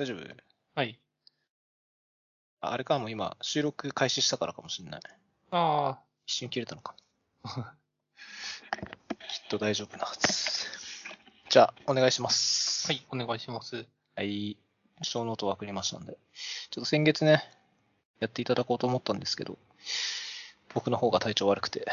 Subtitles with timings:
[0.00, 0.20] 大丈夫？
[0.76, 0.98] はい。
[2.62, 5.00] ああれかも今、収録開始したからかもしれない。
[5.50, 6.94] あ一瞬切れたのか
[7.44, 7.54] きっ
[9.50, 10.66] と大丈夫なはず。
[11.50, 12.86] じゃあ、お願いします。
[12.86, 13.84] はい、お願いします。
[14.16, 14.56] はい。
[15.02, 16.16] 小ノートを送りましたんで。
[16.70, 17.44] ちょっと先月ね、
[18.20, 19.58] やっていただこうと思ったんですけど、
[20.72, 21.84] 僕の方が体調悪くて、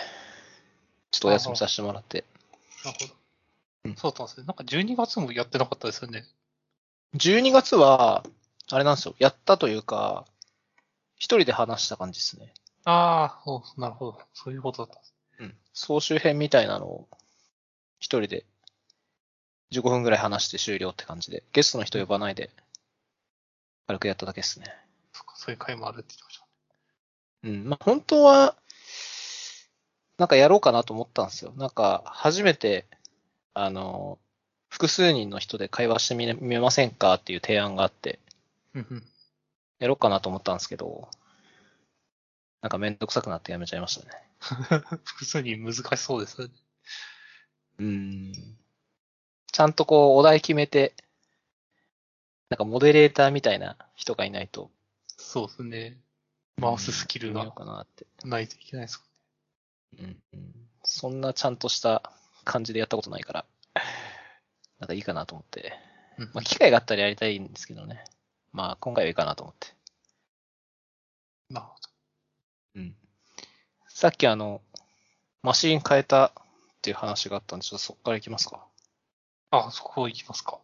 [1.12, 2.24] ちょっとお休みさせてもらって。
[2.86, 3.14] なるほど。
[3.84, 4.46] うんそうだったんですね。
[4.46, 6.26] なんか12月もやってなかったですよね。
[7.16, 8.23] 12月は、
[8.70, 9.16] あれなんですよ。
[9.20, 10.26] やったというか、
[11.16, 12.54] 一人で話した感じですね。
[12.84, 14.20] ああ、そうなるほど。
[14.34, 15.14] そういうことだったんです。
[15.40, 15.55] うん。
[15.73, 17.08] 総集編みたいなのを、
[18.00, 18.45] 一人で、
[19.72, 22.50] 15分ぐらい話して終了って感じで、ゲストの人呼ばないで、
[23.88, 24.66] 軽くやっただけですね。
[25.14, 26.48] そっか、そういう回もあるって言ってました。
[27.44, 27.70] うん。
[27.70, 28.55] まあ、本当は、
[30.17, 31.53] なんかやろうかなと思ったんですよ。
[31.55, 32.88] なんか、初めて、
[33.53, 34.20] あの、
[34.77, 38.20] 複数人の人で会話してみ見ませんかっていう提案があって。
[39.80, 41.09] やろうかなと思ったんですけど、
[42.61, 44.11] なんかめんどくさくなってやめちゃいましたね。
[45.03, 46.53] 複数に難しそうですよね。
[47.80, 48.33] うん。
[49.52, 50.94] ちゃんとこう、お題決めて、
[52.50, 54.70] なんかモデレーターみたいな人がいないと、
[55.08, 55.98] そうですね。
[56.61, 58.05] 回すスキルがかなって。
[58.23, 59.03] ないといけないです
[59.98, 60.70] うんうん。
[60.83, 62.11] そんなちゃんとした
[62.44, 63.45] 感じでやったことないから、
[64.80, 65.73] なんかいいかなと思って。
[66.17, 66.31] もんね。
[66.33, 68.03] まあ、機会があったらやりたいんですけどね。
[68.52, 69.67] まあ、今回はいいかなと思って。
[71.50, 71.56] うん。
[71.56, 71.75] なるほ
[72.75, 72.95] うん。
[73.88, 74.61] さっきあの、
[75.44, 76.31] マシン変えたっ
[76.81, 78.66] ていう話があったんで、ちょっとそこから行きますか。
[79.52, 79.67] ど。
[79.67, 80.59] あ、そこ行きますか。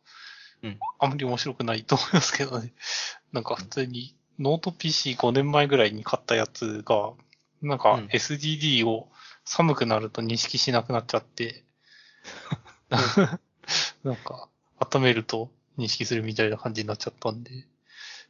[0.62, 0.80] うん。
[1.00, 2.74] あんまり面白くないと思いますけどね。
[3.32, 7.14] なんか普通に、ノート PC5 年前ぐらいに買ったやつが、
[7.62, 9.10] なんかうん SSD を
[9.46, 11.64] 寒くなると認識しなくなっちゃって、
[14.04, 17.52] なんか、温めると認識するみたいな感じになっちゃったんで、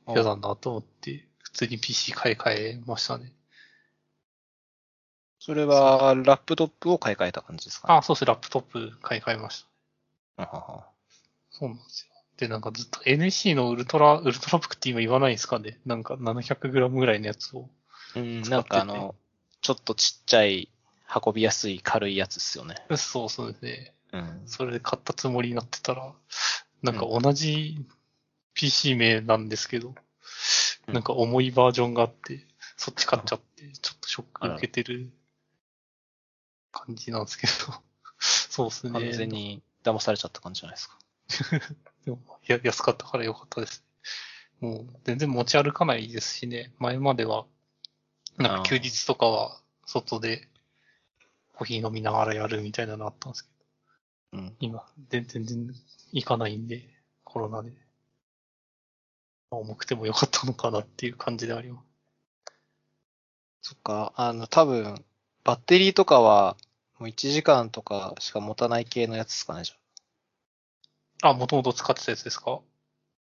[0.08, 3.32] 嫌だなと思って、普通に PC 買い替えましたね。
[5.40, 8.26] それは、ラップトップを買い替えた感じですか、ね、あ、そうです。
[8.26, 9.66] ラップトップ買い替えまし
[10.38, 10.44] た。
[10.44, 10.86] あはは
[11.52, 12.14] そうなんですよ。
[12.38, 15.80] で、なんかずっと NEC のウルトラ、ウルトラブックって今言わないんですかね？
[15.86, 17.70] なんか 700g ぐらいのやつを。
[18.16, 19.16] うん、使っててなんかあの、
[19.62, 20.70] ちょっとちっちゃい、
[21.26, 22.76] 運びやすい軽いやつですよね。
[22.98, 23.94] そうそうですね。
[24.14, 24.42] うん。
[24.46, 26.14] それで買ったつもりになってたら、
[26.82, 27.78] なんか同じ
[28.54, 29.96] PC 名なんですけど、うん
[30.88, 35.14] なんか重いバージョンがあって、そっち買っちゃって、ちょっとショック受けてる
[36.74, 37.54] 感じなんですけど。
[38.20, 38.92] そうですね。
[38.92, 41.00] 完全に騙されちゃった感じじゃないですか。
[42.04, 43.86] でも、や、安かったから良かったです。
[44.60, 46.74] もう、全然持ち歩かないですしね。
[46.80, 47.46] 前までは、
[48.38, 50.50] なんか休日とかは、外で、
[51.54, 53.53] コーヒー飲みながらやるみたいなのあったんですけど、
[54.34, 54.56] うん。
[54.60, 55.76] 今、全然、全然
[56.12, 56.90] 行かないんで、
[57.24, 57.72] コロナで。
[59.52, 61.86] まあ重くても良かったのかなっていう感じであります。
[63.62, 65.06] そっか、あの、多分、
[65.44, 66.58] バッテリーとかは、
[67.00, 69.74] もう1時間とかしか持たない系のやつですかね、じ
[71.22, 72.60] あ、もともと使ってたやつですか？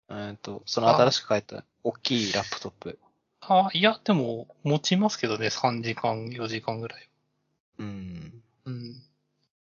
[0.10, 0.30] ゃあ。
[0.30, 3.00] えっと、その新しく変えた、大きいラップトップ。
[3.42, 7.10] あ、いや、でも、持ちますけどね、3時間、4時間ぐらい。
[7.80, 8.44] うん。
[8.66, 9.04] うん。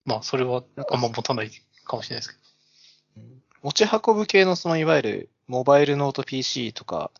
[0.09, 1.51] まあ、それはあんま持たない
[1.85, 3.23] かもしれないですけど。
[3.23, 7.11] うん持ち運ぶ系のそのいわゆるモバイルノート PC とか、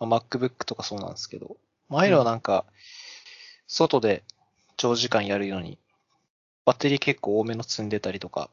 [0.00, 1.56] まあ MacBook とかそうなんですけど、
[1.88, 2.64] まあああいうのはなんか、
[3.66, 4.22] 外で
[4.76, 5.78] 長時間やるように、
[6.64, 8.50] バッテリー結構多めの積んでたりとか。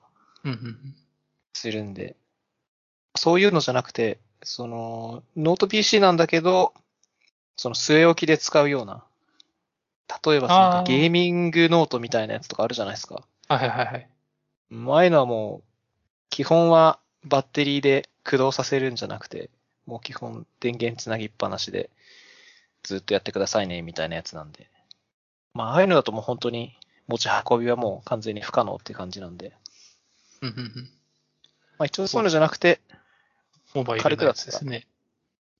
[1.54, 2.18] するんで、
[3.16, 6.74] そういうのじゃなくて、その、ノート PC なんだけど、
[7.56, 9.06] その据え置きで使うような、
[10.26, 13.24] 例えばそのゲーミングノートみたいなやつとかあるじゃないですか。
[13.58, 14.10] はいはいはいはい。
[14.72, 15.64] ああいうのはもう、
[16.30, 19.50] 基本はバッテリーで駆動させるんじゃなくて、
[19.86, 21.90] もう基本電源つなぎっぱなしで
[22.84, 24.70] ずっとやってくださいね、みたいなやつなんで。
[25.54, 26.76] まあ、ああいうのだともう本当に
[27.08, 29.54] 持ち運びはもう完全に不可能って感じなんで。
[30.42, 30.90] うんうんうん。
[31.78, 32.82] まあ一応そういうのじゃなくて、
[33.76, 34.88] モバイルのやつですね。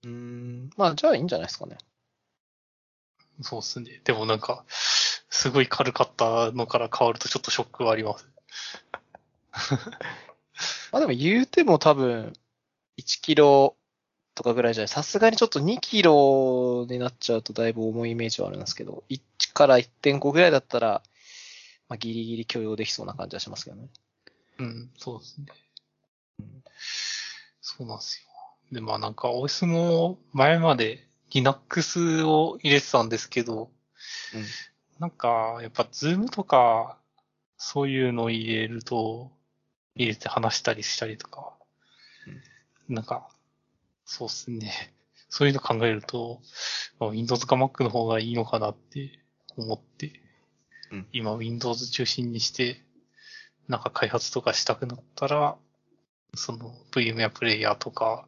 [0.04, 1.78] うーん、まあじゃあいいんじゃないですかね。
[3.42, 4.02] そうですね。
[4.04, 8.28] でもなんか、すごい軽かったのから変わるとちょっとショックはあります。
[10.92, 12.34] まあでも言うても多分、
[12.98, 13.76] 1キロ
[14.36, 14.88] とかぐらいじゃない。
[14.88, 19.22] さすがにちょっと2キロになっちゃうとだいぶ重いイメージはあるんですけど、1
[19.54, 21.02] から1.5ぐらいだったら、
[21.90, 23.90] まあギリギリ許容できそうな感じはしますけどね。
[24.60, 25.48] うん、そうですね。
[26.40, 26.64] うん
[27.66, 28.30] そうなんですよ。
[28.74, 33.72] で、まあなんか OS も前まで Linux を入れてたんですけど、
[34.36, 34.46] うん。
[35.00, 37.00] なんかやっぱ Zoom とか
[37.58, 39.32] そういうのを入れると、
[39.96, 41.54] 入れて話したりしたりとか、
[42.88, 43.30] なんか
[44.06, 44.94] そうですね。
[45.30, 46.42] そういうの考えると、
[47.00, 49.20] まあ Windows か Mac の方がいいのかなって
[49.58, 50.22] 思って、
[50.92, 51.08] うん。
[51.12, 52.84] 今 Windows 中心にして、
[53.68, 55.58] なんか開発とかしたくなったら、
[56.36, 58.28] その VMware プレイヤーとか、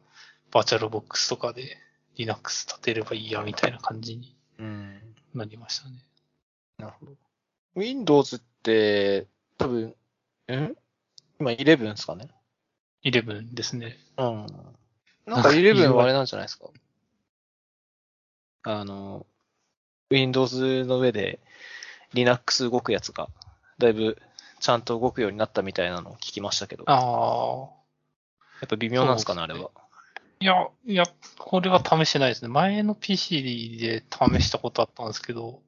[0.50, 1.76] バーチャルボックスとかで
[2.16, 5.14] Linux 立てればいいやみたいな感じにうん。
[5.34, 5.98] なりましたね。
[6.78, 7.12] なるほど。
[7.74, 9.26] Windows って、
[9.58, 9.94] 多分、ん
[11.38, 12.28] 今11ですかね
[13.04, 13.98] ？11ですね。
[14.16, 14.46] うん。
[15.26, 16.68] なんか11はあれなんじゃないですか？
[18.62, 19.26] あの、
[20.10, 21.40] Windows の上で
[22.14, 23.28] Linux 動くやつが、
[23.78, 24.16] だいぶ
[24.60, 26.84] ちゃんと動くようになったみたいなのを聞きましたけど。
[26.86, 27.66] やああ。
[28.64, 29.70] っぱ微妙なんですかね、あれは。
[30.40, 31.04] いや、いや、
[31.38, 32.48] これは試してないですね。
[32.48, 35.62] 前の PC で試したことあったんですけど、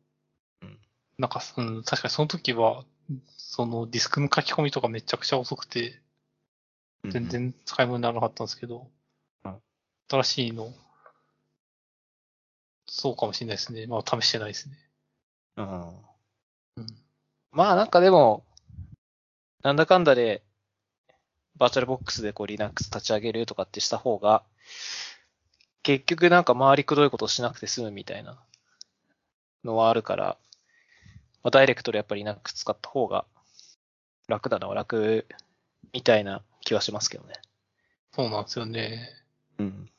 [0.62, 0.79] うん
[1.19, 2.85] なんか、うん、確かにその時は、
[3.37, 6.00] そのディスクの書き込みとかめちゃくちゃ遅くて、
[7.05, 8.88] 全然使い物にならなかったんですけど、
[9.44, 9.55] うん
[10.11, 10.73] 新しいの、
[12.87, 13.87] そうかもしれないですね。
[13.87, 14.79] まあ試してないですね。
[15.56, 15.67] うん。
[15.67, 15.88] うん。
[15.88, 16.87] うん。
[17.53, 18.44] まあなんかでも、
[19.62, 20.43] なんだかんだで、
[21.56, 24.44] バーチャルボックスでこう Linux 立ち上げるとかってした方が、
[25.82, 28.38] 結局なんか周りくどいことしなくて済むみたいな
[29.65, 30.37] のはあるから、
[31.43, 33.25] まあ、ダイレクトでやっぱり Linux 使った方が
[34.26, 35.26] 楽なのは楽
[35.93, 37.35] みたいな気はしますけどね。
[38.12, 39.09] そうなんですよね。
[39.59, 39.91] うん。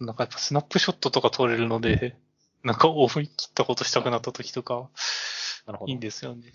[0.00, 2.16] なんかやっぱスナップショットとか撮れるので、
[2.62, 4.88] なんか思い切ったことしたくなった時とか、
[5.66, 5.90] なるほど。
[5.90, 6.52] いいんですよね。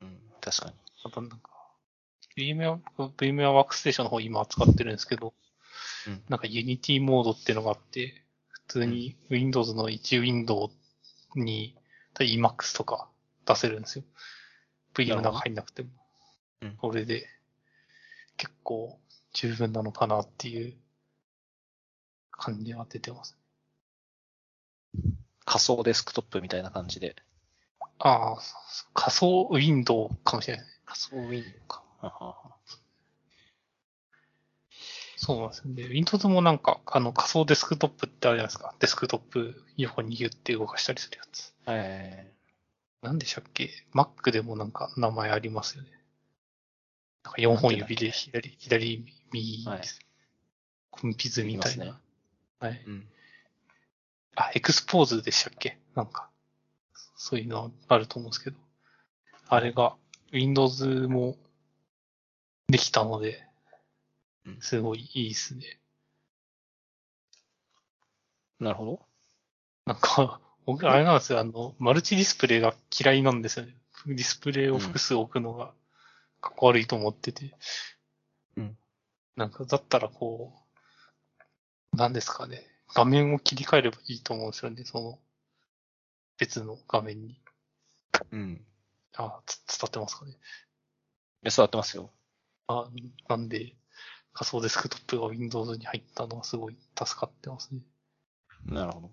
[0.00, 0.74] うん、確かに。
[1.04, 1.38] あとなんか、
[2.36, 5.41] VMware、VMware ワークステーションの方今使ってるんですけど、うん
[6.28, 10.70] なんか Unity モードっていうのがあって、普通に Windows の1ウィンド
[11.34, 11.76] ウに
[12.14, 13.08] Emacs とか
[13.46, 14.04] 出せるんですよ。
[14.94, 15.88] VM の中入んなくても。
[16.62, 17.26] うんこれで
[18.36, 18.98] 結構
[19.32, 20.74] 十分なのかなっていう
[22.30, 23.36] 感じは出てます。
[25.44, 27.16] 仮想デスクトップみたいな感じで。
[27.98, 28.38] ああ、
[28.94, 30.66] 仮想ウィンドウかもしれない。
[30.84, 31.82] 仮想ウィンドウか。
[35.26, 35.94] はははそうなんですよね。
[35.94, 38.74] Windows もなんか、あの仮想デスクトップってあるじゃないですか。
[38.80, 41.54] デスクトップ横にギュって動かしたりするやつ。
[41.66, 42.32] え
[43.02, 45.90] なんでしたっけ ?Mac でもなんか名前ありますよね。
[47.24, 49.82] なんか4本指で左、左、右はい。
[50.90, 51.84] コンピズみたいな。
[51.84, 52.00] 見ま
[52.58, 52.84] はい。
[52.86, 53.08] うん。
[54.34, 55.78] あ、エクスポーズでしたっけ？
[55.94, 56.30] なんか、
[57.16, 58.56] そういうのあると思うんですけど。
[59.48, 59.94] あれが
[60.32, 61.36] Windows も
[62.68, 63.51] できたのでうん、
[64.60, 65.78] すごいいいですね。
[68.58, 69.06] なるほど。
[69.86, 73.76] なんか、 僕、あれなんですよ、あの、マルチディスプレイが嫌いなんですよね。
[74.06, 75.74] ディスプレイを複数置くのが、
[76.40, 77.56] かっこ悪いと思ってて。
[78.56, 78.78] うん。
[79.36, 80.54] なんか、だったらこ
[81.92, 82.66] う、なんですかね。
[82.94, 85.18] 画面を切り替えればいいと思うんですよね、その、
[86.38, 87.40] 別の画面に。
[88.30, 88.64] うん。
[89.16, 90.36] あ、つ伝ってますかね。
[91.42, 92.12] で、座ってますよ。
[92.68, 92.88] あ、
[93.28, 93.74] なんで、
[94.32, 97.80] 仮想デスクトップが Windows に入ったのはすごい助かってますね。
[98.66, 99.10] なるほど。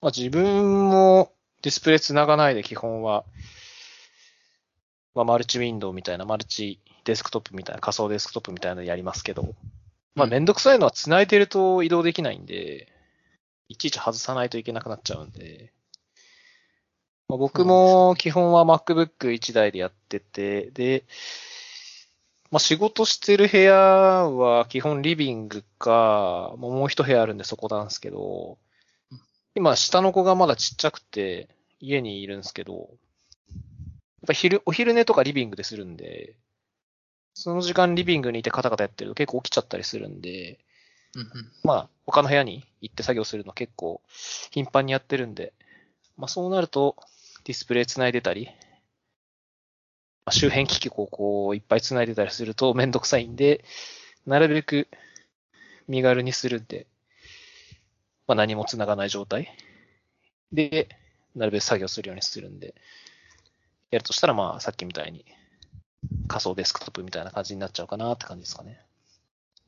[0.00, 1.32] まあ自分も
[1.62, 3.24] ディスプレイ繋がないで基本は、
[5.14, 9.54] まあマルチウィンドウみたいな、マルチデスクトップみたいな、仮想デスクトップみたいなのやりますけど、
[10.14, 12.88] まあめんどくさいのは繋いでると移動できないんで、
[13.68, 15.72] いちいち外さないといけなくなっちゃうんで、
[17.28, 21.04] まあ、僕も基本は MacBook1 台でやってて、で、
[22.50, 28.58] まあ仕事してる部屋は基本リビングか、もう一部屋あるんでそこなんですけど、
[29.54, 31.48] 今下の子がまだちっちゃくて
[31.80, 32.88] 家にいるんですけど、やっ
[34.26, 36.34] ぱ昼、お昼寝とかリビングでするんで、
[37.34, 40.58] その時間リビングにいてカタカタやってると結構起きちゃったりするんで、
[41.14, 41.28] うんうん。
[41.64, 44.00] まあ他の部屋に行って作業するの結構
[44.50, 45.52] 頻繁にやってるんで、
[46.16, 46.96] まあそうなると
[47.44, 48.56] ディスプレイ繋いでたり、まあ
[50.30, 53.64] 周辺機器をこういっぱい繋いでたりするとめんどくさいんで、
[54.26, 54.88] なるべく
[55.88, 56.86] 身軽にするんで、
[58.26, 59.52] まあ何も繋がない状態
[60.52, 60.88] で、
[61.34, 62.74] なるべく作業するようにするんで、
[63.90, 65.24] やるとしたらまあさっきみたいに
[66.28, 68.80] 仮想デスクトップみたいな感じになっちゃうかなって感じですかね。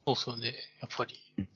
[0.07, 0.54] そうっすよね。
[0.81, 1.49] やっぱりうん。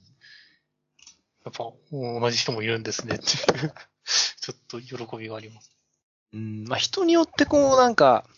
[1.44, 3.72] やっぱ、同じ人もいるんですねっていう、
[4.40, 5.70] ちょっと喜びがあります。
[6.32, 8.28] うん、まあ人によってこうなんか、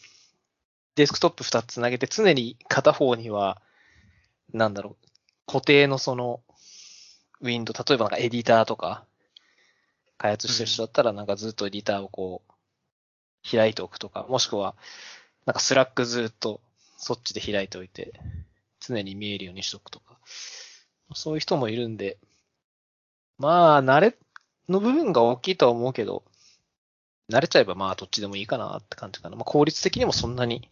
[0.98, 3.62] デスクトップ2つ繋げて常に片方には、
[4.52, 5.06] なんだろう、
[5.46, 6.40] 固定のその、
[7.40, 9.04] ウィンドウ、例えばなんかエディターとか、
[10.16, 12.52] 開発してる人だったらなんかずっとエディターをこう、
[13.48, 14.74] 開いておくとか、もしくは、
[15.46, 16.60] なんかスラックずっと
[16.96, 18.12] そっちで開いておいて、
[18.80, 20.18] 常に見えるようにしとくとか、
[21.14, 22.18] そういう人もいるんで、
[23.38, 24.16] まあ、慣れ
[24.68, 26.24] の部分が大きいとは思うけど、
[27.30, 29.36] 慣れちゃえばまあどっちでもいいかなって感じかな。
[29.36, 30.68] まあ効率的にもそんなに、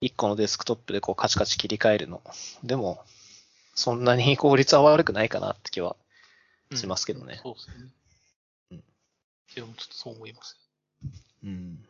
[0.00, 2.22] 一個のデスクトップでこうカチカチ切り替えるの。
[2.62, 3.04] でも、
[3.74, 5.96] そんなに 効率は悪くないかなって気は
[6.74, 7.40] しますけどね。
[7.42, 7.74] そうですね。
[8.72, 8.84] うん。
[9.54, 10.58] でもちょっとそう思います。
[11.44, 11.86] うん。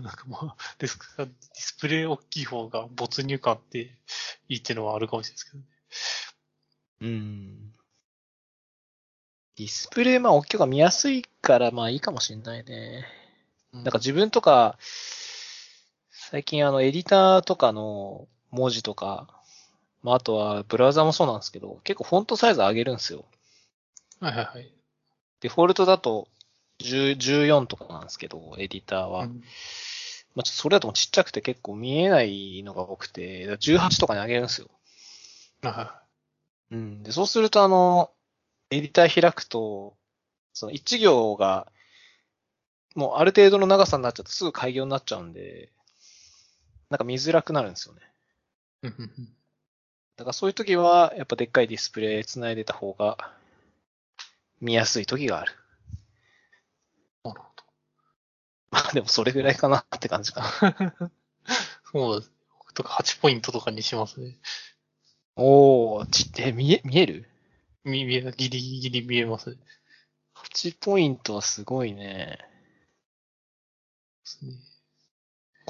[0.00, 3.98] なんかまあ、デスクがディスプレイ大きい方が没入感って
[4.48, 5.64] いいっていうのはあるかもしれないですけどね。
[7.00, 7.74] うん。
[9.56, 13.04] ディスプレイ、まあ大きい方が見やすいからまあいいかもしれないね。
[13.72, 14.78] なんか自分とか、
[16.34, 19.28] 最近あのエディターとかの文字とか、
[20.02, 23.24] まああとはブラウザもそうなんですけど、結構フォントサイズ上げるんですよ。
[24.18, 24.74] はいはいはい。
[25.42, 26.26] デフォルトだと
[26.80, 29.26] 10 14とかなんですけど、エディターは。
[29.26, 29.44] うん
[30.34, 34.68] まあちょっとそれだとちっちゃくて結構見えないのが多くて、18とかに上げるんですよ。
[35.62, 36.02] はいは
[36.72, 37.02] うん。
[37.04, 38.10] で、そうするとあの、
[38.72, 39.94] エディター開くと、
[40.52, 41.68] その一行が、
[42.96, 45.70] もうある程度の長さになっちゃうとすぐ開業になっちゃうんで、
[46.94, 48.00] なんか見づらくなるんですよね。
[50.16, 53.36] だからそういう時は、やっぱでっかいディスプレイ繋いでた方が、
[54.60, 55.52] 見やすい時がある。
[57.24, 57.46] なるほ
[58.70, 60.86] まあでもそれぐらいかなって感じかな。
[61.00, 61.10] ど。
[61.90, 62.32] そうです。
[62.60, 64.38] 僕とか8ポイントとかにしますね。
[65.34, 67.28] おー、ちって、見え、見える？
[67.82, 69.56] 見、見え、ギリギリ見えますね。
[70.34, 72.38] ?8 ポイントはすごいね。
[72.38, 72.46] で
[74.24, 74.73] すね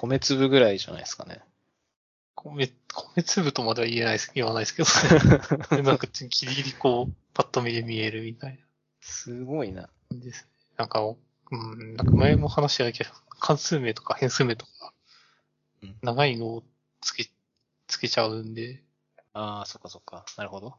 [0.06, 1.40] 米粒ぐらいじゃないですかね。
[2.34, 4.88] 米、米粒とまでは言えないです、言わないですけど、
[5.76, 8.58] でなんかギリギリこう、パッと見で見えるみたいな
[9.00, 9.88] すごいな。
[10.10, 10.50] ですね。
[10.76, 11.14] なんか、う
[11.56, 14.92] ん、なんか前も話したけど、関数名とか変数名とか
[15.82, 16.64] うん、長いのを
[17.00, 17.30] つけ、
[17.86, 18.82] つけちゃうんで、
[19.32, 20.24] ああ、そっかそっか。
[20.36, 20.76] なるほど。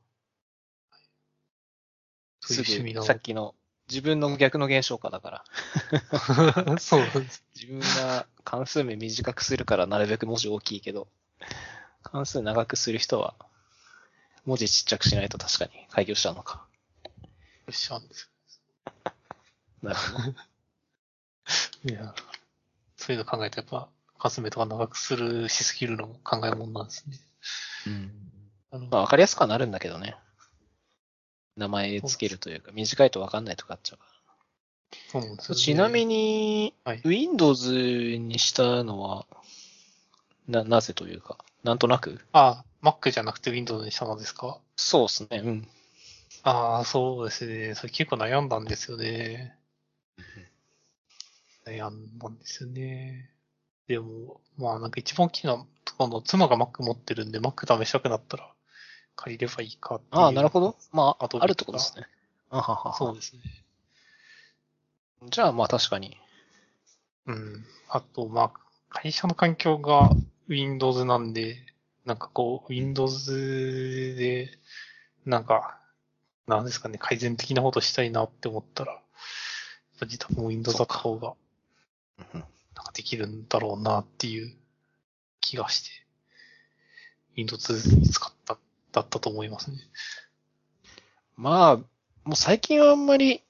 [2.41, 3.55] そういう趣味のさっきの
[3.89, 5.45] 自分の逆の現象かだか
[6.65, 6.77] ら。
[6.79, 7.43] そうです。
[7.55, 11.07] 自分が関数名短くするからなるべく文字大きいけど、
[12.03, 13.35] 関数長くする人は
[14.45, 16.65] 文字ちっちゃくしないと確かに開業しちゃうのか。
[17.71, 18.31] しちゃうんです
[19.81, 21.91] なるほど。
[21.91, 22.15] いや、
[22.95, 27.17] そういうの考えてやっぱ、関数名とか長くするしすぎるのも考えもんなんですね。
[27.87, 28.11] うん。
[28.71, 30.15] あのまあわかりやすくはなるんだけどね。
[31.57, 34.05] 名前つけるというか、短いとわかんないとかあっちゃうか
[35.11, 39.25] そうなんですねちなみに、はい Windows にしたのは、
[40.47, 42.19] な、なぜというか、なんとなく？
[42.33, 44.59] あ、Mac じゃなくて Windows にしたのですか？
[44.75, 45.41] そうですね。
[45.43, 45.67] うん。
[46.43, 47.75] ああ、そうですね。
[47.75, 49.57] それ結構悩んだんですよね。
[51.65, 53.31] 悩んだんですよね。
[53.87, 55.65] でも、まあなんか一番大きいのは、
[55.97, 58.51] 今度妻が Mac 持ってるんで、Mac 試したくなったら
[59.15, 59.99] 借りればいいか。
[60.11, 60.75] ああ、なるほど。
[60.91, 62.05] まあ、あとあるとこですね。
[62.51, 62.93] あははは。
[62.95, 63.41] そうですね。
[65.23, 66.17] じゃあ、まあ確かに。
[67.27, 67.65] うん。
[67.89, 68.51] あと、まあ、
[68.89, 70.09] 会社の環境が
[70.47, 71.57] Windows なんで、
[72.05, 74.59] なんかこう、Windows で、
[75.25, 75.79] なんか、
[76.47, 79.01] なんですかね、改善的なことしたいなって思ったら、やっ
[79.99, 81.33] ぱ自宅も Windows だった方が、
[82.33, 82.43] うん
[82.75, 84.53] なんかできるんだろうなっていう
[85.39, 85.89] 気がして、
[87.37, 88.57] Windows に使った、
[88.91, 89.77] だったと思いますね。
[91.37, 93.44] まあ、もう最近はあんまり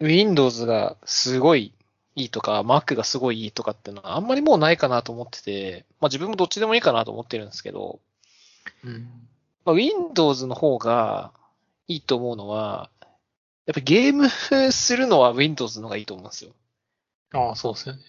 [0.00, 1.72] Windows がすごい
[2.16, 8.00] いいとか、Mac がすごいいいとかっていうのはあんまりもうないかなと思ってて、まあ自分もどっちでもいいかなと思ってるんですけど、
[8.84, 9.08] うん。
[9.64, 11.32] まあ、Windows の方が
[11.88, 12.90] いいと思うのは、
[13.66, 16.52] やっぱゲームするのは Windows の方がいいと思うんですよ。
[17.32, 18.02] ああ、そうですよね。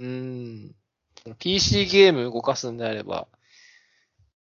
[0.00, 0.74] うーん。
[1.38, 3.28] PC ゲーム動かすんであれば、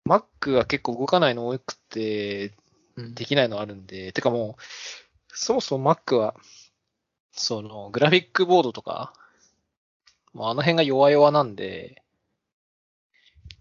[0.06, 2.52] Mac が結構動かないの多くて、
[2.96, 3.14] うん。
[3.14, 4.62] できないのあるんで、てかもう、
[5.28, 6.34] そもそも Mac は、
[7.32, 9.12] その、グラフィックボードとか、
[10.32, 12.02] もうあの辺が弱々なんで、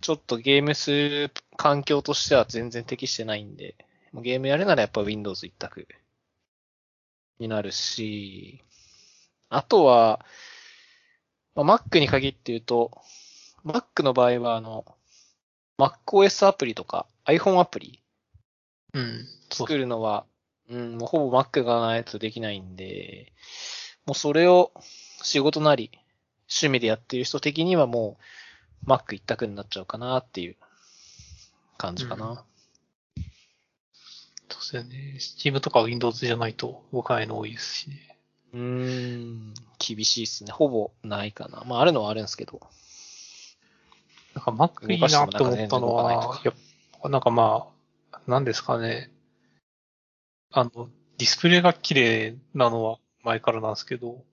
[0.01, 3.75] ちょっとゲームする環境としては全然適してないんで、
[4.11, 5.87] もうゲームやるならやっぱ Windows 一択
[7.39, 8.63] になるし、
[9.49, 10.25] あとは、
[11.55, 12.91] まあ、Mac に限って言うと、
[13.65, 14.85] Mac の場合はあの、
[15.77, 18.01] MacOS アプリとか iPhone アプリ
[18.93, 19.27] うん。
[19.51, 20.25] 作るのは、
[20.69, 23.31] うん、もうほぼ Mac がないとできないんで、
[24.05, 24.71] もうそれを
[25.21, 25.91] 仕事なり、
[26.49, 28.17] 趣味でやっている人的にはも
[28.85, 30.55] う Mac 一択になっちゃうかなっていう
[31.77, 32.43] 感じかな。
[34.49, 35.15] そうですよね。
[35.17, 38.17] Steam とか Windows じゃないと動かないの多いですしね。
[38.53, 40.51] うーん、厳しいっすね。
[40.51, 41.63] ほぼないかな。
[41.65, 42.61] まああるのはあるんですけど。
[44.35, 46.53] なんか Mac いいなって思ったのはやっ
[47.01, 47.67] ぱなんかま
[48.11, 49.11] あ、なんですかね。
[50.57, 54.25] あの、ディスプレイが綺麗なのは前からなんですけど、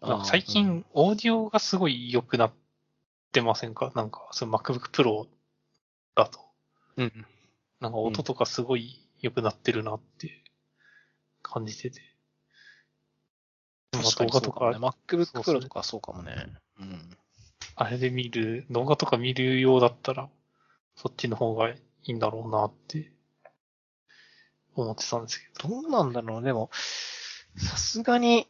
[0.00, 2.52] なんか最近、オーディオがすごい良くなっ
[3.30, 3.92] てませんか？
[3.94, 5.26] なんか、その MacBook Pro
[6.14, 6.40] だと。
[6.96, 7.26] うん。
[7.80, 10.42] なんか音とかすごい良くなってるなって
[11.42, 12.00] 感じてて。
[13.92, 14.78] まあ確かに動画とかかもね。
[14.78, 16.54] MacBook Pro とかそうかもね。
[16.80, 17.18] うん。
[17.74, 20.30] あれで見る、動画とか見るようだったら、
[20.94, 23.12] そっちの方がいいんだろうなって
[24.82, 25.68] 思ってたんですけど。
[25.68, 26.70] どうなんだろうでも、
[27.56, 28.48] さすがに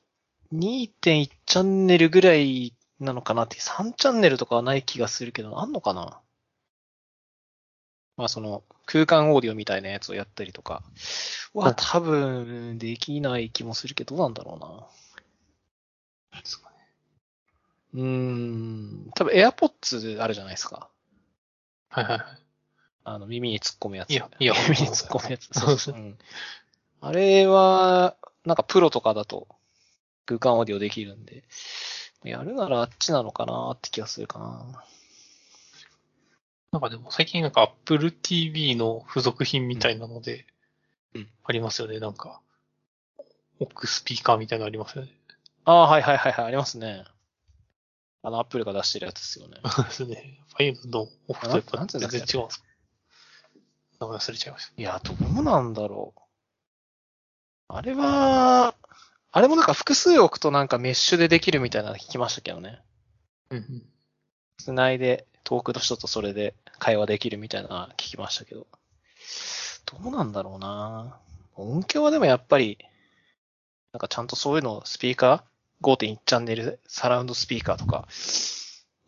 [0.53, 6.21] 2.1チャンネルぐらいなのかなって、3チャンネルとかはない気がするけど、あんのかな？
[8.17, 10.83] まあその、空間オーディオみたいなやつをやったりとか
[11.55, 14.57] は多分できない気もするけど、どうなんだろ
[16.33, 16.41] うな。
[16.41, 16.77] ですかね
[17.95, 20.89] うーん、多分 AirPods あるじゃないですか。
[21.89, 22.46] はいはいはい。
[23.09, 24.11] あの、耳に突っ込むやつ。
[24.11, 25.49] いやいや耳に突っ込むやつ。
[25.53, 25.95] そうそう。
[25.95, 26.19] うん
[27.01, 29.47] あれは、なんかプロとかだと
[30.25, 31.45] 空間オーディオできるんで、
[32.25, 34.85] やるならあっちなのかなって気がするかな。
[36.73, 40.47] なんかでも最近なんか Apple TV の付属品みたいなので、
[41.15, 42.01] うんありますよね。
[42.01, 42.41] なんか、
[43.61, 45.13] 置くスピーカーみたいなのありますよね。
[45.65, 47.05] ああ、はいはいはいはい、ありますね。
[48.23, 49.61] あの、アップルが出してるやつですよね。
[49.71, 50.41] そうですね。
[50.55, 52.67] ああいうの置くとやっぱ全然違うんですか
[54.01, 56.21] 忘れちゃいましいや、どうなんだろう。
[57.69, 58.75] あれは、
[59.33, 62.81] あれもなんか複数置くとなんかメッシュでできるみたいなの聞きましたけどね。
[63.51, 63.57] た。
[63.57, 63.83] うんうん。
[64.59, 68.67] 繋いで遠くの人とそれで会話できるみたいなの聞きましたけど。
[69.87, 71.19] どうなんだろうな
[71.55, 72.79] 音響はでもやっぱり、
[73.93, 78.07] なんかちゃんとそういうのスピーカー ?5.1 チャンネルサラウンドスピーカーとか、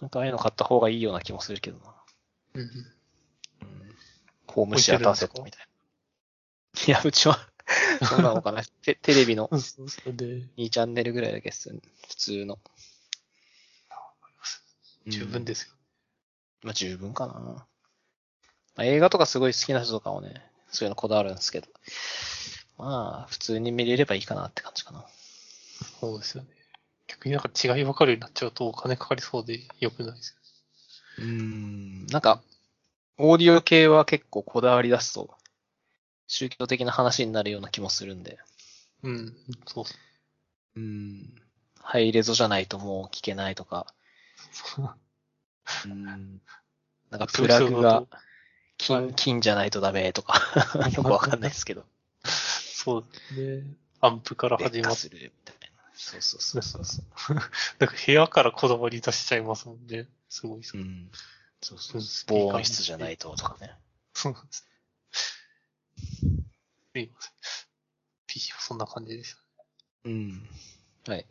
[0.00, 1.94] なんかああいうの買った方がいいような気もするけどな。
[2.54, 2.70] うん、
[4.48, 6.86] ホームシアターセットみたいな。
[6.86, 7.38] いや、うちは、
[8.08, 8.62] そんなのかな。
[8.82, 11.80] テテレビのそうそうで、2チャンネルぐらいだけですよね。
[12.08, 12.58] 普通の。
[15.06, 15.74] 十分ですよ。
[16.62, 17.34] まあ十分かな。
[17.34, 17.66] ま
[18.76, 21.68] あ、映画とかすごい好きな人とかもね、そういうのこだわるんですけど。
[22.78, 25.04] まあ、普通に見れればいいかなって感じかな。
[26.00, 26.50] そうですよね。
[27.08, 30.36] 逆になんか違い分かるようになっちゃうとお金かかりそうで良くないです
[31.18, 32.06] うーん。
[32.06, 32.42] なんか、
[33.18, 35.34] オーディオ系は結構こだわり出すと、
[36.26, 38.32] 宗教的な話になるような気もするんで。
[38.32, 38.38] よ。
[39.04, 39.36] うん。
[39.66, 39.94] そうそ
[40.76, 41.34] うん。
[41.80, 43.86] ハイレゾじゃないともう聞けないとか。
[44.52, 44.82] そ
[45.86, 45.88] う。
[45.88, 46.40] ん。
[47.10, 48.06] なんかプラグがはい
[48.78, 50.40] 金、金じゃないとダメとか。
[50.94, 51.84] よくわかんないですけど。
[52.24, 53.04] そう
[53.34, 53.64] ね。
[54.00, 55.68] アンプから始まっ劣化するみたいな。
[55.94, 57.02] そうそうそうそうそ
[57.34, 57.36] う。
[57.80, 60.06] なんか部屋からこだわり出しちゃいますもんね。
[60.28, 60.76] すごいう。
[60.76, 61.10] ん。
[61.60, 62.02] そうそう。
[62.26, 63.72] 防音室じゃないととかね。
[64.14, 64.64] そうなんです。
[65.92, 67.32] すいません。
[68.26, 69.38] PC はそんな感じでした。
[70.04, 70.48] うん。
[71.06, 71.26] はい。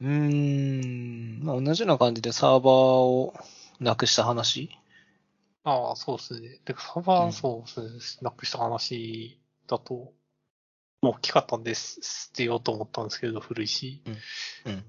[0.00, 1.44] うーん。
[1.44, 3.34] まあ、同じような感じでサーバーを
[3.80, 4.70] なくした話？
[5.64, 6.60] ああ、そうですね。
[6.64, 8.22] で、サーバー、うんそうですね。
[8.22, 10.14] なくした話だと、
[11.02, 12.00] もう大きかったんです。
[12.02, 14.02] 捨てようと思ったんですけど、古いし。
[14.64, 14.84] うん。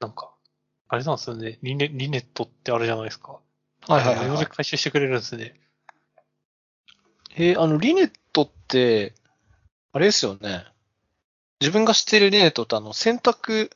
[0.00, 0.34] なんか、
[0.88, 1.58] あれなんですよね。
[1.62, 3.38] リネリネットってあるじゃないですか。
[3.86, 4.46] はいはいはい、無料ではい。
[4.46, 5.54] 回収してくれるんですね。
[7.36, 9.14] えーあの、リネットって、
[9.92, 10.66] あれですよね。
[11.60, 13.70] 自分が知ってるリネットってあの、洗濯、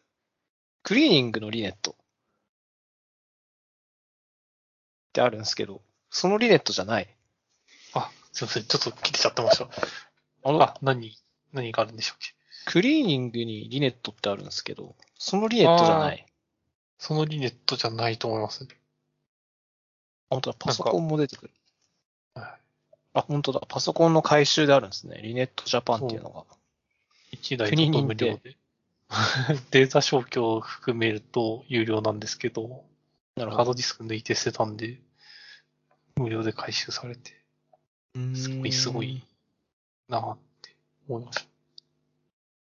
[0.83, 1.94] クリーニングのリネットっ
[5.12, 7.09] てあるんですけど、そのリネットじゃない。
[7.94, 8.64] あ、すいません。
[8.64, 9.68] ちょっと切れちゃってました。
[10.44, 11.16] あのあ、何、
[11.53, 12.35] 何があるんでしょうっけ？
[12.64, 16.27] クリーニングにリネットってあるんですけど、そのリネットじゃない。
[17.03, 18.65] そのリネットじゃないと思います。
[20.31, 21.51] あ本当だ、パソコンも出てくる。
[22.37, 22.47] はい
[23.15, 25.21] あ、本当だ、パソコンの回収であるんですね。
[25.21, 26.45] リネットジャパンっていうのが。
[27.33, 28.57] 1台ちょっと無料で。
[29.73, 32.85] データ消去を含めると有料なんですけど、
[33.35, 33.57] なるほど。
[33.57, 35.01] ハードディスク抜いて捨てたんで、
[36.15, 37.33] 無料で回収されて、
[38.37, 39.27] すごいすごい。
[40.09, 40.77] なぁって
[41.09, 41.49] 思いまし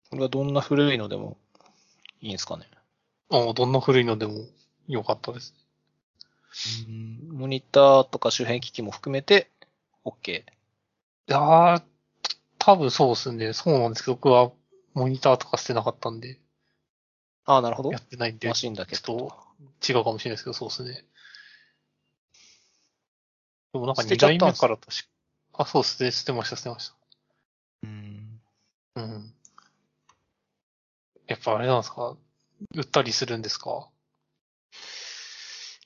[0.09, 1.37] これはどんな古いのでも
[2.19, 2.69] いいんですかね。
[3.29, 3.37] た。
[3.37, 4.45] ああ、どんな古いのでも
[4.87, 5.53] 良かったです。
[7.29, 9.49] モニターとか周辺機器も含めて
[10.05, 10.43] OK。
[11.29, 11.83] いやー、
[12.59, 13.53] 多分そうですね。
[13.53, 14.51] そうなんですけど、僕は
[14.93, 16.39] モニターとか捨てなかったんで、
[17.45, 17.97] ああ、なるほどや。
[17.97, 19.17] ってないんで、マシンだけちょっ
[19.81, 21.05] と違うかもしれないですけど、そうですね。
[23.71, 24.87] でもなんか2捨てちゃったんす代目から確
[25.53, 26.11] か、あ、そうですね。
[26.11, 26.95] 捨てました、捨てました。
[27.83, 28.41] うん。
[28.95, 29.33] うん。
[31.27, 32.17] やっぱあれなんですか？
[32.75, 33.89] 売ったりするんですか？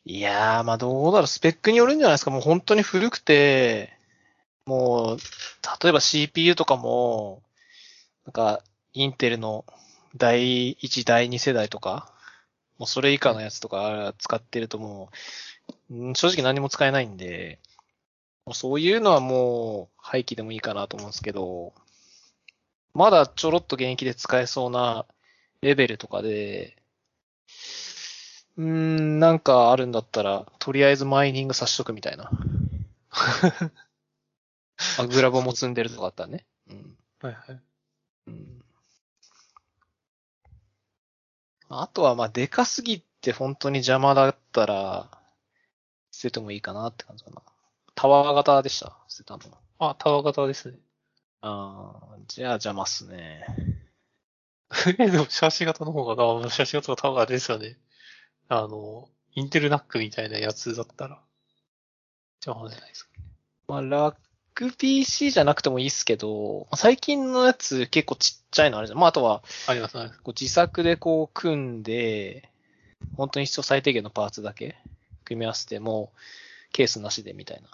[0.04, 2.32] いやー、まあどうだろう、スペックによるんじゃないですか。
[2.32, 3.98] もう本当に古くて、
[4.66, 5.18] もう、
[5.84, 7.44] 例えば CPU とかも、
[8.26, 9.66] なんか、インテルの
[10.18, 12.12] 第1、第2世代とか、
[12.78, 15.12] もうそれ以下のやつとか使ってるとも
[15.92, 17.60] う、正直何も使えないんで、
[18.46, 21.74] もうそういうのはもう廃棄でもいいかなと思うんですけど、
[22.94, 25.06] まだちょろっと現役で使えそうな
[25.62, 26.76] レベルとかで、
[28.58, 32.32] うーん、なんかあるんだったら、とりあえずマイニングさしとくみたいな。
[35.00, 36.46] あグラボも積んでるとかあったらね。
[36.70, 36.98] うん。
[37.22, 37.62] はいはい。
[38.28, 38.62] うん
[41.74, 45.10] あとは、まあ、でかすぎて本当に邪魔だったら、
[46.12, 47.42] 捨ててもいいかなって感じかな。
[47.96, 48.98] タワー型でした？
[49.08, 49.44] 捨てたの。
[49.80, 50.78] あ、タワー型ですね。
[51.42, 53.46] ああ、じゃあ邪魔っすね。
[54.88, 57.78] え、 でも、シャーシ型の方が、あシャーシ型が多分あれですよね。
[58.48, 61.22] あの、インテルナックみたいなやつだったら、
[62.46, 63.12] 邪魔じゃないですか。
[63.68, 64.16] まあ、ラッ
[64.56, 69.00] ク PC じゃなくてもいいっすけど、最近のやつ結構ちっちゃいのあるじゃん。
[69.00, 70.10] まあ、あとは、ありますね。
[70.24, 72.50] こう自作でこう組んで、
[73.16, 74.78] 本当に必要最低限のパーツだけ
[75.26, 76.12] 組み合わせても、
[76.72, 77.70] ケースなしでみたいな。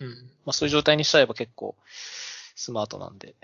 [0.00, 0.08] うん。
[0.44, 1.76] まあそういう状態にしちゃえば結構
[2.54, 3.34] スマートなんで。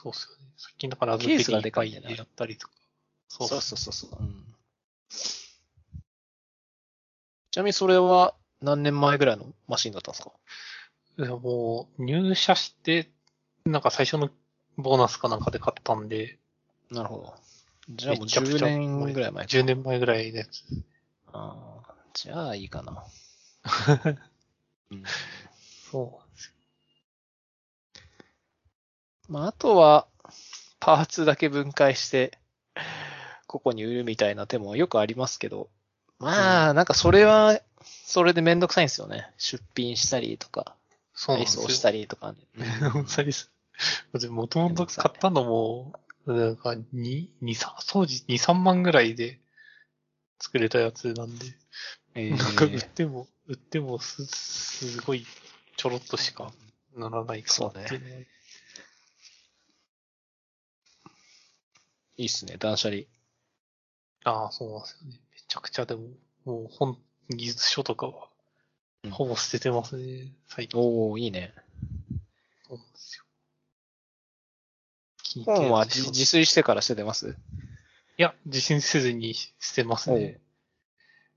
[0.00, 0.52] そうっすよね。
[0.56, 2.72] 最近だから、ケースがでかいんだよねやったりとか。
[3.26, 4.44] そうそうそうそうそう、うん。
[7.50, 10.30] ちなみにそれは何年前ぐらいのマシンだったんですか？
[11.40, 13.10] もう、入社して、
[13.66, 14.30] なんか最初の
[14.76, 16.38] ボーナスかなんかで買ったんで、
[16.92, 17.34] なるほど。
[17.90, 19.48] じゃあもうめちゃくちゃ10年ぐらい前か。
[19.48, 20.62] 10年前ぐらいのやつ。
[21.32, 23.04] ああ、じゃあいいかな。
[24.92, 25.02] うん
[25.90, 26.20] そ
[29.28, 30.06] まあ、あとは、
[30.80, 32.38] パーツだけ分解して、
[33.46, 35.68] ここに売るみたいな手もよくありますけど、
[36.18, 39.30] まあ、なんかそれは、それでめんどくさいんですよね。
[39.36, 40.74] 出品したりとか、
[41.14, 41.18] う。
[41.18, 41.68] そうなんですよ。
[41.68, 42.38] したりとか、ね。
[42.90, 43.50] 本当です。
[44.30, 45.92] もともと買ったのも、
[46.26, 49.40] なんか、2、2、3、当時2、3万ぐらいで
[50.40, 51.46] 作れたやつなんで、
[52.14, 55.26] えなんか売っー、ても、売ってもす、すごい
[55.76, 56.52] ちょろっとしか
[56.96, 58.22] ならないかなっていうのは。
[62.18, 63.02] いいっすね、断捨離。
[64.24, 65.20] ああ、そうなんですよね。
[65.32, 66.08] めちゃくちゃでも、
[66.44, 66.98] もう本、
[67.30, 68.28] 技術書とかは
[69.04, 70.78] うん、ほぼ捨ててますね、最近。
[70.78, 71.54] おー、いいね。
[72.66, 73.24] そうなんですよ。
[75.22, 77.28] 気に入ってる本はやつ自自炊してから捨ててます？
[77.28, 80.40] いや、自信せずに捨てますね。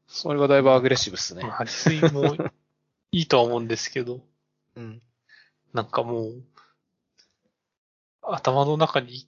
[0.07, 1.43] それはだいぶアグレッシブっすね。
[1.43, 2.35] まあ、自炊も
[3.11, 4.21] いいとは思うんですけど、
[4.75, 5.01] うん。
[5.73, 6.43] なんかもう、
[8.23, 9.27] 頭の中に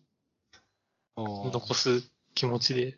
[1.15, 2.97] 残す気持ちで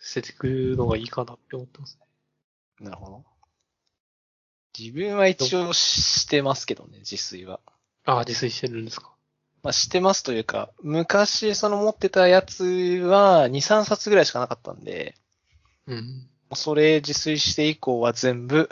[0.00, 1.98] 捨ててくのがいいかなって思ってます
[2.80, 2.86] ね。
[2.86, 3.24] なるほど。
[4.78, 7.60] 自分は一応してますけどね、自炊は。
[8.04, 9.12] ああ、自炊してるんですか。
[9.62, 15.14] まあ、してますというか、昔その持ってたやつは2、3冊ぐらいしかなかったんで、
[15.86, 16.28] うん。
[16.54, 18.68] それ自炊して以降は全部、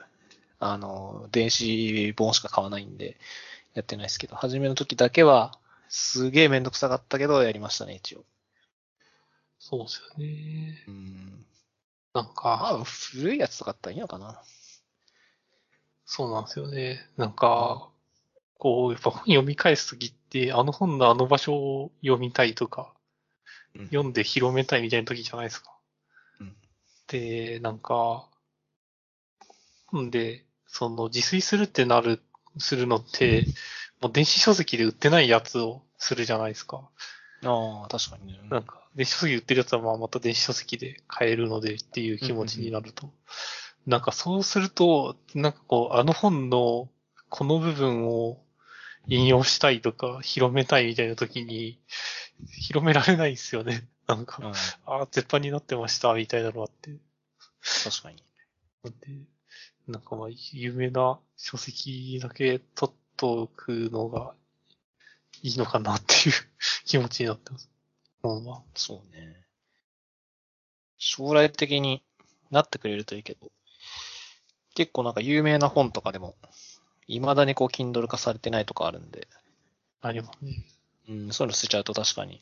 [0.59, 3.17] あの、電子本しか買わないんで、
[3.75, 8.25] やってないですけど、初めの時だけは、すげえめんどくさかったけど、やりましたね、一応。
[9.61, 10.85] そうですよね。
[10.89, 11.47] うん。
[12.15, 14.43] なんまか、あ、古いやつとかあったらいいのかな。
[16.07, 17.09] そうなんですよね。
[17.17, 17.89] なんか、
[18.59, 22.93] こう、やっぱ本読み返すときって、あの本のあの場所を読みたいとか、
[23.77, 25.79] うん読んで広めたいみたいな時じゃないですか。
[26.41, 26.57] うん
[27.07, 28.29] で、なんか、
[29.97, 32.23] んで、その自炊するってなる、
[32.59, 33.47] するのって、
[34.01, 36.89] もう電子書籍で売ってないやつをするじゃないですか。
[37.45, 38.41] ああ、確かにね。
[38.49, 43.11] なんか、電子書籍売ってるやつはまあまた電子書籍で買えるのでっていう気持ちになると。
[43.87, 46.89] なんかそうすると、なんかこう、あの本の
[47.29, 48.43] この部分を
[49.07, 51.81] 引用したいとか、広めたいみたいな時に、
[52.49, 53.89] 広められないんですよね。
[54.07, 56.91] なんか、うん、ああ、絶版になってました、みたいなのあって。
[57.85, 58.17] 確かに。
[58.85, 58.93] で、
[59.89, 64.35] なんかまあ、有名な書籍だけ取っとくのが
[65.43, 66.35] いいのかなっていう
[66.85, 67.71] 気持ちになってます。
[68.23, 69.37] うん、まあ、そうね。
[70.99, 72.03] 将来的に
[72.51, 73.51] なってくれるといいけど、
[74.75, 76.37] 結構なんか有名な本とかでも、
[77.07, 79.29] 未だにこう、Kindle 化されてないとかあるんで、
[80.01, 80.65] ありますね。
[81.09, 82.41] うん、そういうの捨てちゃうと確かに。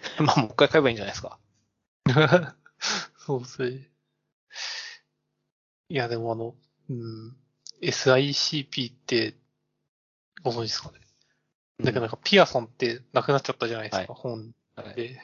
[0.18, 1.38] まあ、もう一回買えばいいんじゃないですか。
[3.18, 3.90] そうですね。
[5.88, 6.54] いや、でもあの、
[6.88, 7.36] うん、
[7.82, 9.34] SICP って
[10.42, 11.00] ご存知ですかね。
[11.78, 15.20] だけどなんかピアソンってなくなっちゃったじゃないですか、本はいで。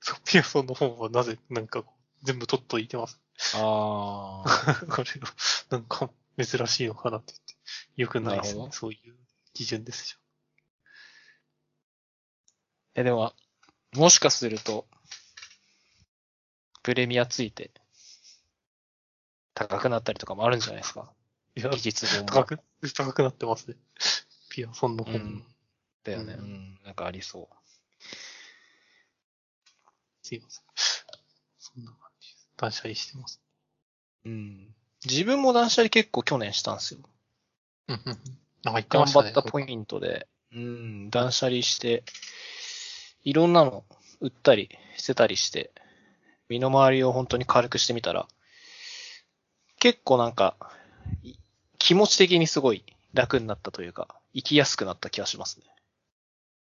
[0.00, 1.84] そう、ピアソンの本はなぜ、なんか
[2.22, 3.20] 全部取っといてます？
[3.54, 4.86] ああ。
[4.90, 5.28] これが、
[5.70, 6.10] なんか
[6.42, 8.02] 珍しいのかなって言って。
[8.02, 9.16] よくないですねそういう
[9.54, 10.18] 基準ですよ。
[12.94, 13.32] え、でも、
[13.94, 14.86] もしかすると、
[16.82, 17.70] プレミアついて、
[19.54, 21.12] 高くなったりとかもあるんじゃないですか？
[21.54, 22.26] いや、技術上も。
[22.26, 22.60] 高く、
[22.94, 23.76] 高くなってますね。
[24.50, 25.18] ピアソンの方も。
[25.18, 25.44] うん。
[26.04, 26.34] だよね。
[26.34, 26.80] ううんん。
[26.84, 27.48] なんかありそ
[30.22, 30.64] すいません。
[31.58, 32.48] そんな感じです。
[32.56, 33.40] 断捨離してます。
[34.24, 34.28] う。
[34.28, 34.74] うん。
[35.04, 37.00] 自分も断捨離結構去年したんですよ。
[37.88, 38.18] うんうんうん。
[38.62, 39.32] なんか言って頑ましたね。
[39.32, 42.04] 張ったポイントで、うん、断捨離して、
[43.24, 43.84] いろんなの
[44.20, 45.72] 売ったり捨てたりして、
[46.48, 48.28] 身の回りを本当に軽くしてみたら、
[49.78, 50.56] 結構なんか、
[51.22, 51.34] い
[51.78, 55.66] 気持ち的にすごい楽になったというか、生きやすくなった気がしますね。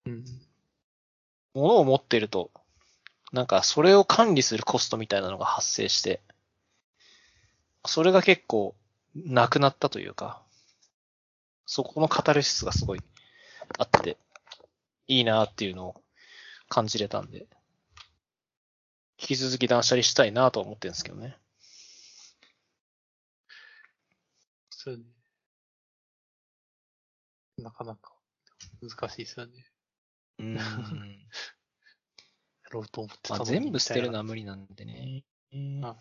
[0.07, 0.25] うん。
[1.55, 2.51] 物を持ってると、
[3.33, 6.21] なんかそれを管理するコストみたいなのが発生して、
[7.85, 8.75] それが結構
[9.15, 10.43] なくなったというか、
[11.67, 13.01] そこのカタルシスがすごい
[13.79, 14.17] あって、
[15.09, 16.03] いいなっていうのを
[16.69, 17.47] 感じれたんで、
[19.19, 21.37] 引き続き断捨離したいなとは思ってるんですけどね。
[24.71, 25.05] そうよね。
[27.59, 28.12] なかなか
[28.83, 29.53] 難しいですよね。
[30.39, 30.57] うん。
[32.67, 35.23] やろうと思ってたまあ、全部捨てるのみは無理なんでね。
[35.83, 35.97] あ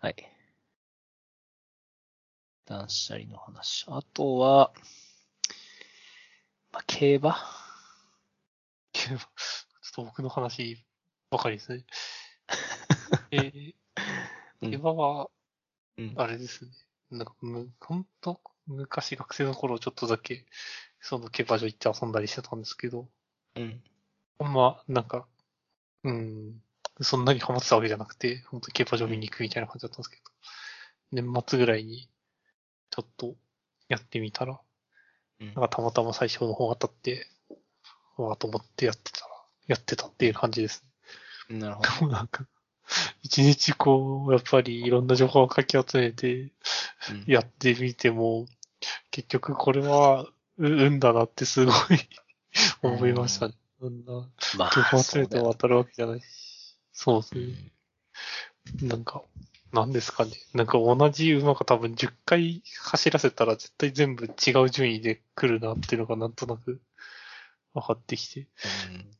[0.00, 0.16] はい。
[2.64, 3.84] 断捨離の話。
[3.88, 4.72] あとは、
[6.72, 7.36] まあ、競馬
[8.92, 9.28] たいなちょっ
[9.94, 10.84] と僕の話
[11.30, 11.84] ばかりですね。
[13.30, 13.74] えー、
[14.62, 15.30] うん競馬は、
[15.98, 16.14] うん。
[16.16, 16.70] あれですね。
[17.10, 20.46] なんかむ、ほんと、昔学生の頃ちょっとだけ、
[21.02, 23.08] その競馬場行って遊んだりしてたんですけど、
[23.56, 23.82] うん。
[24.38, 25.26] ほんま、なんか、
[26.04, 26.62] うん、
[27.00, 30.22] そんなにハマってたわけじゃなくて、本当競馬場見に行くみたいな感じだったんですけど、
[31.10, 32.08] 年末ぐらいに、
[32.90, 33.34] ちょっと
[33.88, 34.60] やってみたら、
[35.40, 37.26] うんなんかたまたま最初の方が当たって、
[38.16, 39.26] わーと思ってやってたら、
[39.66, 40.84] やってたっていう感じです
[41.50, 41.58] ね。
[41.58, 42.46] なるほでも なんか、
[43.22, 47.14] 一日こう、やっぱりいろんな情報をかき集めて、ど。
[47.14, 48.46] うんやってみても、
[49.10, 51.74] 結局これは、う運だなってすごい
[52.82, 53.54] 思いましたね。
[53.80, 56.76] そんな、ま情報集めても当たるわけじゃないし。
[56.92, 58.86] そうですうね。
[58.86, 59.22] んなんか、
[59.72, 60.32] なんですかね。
[60.54, 66.80] なんか同じ馬が多分10回走らせたら絶対全部違う順位で来るなっていうのがなんとなく
[67.74, 68.44] 分かってきて、う
[68.98, 69.10] ん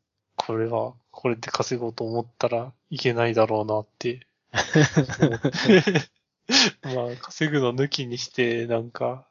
[0.45, 4.27] これは、これで稼ごうと思ったらいけないだろうなって。
[6.83, 9.29] まあ、稼ぐの抜きにして、なんか、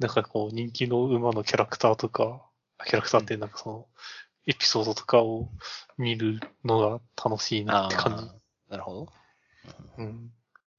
[0.00, 2.42] なんかこう人気の馬のキャラクターとか、
[2.86, 3.86] キャラクターってなんかその、
[4.46, 5.50] エピソードとかを
[5.98, 8.34] 見るのが楽しいなあって感じあ、
[8.70, 9.12] なるほど。
[9.98, 10.32] うん。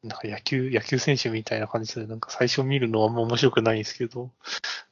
[0.04, 4.32] なんか野球、野球選手みたいな感じで、なんか最初見るのはあんま面白くないんですけど、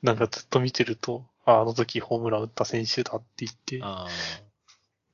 [0.04, 4.08] なんかずっと見てると、ああの時ホームラン打った選手だって言って、あ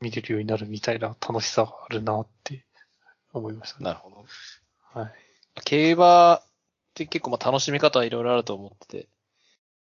[0.01, 2.65] 見れるようになるみたいな楽しさがあるなって
[3.31, 3.85] 思いましたあ、ね。
[3.85, 4.25] なるほど。
[4.99, 5.13] はい。
[5.63, 6.41] 競馬
[6.95, 9.07] って結構まあ楽しみ方はいろいろあると思ってて、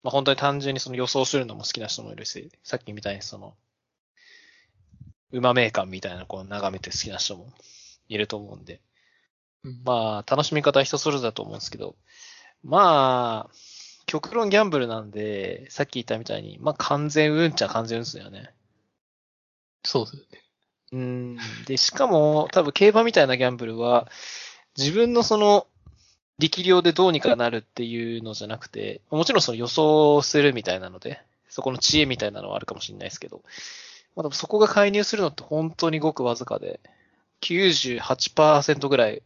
[0.03, 3.55] まあ本当に単純にその予想するのも好きな人もいるし、さっきみたいにその、
[5.31, 7.53] 馬名鑑みたいなこう眺めて好きな人も
[8.09, 8.81] いると思うんで、
[9.63, 11.97] うんまあ楽しみ方は人それぞれだと思うんですけど、
[12.65, 13.55] まあ、
[14.07, 18.51] 極論ギャンブルなんで、さっき言ったみたいに、まあ完全運っちゃ完全運ですよね。
[19.85, 20.43] そうですよね。
[20.93, 21.37] うん。
[21.67, 24.09] で、しかも、多分競馬みたいなギャンブルは、
[24.77, 25.67] 自分のその、
[26.39, 33.43] 力量でどうにかなるっていうのじゃなくて、もちろんその予想するみたいなので、そこの知恵みたいなのはあるかもしれないですけど、
[34.15, 36.81] まあ、でもそこが介入するのって本当にごくわずかで、
[37.41, 39.23] 98%ぐらい、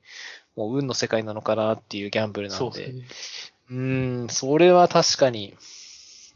[0.56, 3.04] もう運の世界なのかなっていうギャンブルなんで、そうね。
[3.70, 5.56] うーん、それは確かに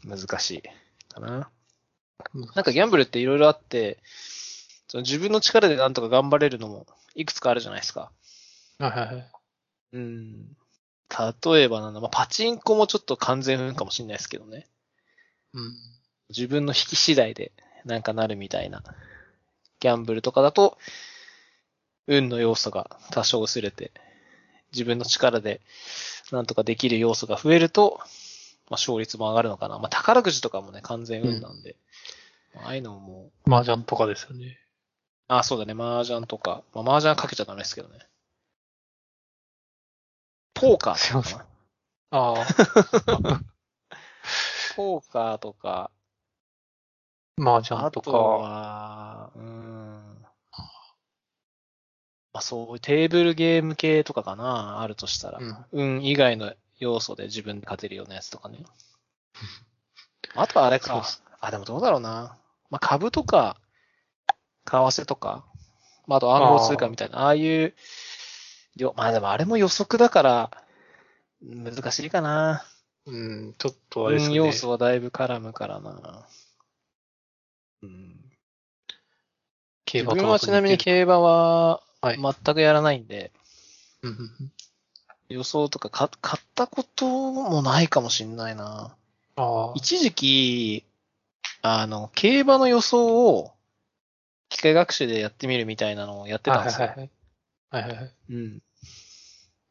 [0.05, 0.63] 難しい
[1.13, 1.49] かな。
[2.33, 3.99] なんかギャンブルっていろいろあって、
[4.87, 8.11] その自分の力でなんとか頑張れるのもいくつかあるじゃないですか。
[8.79, 9.31] はいはいはい。
[9.93, 10.57] うん。
[11.09, 14.67] 例えばなんだ、まあ、パチンコもちょっと完全運かもしれないですけどね。
[15.53, 15.73] うん。
[16.29, 17.51] 自分の引き次第で
[17.85, 18.83] なんかなるみたいな。
[19.79, 20.77] ギャンブルとかだと、
[22.07, 23.91] 運の要素が多少薄れて、
[24.71, 25.61] 自分の力で
[26.31, 28.07] なんとかできる要素が増えると、まあ、
[28.71, 29.77] 勝率も上がるのかな。
[29.77, 31.75] まあ、宝くじとかもね、完全運なんで。
[32.55, 34.59] ああいうのも麻雀とかですよね。
[35.27, 36.63] あ、そうだね、麻雀とか。
[36.73, 37.99] まあ、麻雀かけちゃダメですけどね。
[40.55, 41.45] ポーカーとか。
[42.11, 42.45] ああ、
[44.75, 45.91] ポーカーとか、
[47.37, 50.25] 麻雀とあとか、は、うーん。
[52.33, 55.39] まあ、そうテーブルゲーム系とかかな、あるとしたら。
[55.39, 55.65] うん。
[55.97, 58.59] 運以外の要素で自分で勝てるようなやつとかね。
[60.35, 61.05] あとはあれか。
[61.41, 62.37] あ、でもどうだろうな。
[62.69, 63.57] まあ、株とか、
[64.65, 65.45] 為替とか、
[66.07, 67.73] まあ、あと暗号通貨みたいな、ああいう、
[68.77, 70.51] よまあでもあれも予測だから、
[71.41, 72.65] 難しいかな。
[73.05, 74.39] うん、ちょっとあれですね。
[74.39, 76.27] 運要素はだいぶ絡むからな。
[77.83, 78.15] うん。
[79.85, 83.31] 自競馬はちなみに競馬ははい全くやらないんで、
[84.01, 84.51] うんうんうん
[85.27, 88.95] 予想とかか買ったこともないかもしんないな。
[89.35, 89.73] ああ。
[89.73, 90.85] 一時期、
[91.63, 93.51] あの、競馬の予想を
[94.49, 96.85] 機械学習でやってみるみたいなのをやってたんですよ。
[96.85, 97.09] はいはいはい。
[97.75, 98.13] はいはいはい。
[98.29, 98.57] うん。
[98.57, 98.61] で、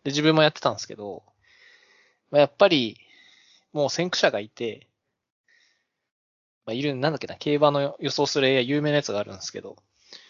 [0.06, 1.22] 自分もやってたんですけど、
[2.30, 2.98] まあ、やっぱり、
[3.72, 4.88] もう先駆者がいて、
[6.66, 9.76] まあ、いる、なんだっけな、競馬の予想する AI 有名なやつがあるんですけど、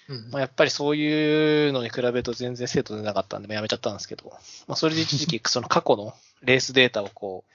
[0.08, 4.30] うんまあ、やっぱりそういうのに比べると全然精度出なかったんで、まあやめちゃったんですけど、
[4.68, 7.52] まあ、それで一時期、 その過去のレースデータをこう、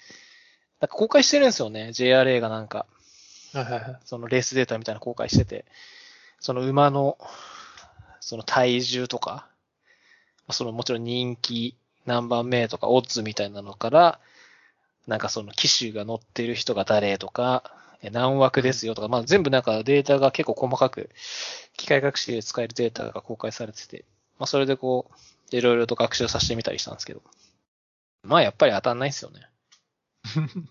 [0.81, 1.89] なんか公開してるんですよね。
[1.89, 2.85] JRA がなんか、
[3.53, 3.99] はいはいはい。
[4.05, 5.65] そのレースデータみたいなの公開してて、
[6.39, 7.17] その馬の、
[8.21, 9.48] その体重とか、まあ
[10.53, 14.19] そのもちろん人気、何番目とか、オッズみたいなのから、
[15.07, 21.09] なんかその機種が乗ってる人が誰とか、え何枠ですよとか、まあ全部なんかデータが結構細かく、
[21.75, 24.05] 機械学習で使えるデータが公開されてて、
[24.37, 25.09] まあそれでこ
[25.51, 27.21] う、いろいろと学習させてみたりしたんですけど、
[28.23, 29.49] まあやっぱり当たんないですよね。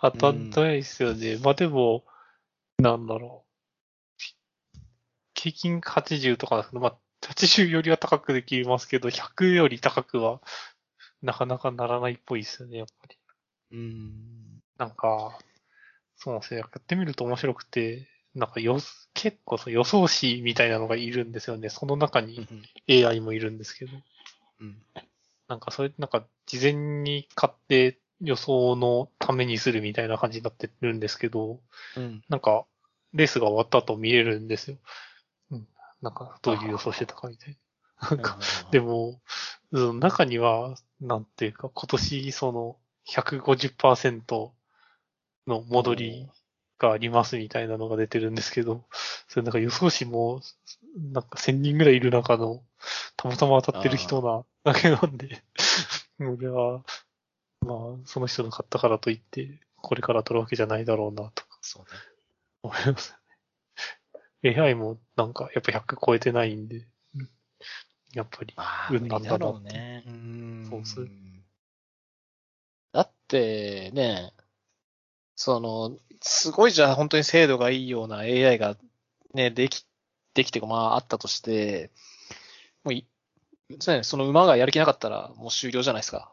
[0.00, 1.38] 当たんないですよね。
[1.42, 2.04] まあでも、
[2.78, 3.46] なんだろう。
[5.34, 6.96] 平均80とかまあ
[7.28, 10.40] 80よりは高くできますけど、100より高くは
[11.22, 13.16] なかなかならないっぽいですよね、やっぱり。
[13.72, 14.62] うん。
[14.78, 15.38] なんか、
[16.16, 16.60] そうなんですよ。
[16.60, 18.78] やってみると面白くて、なんかよ、
[19.14, 21.68] 結構その予想士みたいなのがいるんですよね。
[21.68, 22.46] その中に
[22.88, 23.92] AI もいるんですけど。
[24.60, 24.82] うん。
[25.48, 31.60] なんかそれ、なんか事前に買って予想のためにするみたいな感じになってるんですけど、
[31.96, 32.22] うん。
[32.28, 32.66] なんか、
[33.14, 34.76] レースが終わった後見れるんですよ。
[36.08, 36.10] うん。
[36.10, 37.56] なんか、どういう予想してたかみたい
[38.00, 38.10] な。
[38.10, 38.38] なんか、
[38.70, 39.20] でも、
[39.72, 44.52] その中には、なんていうか、今年その150%
[45.46, 46.28] の戻り
[46.78, 48.84] がありますみたいなのが出てるんですけど、
[49.28, 50.40] それなんか予想士も、
[51.12, 52.62] なんか1000人ぐらいいる中の、
[53.16, 55.42] たまたま当たってる人なだけなんで、
[56.20, 56.82] 俺は、
[57.60, 61.98] まあ、その人の買ったからといって、これから取るわけじゃないだろうな、とかそうね。
[62.62, 63.16] 思いますね。
[64.42, 67.28] AI もなんか、やっぱ100超えてないんで、うん
[68.12, 69.60] やっぱり、まあ、運なんだろう。
[69.60, 70.02] ね。
[70.06, 70.66] うん。
[70.70, 71.06] そうっす
[72.92, 74.32] だってね、
[75.34, 78.76] その、すごいじゃあ本当に精度がいいような AI が
[79.34, 79.86] ね、でき、
[80.32, 81.90] できてまああったとして、
[82.84, 83.06] もうい、
[83.80, 84.02] そうね。
[84.02, 86.30] その馬がやる気なかったらもう終了じゃないですか。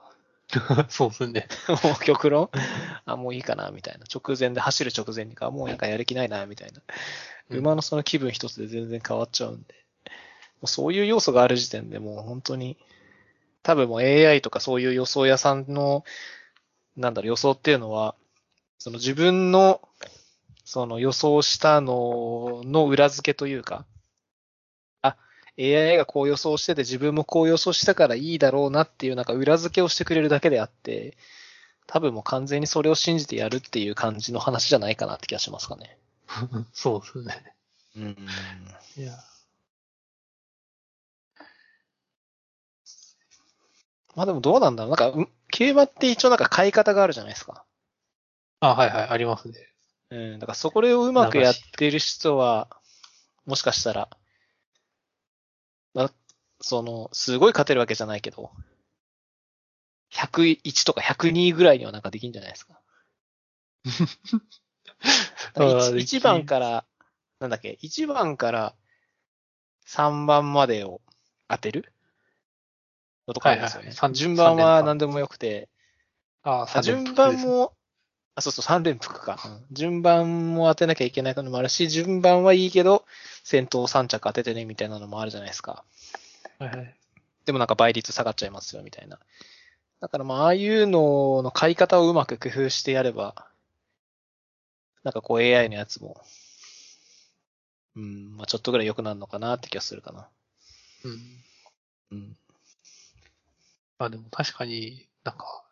[0.90, 1.48] そうですね。
[1.84, 2.50] もう極論？
[3.06, 4.06] あ、もういいかな、みたいな。
[4.14, 6.82] 直前で走る直前にか、もうなんかやる気ないな、みたいな。
[7.50, 9.76] うん馬のその気分一つで全然変わっちゃうんで。
[10.62, 12.78] もうそういう要素がある時点でもう本当に、
[13.64, 16.06] 多分もう AI とかそういう予想屋さんの、
[16.96, 18.16] なんだろう、予想っていうのは、
[18.80, 19.82] その自分の、
[20.66, 23.93] その予想したのの裏付けというか、あ、
[25.58, 31.16] AI がこう予想してて自分もこう予想したからいいだろうなっていうなんか裏付けをしてくれるだけであって、
[31.88, 35.98] 多分もう完全にそれを信じてやるっていう感じの話じゃないかなって気がしますかね。
[36.74, 37.56] そうですね。
[37.96, 38.28] うん。
[38.98, 39.14] いや。
[44.16, 44.96] まあでもどうなんだろう。
[44.96, 47.64] なんか、うん競馬って一応なんか買い方があるじゃないですか。
[48.60, 49.54] あ、はいはい、ありますね。
[50.10, 50.40] うん。
[50.40, 52.68] だからそこをうまくやってる人は、
[53.46, 54.10] もしかしたら、
[55.94, 56.14] まあ、
[56.62, 58.52] その、すごい勝てるわけじゃないけど、
[60.12, 62.80] 101とか102ぐらいにはなんかできるんじゃないですか。
[65.56, 66.86] あー 1, 番から、
[67.40, 68.76] なんだっけ、1番から
[69.88, 71.02] 3番までを
[71.48, 71.94] 当てる？
[73.28, 73.82] のとかあるんですよね。
[73.82, 75.70] はいはい三順番は何でもよくて、
[76.44, 77.74] ああ順番、も、
[78.36, 83.06] あ、そうそう、3連複か、うん順番も当てなきゃいけないのもあるし、順番はいいけど、
[83.44, 85.84] 先頭3着当ててね、みたいなのもあるじゃないですか。
[86.60, 86.96] はいはい。
[87.46, 89.20] でもなんか倍率下がっちゃいますよ、みたいな。
[90.00, 93.48] だからまあ、ああいうのの買い方をうまく工夫してやれば、
[95.04, 96.22] なんかこう AI のやつも、
[97.96, 100.30] うん、まあちょっとぐらい良くなるのかなって気がするかな。
[101.04, 102.18] うん。
[102.18, 102.38] うん。
[104.00, 105.64] あ、でも確かになんか、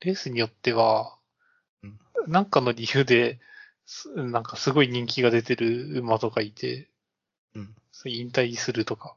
[0.00, 1.21] レースによってはうん、
[2.26, 3.40] なんかの理由で、
[3.84, 6.88] すなんかすごい人気が出てる馬とかいて、
[7.54, 7.74] うん。
[8.04, 9.16] 引退するとか。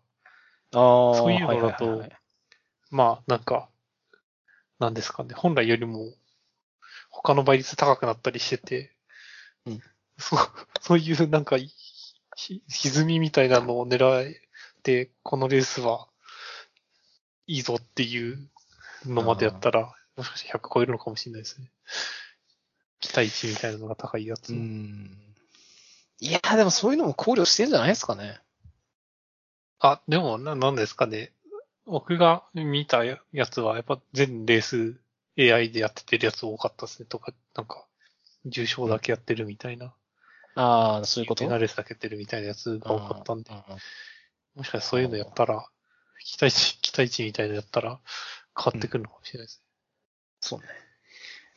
[0.74, 2.20] ああ、そういうのだとはいはいはいはい
[2.92, 3.70] まあ、なんか、
[4.80, 6.14] なんですかね、本来よりも
[7.10, 8.96] 他の倍率高くなったりしてて、
[9.66, 9.82] うん
[10.18, 10.40] そう、
[10.82, 14.42] そういうなんか、ひ歪みみたいなのを狙え
[14.84, 16.08] て、このレースは
[17.48, 18.50] いいぞっていう
[19.06, 21.70] のまでやったら、もしかして100超えるのかもしれないですね。
[23.00, 24.54] 期待値みたいなのが高いやつ。
[24.54, 25.18] うん。
[26.20, 28.40] いや、でもそういうのも考慮してんじゃないですかね。
[29.80, 31.32] あ、でも、な、なんですかね。
[31.86, 33.20] 僕が見たや
[33.50, 35.00] つは、やっぱ全レース
[35.38, 37.06] AI でやっててるやつ多かったですね。
[37.06, 37.86] とか、なんか、
[38.46, 39.94] 重症だけやってるみたいな。
[40.56, 41.44] ああ、そういうこと？
[41.44, 43.54] ペナレースだけやってるみたいなやつが多かったんでう。
[43.54, 43.78] ううん
[44.56, 45.68] もしかしてそういうのやったら、
[46.24, 48.00] 期待値、期待値みたいなのやったら、
[48.58, 49.62] 変わってくるのかもしれないです
[50.40, 50.66] そうね。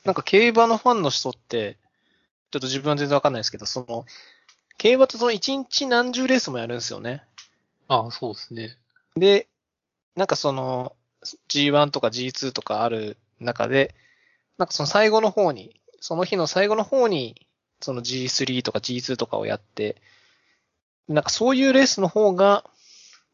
[0.09, 1.76] なんか競馬のファンの人って、
[2.50, 4.06] ちょっと自分は全然わかんないですけど、その、
[4.78, 7.11] 競馬ってその1日何十レースもやるんですよね。
[7.11, 7.24] ね。
[7.88, 8.78] ああ、そうですね。
[9.16, 9.48] で、
[10.16, 10.96] なんかその
[11.50, 13.94] G1 とか G2 とかある中で、
[14.56, 17.46] なんかその最後の方に、その日の最後の方に、
[17.82, 20.00] その G3 とか G2 とかをやって、
[21.06, 22.64] なんかそういうレースの方が、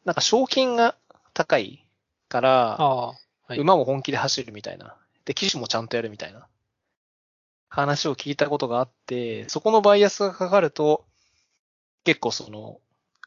[0.03, 0.97] なんか賞金が
[1.33, 1.87] 高い
[2.27, 3.13] から、
[3.47, 4.97] 馬も本気で走るみたいな。
[5.23, 6.49] で、騎手もちゃんとやるみたいな。
[7.75, 11.05] 話を聞いたことがあって、そこのバイアスがかかると、
[12.05, 12.79] 結構その、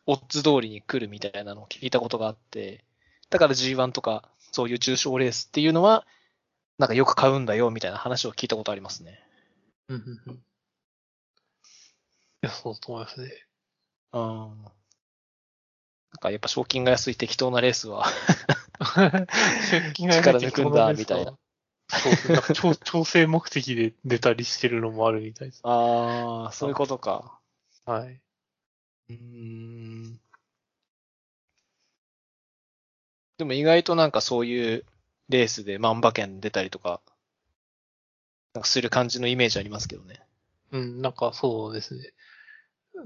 [0.07, 2.83] オッズ通りに来るみたいなのを聞いたことがあって、
[3.29, 6.07] だから G1 とか、そういう重賞レースっていうのは、
[6.79, 9.23] なんかよく買うんだよ、みたいな話を聞いたことありますね。
[9.89, 10.35] うんうんうん。
[10.37, 10.39] い
[12.41, 13.31] や、そうだと思いますね。
[14.15, 14.23] うん。
[14.23, 14.71] なん
[16.21, 18.07] かやっぱ賞金が安い適当なレースは、
[19.93, 21.37] 力抜くんだみたいな。
[21.89, 22.35] そうですね。
[22.35, 25.61] なんか調 調整目的で出たりしてるのもあるみたいです。
[25.65, 27.41] ああ、そういうことか。
[27.85, 28.21] はい。
[29.11, 30.21] うーん
[33.39, 34.85] でも意外となんかそういう
[35.29, 37.01] レースで万馬券出たりとか、
[38.55, 40.21] なんかする感じのイメージありますけどね。
[40.73, 42.13] うん、なんかそうですね。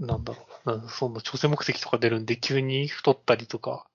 [0.01, 0.89] なんだろう。
[0.89, 3.87] そんな調整目的とか出るんで、急に太ったりとか、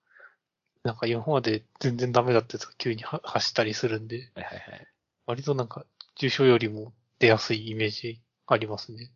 [0.84, 4.86] なんか今まで全然ダメだったやつが急には走ったりするんで、はいはいはい。
[5.26, 5.84] 割となんか
[6.16, 9.10] 重症よりも出やすいイメージありますね。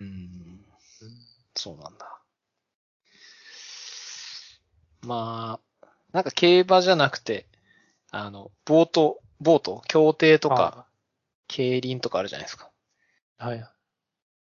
[0.00, 0.64] うーん。
[1.54, 2.18] そうなんだ。
[5.02, 7.46] まあ、なんか競馬じゃなくて、
[8.10, 10.86] あの、ボート、ボート、競艇とか、
[11.48, 12.70] 競輪とかあるじゃないですか。
[13.38, 13.60] あはい。
[13.60, 13.72] あ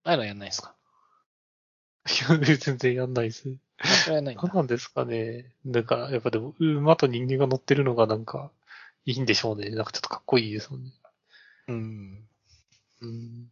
[0.04, 0.74] あいうのやんないですか？
[2.04, 3.56] 全然やんないです。
[3.82, 4.54] ないんだ何。
[4.54, 5.52] なんですかね。
[5.66, 8.50] だから、やっぱでも、馬と人間が乗ってるのがなんか、
[9.04, 9.70] いいんでしょうね。
[9.70, 10.92] なんかちょっとかっこいいですもんね。
[11.68, 12.28] うん。
[13.00, 13.50] うん。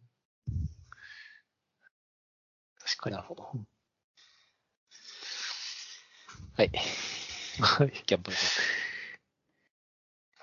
[2.79, 3.27] 確かになる。
[3.27, 3.43] ほど。
[3.43, 3.53] は
[6.63, 6.71] い。
[7.59, 7.91] はい。
[8.05, 8.37] ギャンブル。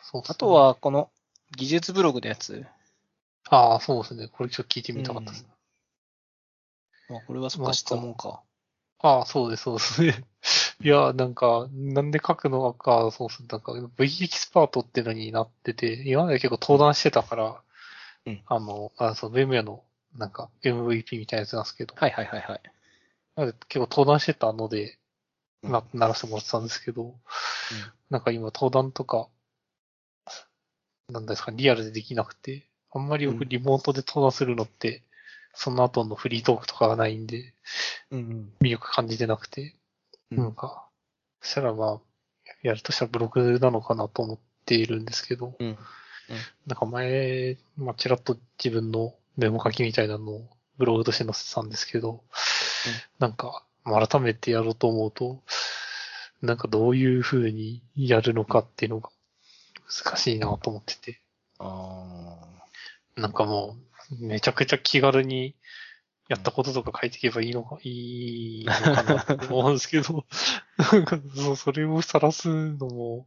[0.03, 1.11] そうねあと、は、この
[1.57, 2.67] 技術ブログのやつ。
[3.51, 4.29] ああ、そうですね。
[4.29, 5.47] これちょっと聞いてみたかったです。
[7.09, 8.43] まあ、これはそっか質問か。
[9.01, 10.25] ああ、そうです、そうですね。
[10.81, 13.49] いや、なんか、なんで書くのか、そうですね。
[13.51, 17.63] なんか、V エキスパートってのになってて、今まで結構登壇してたから、
[18.27, 19.85] うんあの、あそう、ベムヤの、
[20.17, 22.63] なんか、MVP みたいなやつなんですけど、はいはいはいはい。
[23.37, 24.99] なので結構登壇してたので、
[25.63, 27.19] うんな、ならせてもらってたんですけど、
[28.11, 29.29] なんか今登壇とか、
[31.09, 35.03] なんですか、リアルでできなくて、あんまり僕うんリモートで登壇するのって、
[35.55, 37.55] その後のフリートークとかがないんで、
[38.11, 38.53] うん。
[38.61, 39.75] 魅力感じてなくて、
[40.31, 40.39] うん。
[40.39, 40.89] なんか、
[41.41, 42.01] そしたらまあ、
[42.63, 45.79] やるとしたらブログなのかなと思っているんですけど、うん。
[46.67, 52.23] なんか前、まあ、ちらっと自分のメモ書きみたいなのをブログとして載せてたんですけど、
[53.19, 55.43] なんか、まあ改めてやろうと思うと、
[56.43, 59.11] なんかどういう風にやるのかっていうのが
[60.05, 61.21] 難しいなと思ってて、
[61.59, 62.37] あ
[63.17, 65.55] なんかもう、めちゃくちゃ気軽に
[66.29, 70.27] やったこととか書いていけばいいのか、 いいのかなって思うんですけど、
[70.93, 73.27] なんかそうそれを晒すのも、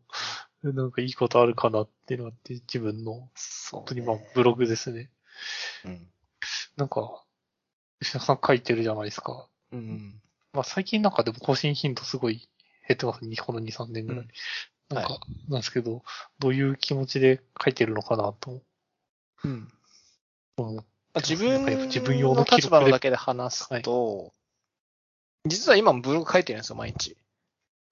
[0.63, 3.29] なんかいいことあるかなっていうのがあって、自分の、
[3.71, 5.09] 本当にまあブログですね。
[5.85, 6.07] うん。
[6.77, 7.23] なんか、
[7.99, 9.47] 吉田さん書いてるじゃないですか。
[9.71, 10.21] うん。
[10.53, 12.47] まあ最近なんかでも更新頻度すごい
[12.87, 13.35] 減ってますね。
[13.37, 14.23] この2、3年ぐらい。
[14.23, 14.31] うん
[14.93, 16.03] なんか、はなんですけど、
[16.39, 18.61] どういう気持ちで書いてるのかなと
[19.43, 19.71] うん。
[21.15, 24.33] 自分自分用の立場のだけで話すと、
[25.45, 27.17] 実は今もブログ書いてるんですよ、毎日。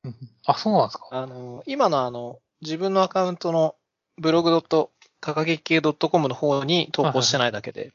[0.03, 0.15] うん
[0.45, 3.75] あ、そうなんですかあの、今のあの、自分のアカウントの
[4.17, 7.93] ブログかかげ系 .com の方に投稿してないだけで、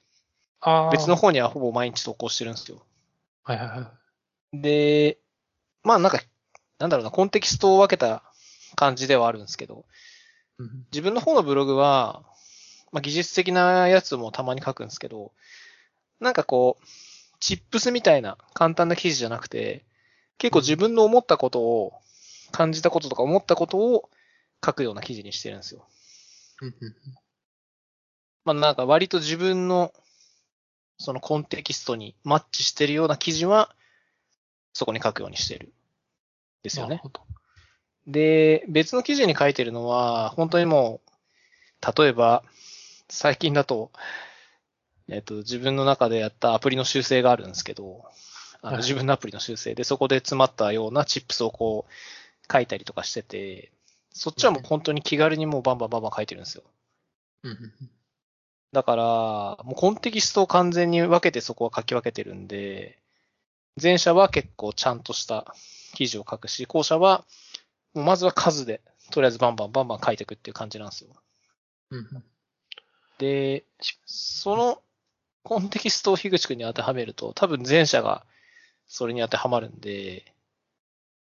[0.61, 0.91] ああ。
[0.91, 2.83] 別の方にはほぼ毎日投稿してるんですよ。
[3.45, 3.93] はいはいは
[4.53, 4.61] い。
[4.61, 5.19] で、
[5.83, 6.21] まあなんか、
[6.79, 8.23] なんだろうな、コンテキストを分けた
[8.77, 9.85] 感じではあるんですけど、
[10.59, 12.23] うん自分の方のブログは、
[12.95, 15.33] まあ、技術的なやつもたまに書くんですけど、
[16.21, 16.85] なんかこう、
[17.41, 19.85] チップスみたいな簡単な記事じゃなくて、
[20.39, 21.93] 結構自分の思ったことを、
[22.53, 24.09] 感じたこととか思ったことを
[24.65, 25.85] 書くような記事にしてるんですよ。
[28.45, 29.93] まあなんか割と自分の、
[30.99, 33.75] そのコンテキストにマッチしてるような記事は、
[34.73, 35.73] そこに書くようにしてる。
[36.63, 37.03] ですよね。
[38.07, 42.45] で、別の記事に書いてるのは、本当にもう、例えば、
[43.15, 43.93] 最近だと、
[45.09, 48.05] えっと、自分の中でやったアプリの修正があるんですけど、
[48.61, 53.71] あはいの自分のアプリの修正で、そこで詰まったようなチップスをこう、書いたりとかしてて、
[54.11, 56.65] そっちはもう本当に気軽にもうバンバンバンバン書いてるんですよ。
[58.73, 59.05] だから、
[59.65, 62.99] もうコンテキストを完全に分けてそこは書き分けてるんで、
[63.81, 65.55] 前者は結構ちゃんとした
[65.95, 67.25] 記事を書くし、後者は、
[67.95, 68.81] まずは数で、
[69.13, 71.11] とりあえずバンバンバンバン書いていくっていう感じなんですよ。
[71.91, 72.25] うんうん
[73.19, 73.65] で、
[74.07, 74.83] その
[75.43, 78.25] コンテキストを樋口くんに当てはめると、多分前者が
[78.87, 80.33] それに当てはまるんで、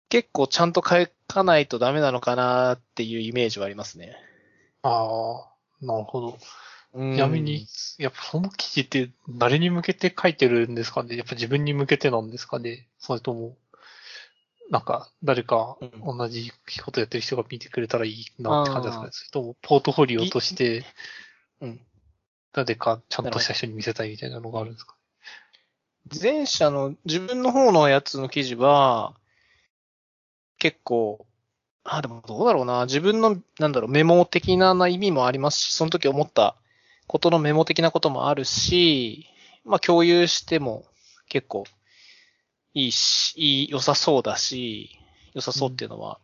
[0.08, 4.16] 結構ちゃんと書かないとダメなのかなっていうイメージはありますね。
[4.82, 5.42] あ
[5.82, 6.38] あ、なるほど。
[6.94, 7.66] ちちなみに、
[7.98, 11.16] やっぱその記事って誰に向けて書いてるんですかね？
[11.16, 12.86] やっぱ自分に向けてなんですかね？
[12.98, 13.56] それとも、
[14.70, 16.16] なんか誰かうん。
[16.16, 16.52] 同じ
[16.82, 19.06] ことやってる人が見てくれたらいいなって感じですかあー。
[19.08, 20.84] ねそれともポートフォリオとして
[21.60, 21.80] うん。
[22.52, 24.94] 誰かちゃんとした人に見せたいみたいなのがあるんですか？
[26.22, 29.14] 前者の自分の方のやつの記事は、
[30.58, 31.26] 結構、
[31.84, 32.86] あ、でもどうだろうな。
[32.86, 36.56] 自分の、なんだろう、メモ的な意味もありますし、その時思った
[37.06, 39.26] ことのメモ的なこともあるし、
[39.64, 40.84] まあ共有しても
[41.28, 41.64] 結構
[42.72, 44.98] いいし、いい、良さそうだし、
[45.34, 46.18] 良さそうっていうのは、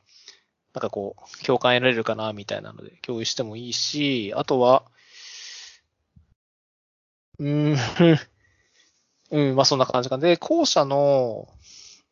[0.74, 4.84] なんかこう、共感得られるかな、みたいなので共有してもいいし、あとは、
[7.42, 7.76] うん、
[9.32, 10.16] うん、まあそんな感じか。
[10.16, 11.48] で、後者の、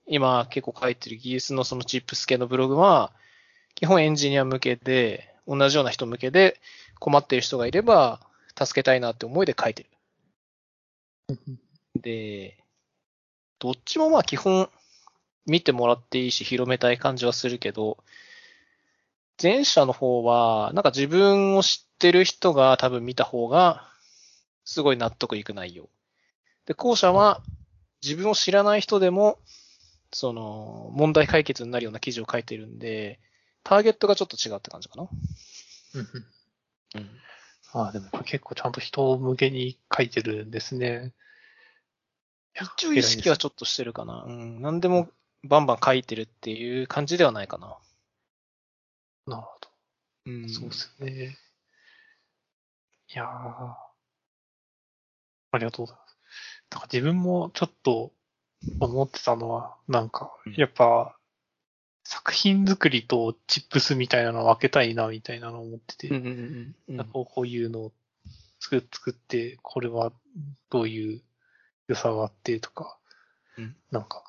[0.07, 3.12] 今結構書いてる技術のそのチップス系のブログは、
[3.76, 6.61] 基本エンジニア向けで、同じような人向けで
[6.99, 8.20] 困ってる人がいれば、
[8.59, 9.91] 助けたいなって思いで書いてる。
[11.95, 12.59] で、
[13.61, 14.68] どっちもまあ基本
[15.47, 17.99] 見てもらっていいし広めたい感じはするけど、
[19.41, 23.89] 前者の方は、なんか自分を知ってる人が多分見た方が、
[24.71, 25.89] すごい納得いく内容。
[26.64, 27.43] で、後者は
[28.05, 29.41] 自分を知らない人でも、
[30.12, 33.18] その、問題解決になるような記事を書いてるんで、
[33.64, 35.09] ターゲットがちょっと違うって感じかな。
[36.95, 37.11] うん。
[37.73, 41.14] ああ、でもこれ結構ちゃんと人向けに書いてるんですね。
[42.55, 44.23] 一応意識はちょっとしてるかな。
[44.25, 44.62] うん。
[44.62, 45.09] 何でも
[45.43, 47.77] バンバン書いてるっていう感じではないかな。
[49.27, 49.49] なるほ
[50.27, 50.53] うんど。
[50.53, 51.39] そうですね。
[53.12, 53.89] いやー
[55.53, 56.17] ありがとうございます。
[56.71, 58.13] だから自分もちょっと
[58.81, 61.17] 思ってたのは、なんかうん、やっぱ、
[62.05, 67.93] 作品作りとチップスみたいなの分けたいな、みたいなのを思ってて、うんうんうんうんなんかこういうのを
[68.59, 70.13] 作作って、これは
[70.71, 71.23] どういう
[71.89, 72.97] 良さがあってとか、
[73.59, 74.25] うんなんか、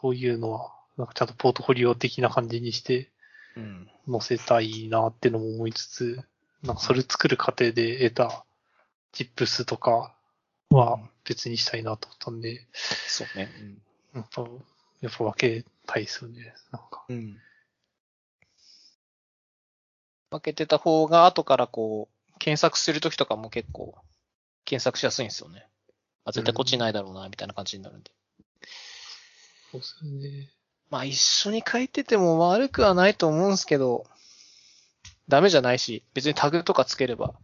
[0.00, 3.10] そういうのは、なんかちゃんとポートフォリオ的な感じにして
[3.56, 3.88] うん。
[4.10, 6.20] 載せたいなってのも思いつつ、
[6.62, 8.44] なんかそれ作る過程で得た
[9.12, 10.13] チップスとか
[10.74, 13.50] は別にしたいなと思ったんで、そうね。
[14.14, 14.42] やっぱ、
[15.00, 16.54] やっぱ分けたいですよね。
[16.70, 17.04] なんか。
[17.08, 17.16] うん。
[17.16, 17.40] うん。
[20.30, 23.94] 分けてた方が後からこう、検索するときとかも結構、
[24.64, 25.66] 検索しやすいんですよね。
[26.24, 28.10] あ、絶対こっちないだろうな、みたいな感じになるんで。
[29.70, 30.50] そうですよね。
[30.90, 34.06] まあ一緒に書いてても悪くはないと思うんですけど、
[35.28, 37.34] ダメじゃないし、別にタグとかつければ、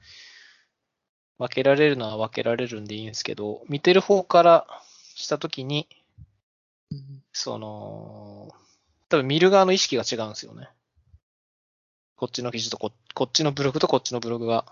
[1.41, 4.67] 分けられるのは分けられるんでいいんですけど、見てる方から
[5.15, 5.89] したときに、
[6.93, 8.55] うんその、
[9.09, 10.69] 多分見る側の意識が違うんですよね。
[12.17, 14.67] こっちの記事とここっちのブログとこっちのブログが、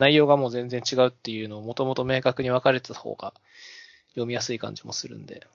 [0.00, 3.32] 内容がもう全然違うっていうのをもともと明確に分かれてた方が
[4.08, 5.46] 読みやすい感じもするんで。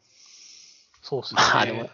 [1.01, 1.41] そうですね。
[1.41, 1.89] まあでも、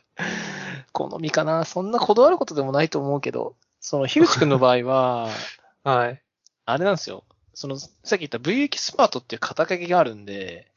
[0.92, 1.66] 好みかな。
[1.66, 5.30] そんなこだわることでもないと思うけど、その、樋口くんの場合は、
[5.84, 6.22] はい。
[6.66, 7.24] あれなんですよ。
[7.54, 10.72] その、さっき言った V エキスパートっていう肩書きがあるんで、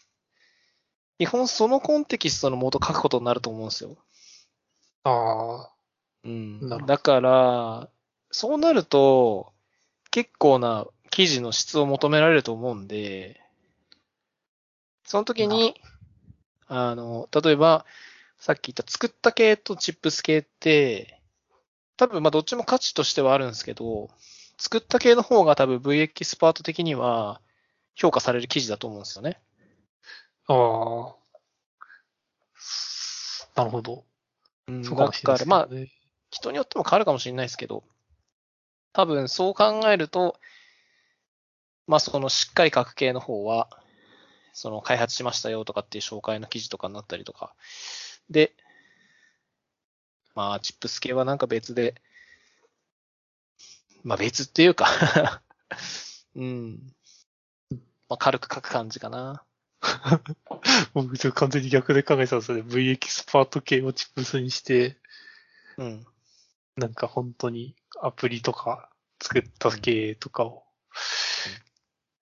[1.18, 3.96] 基本そのコンテキストのもと書くことになると思うんですよ。
[5.04, 5.70] ああ、
[6.24, 6.86] うん。
[6.86, 7.88] だから、
[8.30, 9.52] そうなると、
[10.10, 13.40] 結構な記事の質を求められると思うんで、
[15.04, 15.80] その時に、
[16.66, 17.84] あの、例えば、
[18.38, 21.20] さっき言った作った系とチップス系って、
[21.96, 24.10] 多分まあどっちも価値としてはあるんですけど、
[24.58, 27.40] 作った系の方が多分 V エキスパート的には
[27.94, 29.40] 評価される記事だと思うんですよね。
[30.46, 31.14] ああ。
[33.56, 34.04] なるほど。
[34.66, 35.92] うん、そうかもしれないですけどだからまあね。
[36.30, 37.84] 人によっても変わるかもしれないですけど、
[38.92, 40.36] 多分そう考えると、
[41.86, 43.68] まあそのしっかり書く系の方は、
[44.52, 47.54] その開発しましたよとかっていう紹介の記事とかになったりとか。
[48.30, 48.52] で、
[50.34, 51.94] まあチップス系はなんか別で、
[54.04, 54.86] まあ別っていうか、
[56.36, 56.94] うん。
[58.08, 59.44] まあ軽く書く感じかな。
[60.92, 62.62] 僕、ちょっと完全に逆で考えてたんですよね。
[62.62, 64.98] V エキスパート系をチップスにして、
[65.78, 66.06] うん。
[66.76, 68.90] なんか本当にアプリとか
[69.22, 70.64] 作った系とかを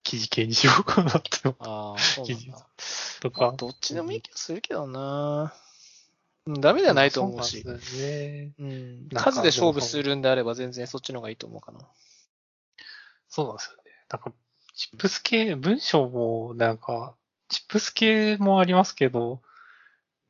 [0.03, 1.29] 記事系にしようかなって
[1.59, 2.67] ああ、そうなんだ。
[3.19, 3.41] とか。
[3.41, 5.53] まあどっちでもいい気がするけどな。
[6.45, 7.61] うん、ダメではないと思うし。
[7.61, 8.51] そうですよね。
[9.15, 11.79] 数で勝負するんであれば全然そっちの方がいいと思うかな。
[13.29, 13.83] そうなんですよね。
[14.09, 14.31] なんか、
[14.75, 17.15] チップス系、文章もなんか、
[17.49, 19.41] チップス系もありますけど、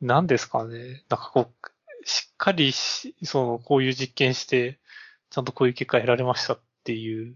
[0.02, 1.04] 何ですかね。
[1.10, 4.80] なんかこう、しっかりし、その、こういう実験して、
[5.30, 7.36] ちゃんとこういう結果得られましたっていう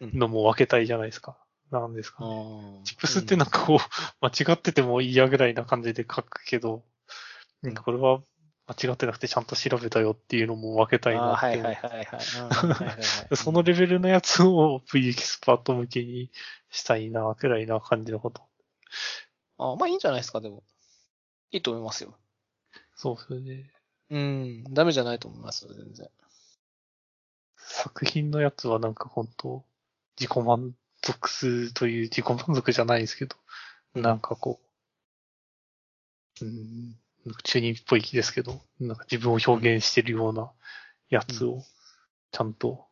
[0.00, 1.36] のも分けたいじゃないですか。
[1.70, 2.80] なんですかね。
[2.84, 3.78] チップスってなんかこう、
[4.24, 6.84] 間違ってても嫌ぐらいな感じで書くけど、
[7.62, 8.20] なんかこれは
[8.66, 12.18] 間違ってなくてちゃんと調べたよっていうのも分けたいなってはいはいはいは
[13.30, 13.36] い。
[13.36, 16.30] そのレベルのやつを V エキスパート向けに
[16.70, 18.42] したいな、くらいな感じのこと。
[19.58, 20.64] あまあいいんじゃないですか、でも。
[21.52, 22.16] いいと思いますよ。
[22.96, 23.70] そうですよね。
[24.10, 24.64] うん。
[24.74, 26.08] ダメじゃないと思いますよ、全然。
[27.56, 29.64] 作品のやつはなんか本当
[30.18, 33.36] 自己満足すという自己満足じゃないですけど、
[33.94, 34.60] なんかこ
[36.40, 36.96] う、うん、
[37.44, 40.50] 中二っぽい気ですけど、なんか自分を表現してるような
[41.08, 41.62] やつを
[42.32, 42.86] ちゃんと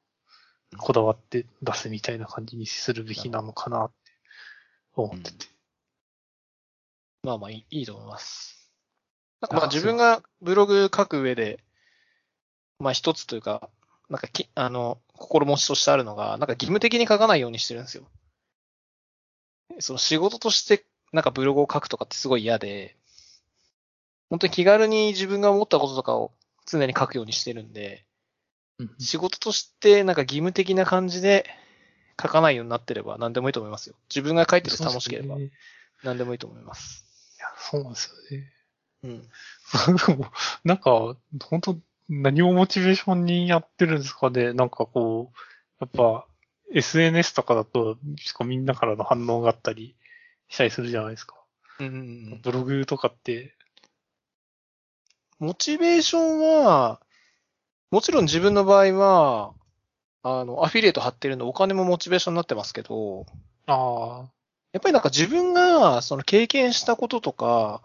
[0.77, 3.95] こだわって出すみたいな感じにするべきなのかなって
[4.95, 5.47] 思ってて。
[7.23, 8.71] まあまあいいいいと思います。
[9.41, 11.63] なんかまあ自分がブログ書く上で、
[12.79, 13.71] まあ一つというか、
[14.11, 18.05] なんかき、あの、心持ちとしてあるのが、なんか義務的に書かないようにしてるんですよ。
[19.81, 22.97] その仕事としてなんかブログを書くとかってすごい嫌で、
[24.31, 26.33] 本当に気軽に自分が思ったこととかを
[26.67, 28.05] 常に書くようにしてるんで、
[28.79, 31.47] うん仕事としてなんか義務的な感じで
[32.21, 33.95] 書かないようになってれば何でもいいと思いますよ。
[34.09, 35.37] 自分が書いてて楽しければ
[36.03, 37.05] 何でもいいと思います。
[37.39, 38.53] いや、そうなんですよね。
[39.05, 39.29] うん。
[40.65, 45.37] なんか、本当何をモチベーションにやってるんですかねなんかこう、
[45.81, 46.27] やっぱ、
[46.73, 47.99] SNS とかだと、
[48.45, 49.97] みんなからの反応があったり
[50.49, 51.37] したりするじゃないですか。
[51.81, 51.99] うんうんう
[52.37, 53.54] んブログとかって、
[55.39, 57.01] モチベーションは、
[57.91, 59.55] もちろん自分の場合は、
[60.23, 63.27] あの、アフィリエイト貼ってるんでお金もモチベーションになってますけど、
[63.67, 64.31] ああ、
[64.73, 67.83] やっぱりなんか自分がその経験したこととか、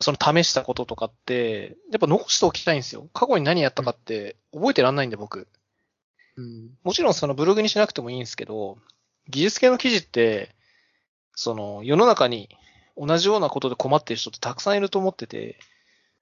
[0.00, 3.08] その試したこととかって、やっぱ残しておきたいんですよ。
[3.12, 5.48] 過去に何やったかって覚えてらんないんで僕。
[6.36, 6.70] うん。
[6.84, 8.78] もちろんそのブログにしなくてもいいんですけど、
[9.28, 10.54] 技術系の記事って、
[11.34, 12.48] その世の中に
[12.96, 15.58] 同じようなことで困っている人ってたくさんいると思ってて、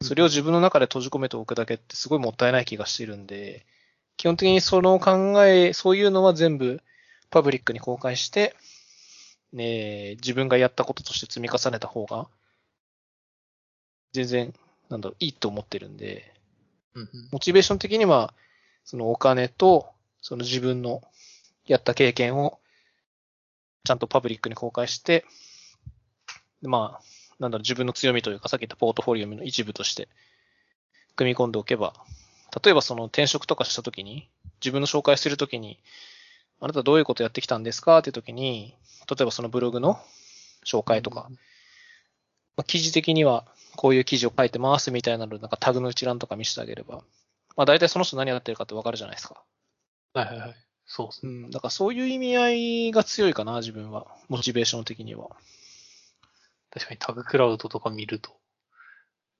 [0.02, 3.66] それを自分の中で閉じ込めておくだけってすごいもったいない気がしているんで、
[4.16, 6.80] 基本的にその考え、そういうのは全部
[7.30, 8.56] パブリックに公開して、
[9.52, 12.28] ねえ、自分がやったこととして積み重ねた方が、
[14.12, 14.54] 全然、
[14.88, 16.32] なんだろう、いいと思ってるんで、
[16.94, 17.08] うん。
[17.32, 18.32] モチベーション的には、
[18.84, 19.92] そのお金と、
[20.22, 21.02] その自分の
[21.66, 22.58] やった経験を、
[23.84, 25.24] ちゃんとパブリックに公開して、
[26.62, 30.08] でまあ、なんだろう、自分の強みというか、さっき言ったポートフォリオの一部として、
[31.16, 31.94] 組み込んでおけば、
[32.62, 34.28] 例えばその転職とかしたときに、
[34.60, 35.78] 自分の紹介するときに、
[36.60, 38.74] あなたどういうことやってきたんですかっていうときに、
[39.10, 40.00] 例えばそのブログの
[40.64, 41.28] 紹介とか、
[42.56, 43.44] まあ、記事的には
[43.76, 47.02] こういう記事を書いてますみたいなので、なんかタグの一覧とか見せてあげれば、
[47.56, 49.42] まあ大体その人何やってるかってわかるじゃないですか。
[50.14, 50.54] はいはいはい。
[50.86, 51.32] そうですね。
[51.32, 51.50] うん。
[51.50, 52.50] だからそういう意味合
[52.88, 54.06] いが強いかな、自分は。
[54.28, 55.30] モチベーション的には。
[56.76, 58.36] 確かにタグクラウドとか見ると、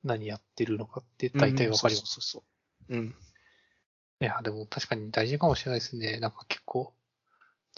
[0.03, 2.17] 何やってるのかって大体わかります。
[2.17, 2.45] うんそうそ
[2.89, 2.97] う。
[2.97, 3.15] うん。
[4.23, 6.19] いや、でも確かに大事かもしれないですね。
[6.19, 6.95] なんか結構、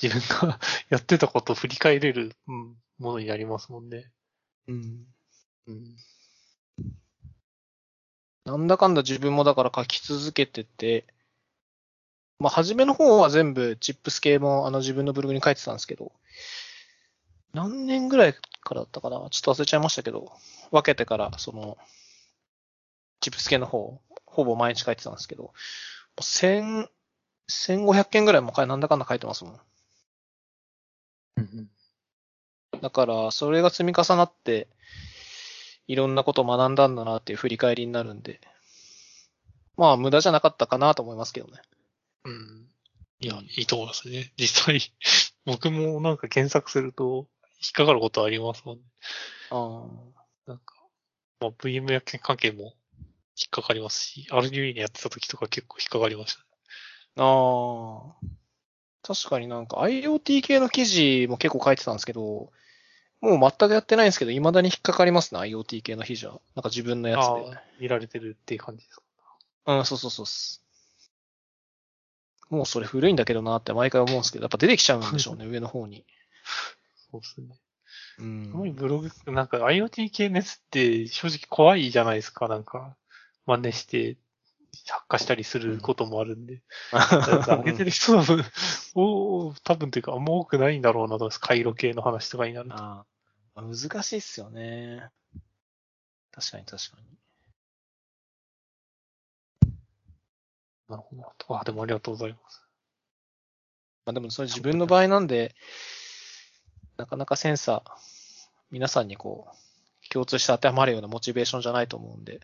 [0.00, 4.12] 自分が やってたことを振り返れる、うん、ものになりますもんね。
[4.68, 5.06] うん。
[5.66, 5.96] うん。
[8.44, 11.04] なんだかんだ自分もだから書き続けてて、
[12.38, 16.12] まあ、初めの方は全部チップス系もあの自分のブログに書いてたんですけど、
[17.54, 19.16] 何年ぐらいからだったかな？
[19.30, 20.32] ちょっと忘れちゃいましたけど、
[20.70, 21.78] 分けてから、その、
[23.20, 25.52] チップス系の方、ほぼ毎日書いてたんですけど、
[26.20, 26.88] 1000、
[27.50, 29.60] 1500件ぐらいもなんだかんだ書いてますもん。
[31.38, 31.70] うん
[32.80, 34.68] だから、それが積み重なって、
[35.88, 38.40] いろんなことを学んだんだなっていう振り返りになるんで、
[39.76, 41.60] まあ、無駄じゃなかったかなと思いますけどね。
[42.24, 42.68] うん。
[43.20, 44.32] いや、いいと思いますね。
[44.36, 44.80] 実際、
[45.44, 47.26] 僕もなんか検索すると、
[47.60, 48.82] 引っかかることありますもんね。
[49.50, 49.86] あ
[50.46, 50.74] なんか、
[51.40, 52.74] まあ、VM や関係も
[53.36, 56.46] 引っかかりますし、RDB にやってた時とか結構引っかかりましたね。
[57.16, 57.22] あ。
[57.22, 58.38] ああ。
[59.02, 62.52] 確かになんか IoT 系の記事も結構書いてたんですけど、
[63.20, 66.40] もう全くやってないんですけど、未だに引っかかりますね、IoT 系の記事は。
[66.54, 67.56] なんか自分のやつあで。
[67.56, 69.02] あ、見られてるっていう感じですか。
[69.66, 70.62] うん、そうそうそうっす。
[72.50, 76.04] もうそれ古いんだけどなって毎回思うんですけど、やっぱ出てきちゃうんでしょうね、 上の方に。
[77.10, 77.46] そうですね。
[78.18, 78.64] うあんまん。
[78.64, 82.48] りブログ、なんか IoT 系のやつって正直怖いじゃないですか。
[82.48, 82.96] なんか、
[83.46, 84.16] 真似して
[84.86, 86.62] 発火したりすることもあるんで。
[86.92, 88.24] 上げてる人は、
[88.94, 91.40] おー多分というかあんま多くないんだろうなと思います。
[91.40, 92.76] 回路系の話とかになると。
[92.76, 93.06] あ
[93.54, 95.10] あ難しいっすよね。
[96.30, 97.18] 確かに確かに。
[100.88, 101.58] なるほど。
[101.58, 102.62] あ、でもありがとうございます。
[104.06, 105.54] まあでもそれ自分の場合なんで、
[106.98, 107.90] なかなかセンサー、
[108.72, 112.40] 皆さんにこう、共通して当てはまるようなモチベーションじゃないと思うんで、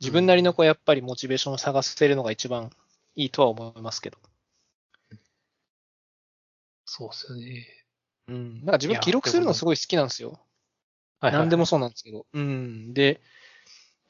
[0.00, 2.70] 自分なりのこうやっぱりモチベーションを探せるのが一番
[3.14, 4.18] いいとは思いますけど。
[6.84, 7.66] そうですよね。
[8.28, 8.54] うん。
[8.60, 10.30] なんか自分記録するのすごい好きなんですよ。
[11.20, 12.26] はいはい何でもそうなんですけど。
[12.32, 12.94] うん。
[12.94, 13.20] で、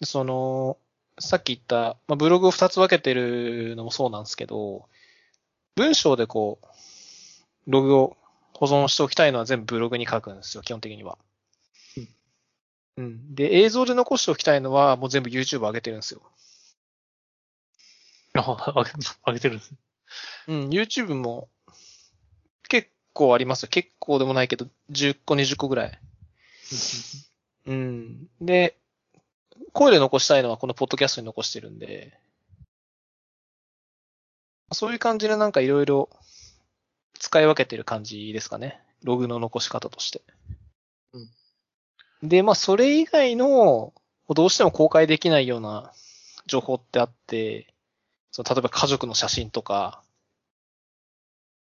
[0.05, 0.77] その、
[1.19, 4.89] さっき言った、まあ、ブログを2つ分けてるのもそうなんですけど、
[5.75, 6.67] 文章でこう、
[7.71, 8.17] ログを
[8.59, 11.17] 保存しておきたいのは全部ブログに書くんですよ、基本的には。
[12.97, 13.37] うん。
[13.37, 16.23] で、映像で残しておきたいのはもう全部 YouTube 上げてるんですよ。
[18.35, 18.91] あ、あげ
[19.23, 19.79] あげてるんですね。
[20.49, 21.49] うん、YouTube も
[22.69, 23.69] 結構ありますよ。
[23.69, 26.01] 結構でもないけど、10個、20個ぐらい。
[27.67, 28.27] うん。
[28.41, 28.77] で、
[29.73, 32.19] 声で残したいのはこのポッドキャストに残してるんで、
[34.73, 36.11] そういう感じでなんかいろいろ
[37.15, 38.81] 使い分けてる感じですかね。
[39.03, 40.23] ログの残し方として。
[41.13, 41.29] うん
[42.21, 43.93] で、まあそれ以外の、
[44.29, 45.93] どうしても公開できないような
[46.47, 47.73] 情報ってあって、
[48.33, 50.03] その例えば家族の写真とか、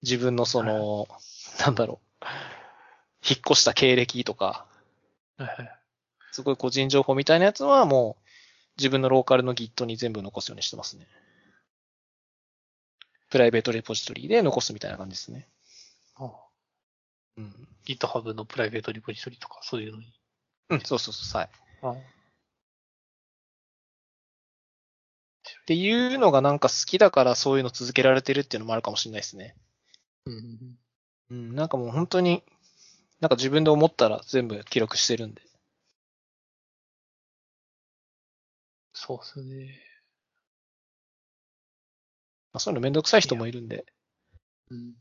[0.02, 1.08] 自分のその、
[1.60, 2.26] なんだろう、
[3.26, 4.66] 引っ越した経歴とか、
[5.38, 5.78] はいはい
[6.32, 8.24] すごい個人情報みたいなやつはもう
[8.78, 11.06] 自分のローカルの Git に全部残すようにしてますね。
[13.32, 15.48] プライベートレポジトリで残すみたいな感じですね。
[16.18, 16.30] あ
[17.38, 17.68] うん。
[17.86, 20.14] GitHub のプライベートリポジトリとかそういうのに。
[20.70, 21.50] うん、そうそうそう、はい。
[21.82, 21.92] あ
[25.62, 29.56] っていうのがなんか好きだからそういうの続けられてるっていうのもあるかもしれないですね。
[30.26, 30.78] うん。
[31.30, 32.44] うん、なんかもう本当に、
[33.22, 35.42] なんか自分で思ったら全部記録してるんで。
[38.94, 39.91] そうですよね。
[42.54, 43.86] まあ、そういうのめんどくさい人もいるんで、
[44.70, 44.94] うん。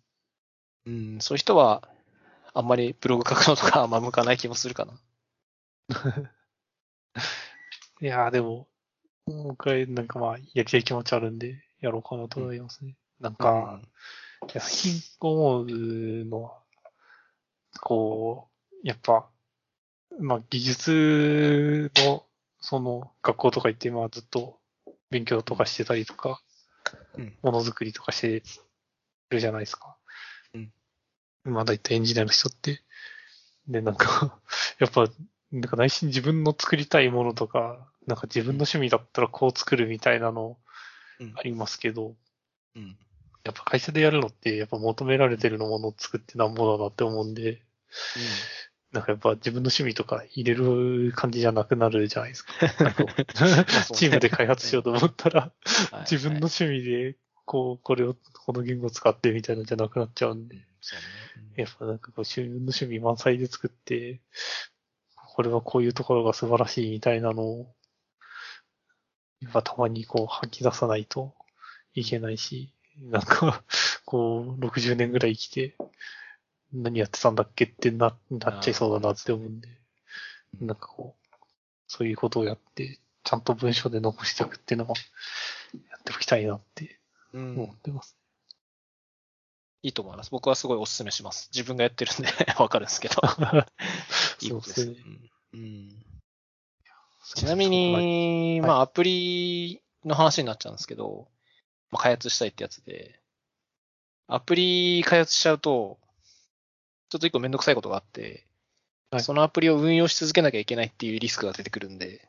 [0.87, 1.89] うん、そういう人は、
[2.53, 5.01] あんまりブログ書くのとかあんま向かない気もするかな。
[8.01, 8.69] いやーでも、
[9.27, 12.97] もう一回なんかまあ、やりたい気持ちあるんで、やろうかなと思いますね。
[13.21, 13.81] なんか、
[14.43, 16.63] いや最近思うのは、
[17.81, 19.29] こう、やっぱ、
[20.19, 22.25] まあ技術の、
[22.61, 24.59] その、学校とか行って、まあずっと
[25.11, 26.50] 勉強とかしてたりとか、うん
[27.43, 28.43] ものづくりとかして
[29.31, 29.97] るじゃないですか。
[30.55, 30.73] うん。
[31.45, 32.83] まあ大体エンジニアの人って。
[33.69, 34.41] で、なんか、
[34.79, 35.09] やっぱ、
[35.53, 40.59] なんか内心自分の作りたいものとか、なんか自分の趣味だったらこう作るみたいなの
[41.19, 42.17] うんありますけど、
[42.75, 42.97] うん。
[43.45, 47.63] やっぱ会社でやるのって、やっぱ求められてるのものを作ってなんぼだなって思うんで、
[48.93, 52.53] なんかやっぱ自分の趣味とか入れる感じじゃなくなるじゃないですか。
[53.95, 55.53] チームで開発しようと思ったら、
[55.93, 56.01] はい。
[56.11, 60.57] 自分の趣味で、こう、これを、この言語を使ってみたいなのじゃなくなっちゃうんで、
[61.57, 64.21] やっぱなんかこう、自分の趣味満載で作って、
[65.15, 67.75] これはこういうところが素晴らしいみたいなのを、
[69.41, 71.35] やっぱたまにこう吐き出さないと
[71.95, 73.63] いけないし、なんか、
[74.05, 75.77] こう、60年ぐらい生きて、
[76.73, 79.69] 何やってたんだっけってな、なっちゃいそうだなって思うんで、
[80.61, 81.37] なんかこう、
[81.87, 84.95] そういうことをやって、ちゃんと文章で残しておくっていうのは、
[85.75, 86.99] やっておきたいなって
[87.33, 88.17] うん思ってます。
[89.83, 90.31] いいと思います。
[90.31, 91.51] 僕はすごいお勧めします。
[91.55, 93.15] 自分がやってるんで わかるんですけど。
[94.43, 94.85] いいことです。
[94.85, 94.97] そうっ
[95.55, 96.07] うんうん
[97.35, 101.29] ちなみ、に、まあアプリの話になっちゃうんですけど、
[101.91, 103.21] まあ、開発したいってやつで、
[104.27, 105.99] アプリ開発しちゃうと、
[107.11, 108.47] ちょっと一個めんどくさいことがあって、
[109.11, 112.29] はいそのアプリを運用し続けなきゃいけないっていうリスクが出てくるんで、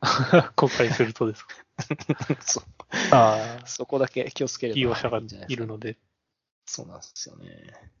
[0.56, 1.54] 公開するとですか？
[2.40, 2.64] そう
[3.12, 5.98] ああ、そこだけ気をつければ利用者がいいんじゃないですかいるので。
[6.64, 7.92] そうなんですよね。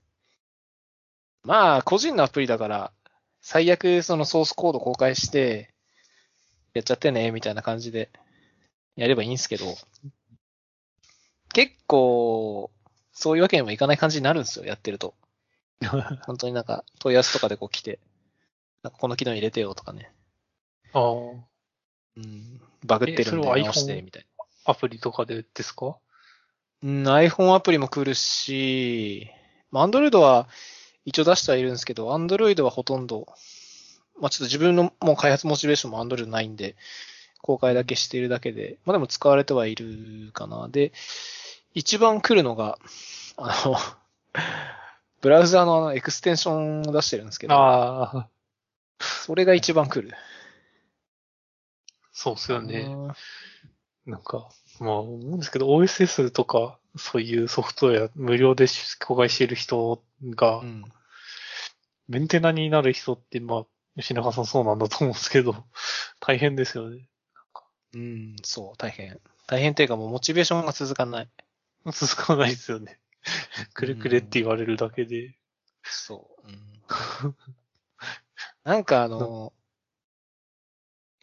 [1.42, 2.92] まあ、個人のアプリだから、
[3.42, 5.74] 最悪そのソースコード公開して、
[6.72, 8.10] やっちゃってね、みたいな感じで
[8.96, 9.66] やればいいんですけど、
[11.52, 12.70] 結構、
[13.12, 15.14] そういうわけにもいかない感じになるんですよ、やってると。
[16.26, 17.98] 本当になんか、問い合わせとかでこう来て、
[18.82, 20.12] なんかこの機能入れてよとかね。
[20.92, 21.00] あ
[22.16, 24.00] うん、バグってるんで直して？
[24.02, 24.26] みたい
[24.64, 25.98] あ、アプリとかでですか？
[26.82, 26.90] な。
[26.90, 29.28] うん、iPhone アプリも来るし、
[29.70, 30.48] まあ、Android は
[31.04, 33.26] 一応出してはいるんですけど、Android はほとんど、
[34.20, 36.76] まあ、ちょっと自分のもう開発モチベーションも Android ないんで、
[37.42, 40.68] 公開だけしているだけで、まあでも使われてはいるかな。
[40.68, 40.92] で、
[41.74, 42.78] 一番来るのが、
[43.36, 43.76] あの、
[45.24, 48.28] ブラウザーのあのエクステンションを出してるんですけど、ああ、
[49.00, 50.14] それが一番来る。
[52.12, 52.80] そうっすよね。
[52.80, 53.12] うん
[54.04, 54.50] なんか、
[54.80, 58.66] まあ思うんですけど、OSS とか、そういうソフトウェア無料で
[59.02, 60.84] 公開している人がう、ん。
[62.06, 63.66] メンテナになる人って、まあ、
[63.96, 65.64] 吉永さんそうなんだと思うんですけど、
[66.20, 67.08] 大変ですよね。
[67.94, 69.18] うん、そう、大変。
[69.46, 71.28] 大変っていうかもうモチベーションが続かない。
[71.92, 72.98] 続かないですよね。
[73.74, 75.36] くれくれって言われるだけで。
[75.82, 76.48] そう。
[76.48, 76.76] うん、
[78.64, 79.52] なんかあの、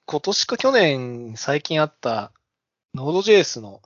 [0.05, 2.33] 今年か去年最近あった
[2.95, 3.81] Node.js の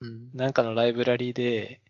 [0.00, 0.30] うん。
[0.34, 1.80] なんかのライブラリで、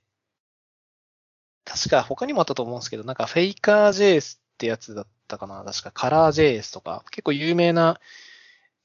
[1.64, 8.00] 確か他にもあったと思うんですけど、なんか FakerJS ってやつだったかな確か ColorJS とか、結構有名な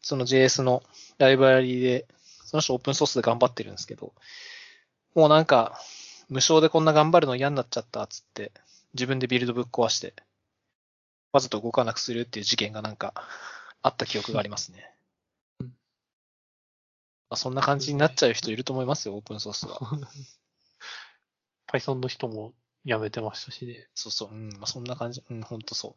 [0.01, 0.83] その JS の
[1.17, 2.07] ライブラリで、
[2.45, 4.13] その人オープンソースで頑張ってるんですけど、
[5.15, 5.81] もうなんか、
[6.29, 8.51] 無償でこんな頑張るの嫌になっちゃったっつって、
[8.93, 10.13] 自分でビルドぶっ壊して、
[11.31, 13.13] わざと動かなくするっていう事件がなんか、
[13.81, 14.91] あった記憶がありますね。
[15.59, 15.73] うんま
[17.31, 19.79] あ、そんな感じになっちゃう人いると思いますよ、オープンソースは。
[21.67, 22.53] Python の人も
[22.85, 23.87] 辞めてましたしね。
[23.93, 25.95] そうそう、うん、まあ、そんな感じ、うん、ほんとそう。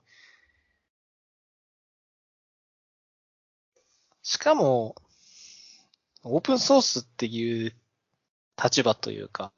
[4.22, 4.95] しかも、
[6.22, 7.74] オープンソースっていう
[8.62, 9.53] 立場というか、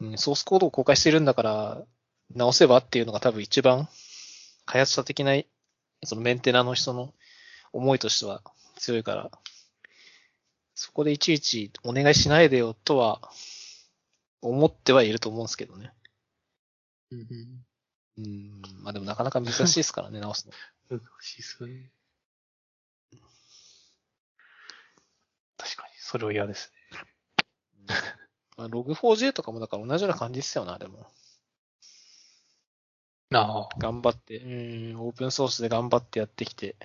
[0.00, 1.82] うん、ソースコードを公開してるんだから、
[2.34, 3.88] 直せばっていうのが多分一番
[4.64, 5.34] 開発者的な、
[6.04, 7.12] そのメンテナの人の
[7.72, 8.42] 思いとしては
[8.76, 9.30] 強いから、
[10.74, 13.20] そこでいちいちお願いしないでよとは
[14.40, 15.92] 思ってはいると思うんですけどね。
[17.10, 17.64] うん
[18.18, 18.62] うん。
[18.82, 20.46] まあでもなかなか難しいですからね、 直す
[20.90, 20.98] の。
[20.98, 21.90] 難しいですよね。
[25.56, 27.94] 確かに、それは嫌ですね。
[28.62, 31.06] まあ、Log4j とかもだから同じような感じですよな、でも。
[33.34, 33.68] ああ。
[33.78, 36.76] 頑張って、うん、オープンソースで頑張ってやってきて、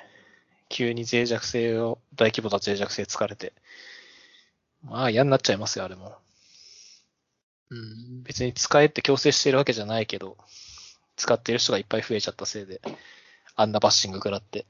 [0.69, 3.53] 急に脆弱性を、大規模な脆弱性疲れて。
[4.81, 6.15] まあ嫌になっちゃいますよ、あれも。
[7.69, 8.23] うん。
[8.23, 10.37] 別に使えって強制してるわけじゃないけど、
[11.15, 12.81] 使ってる人がいっぱい増えちゃったせいで、
[13.55, 14.65] あんなバッシング食らって、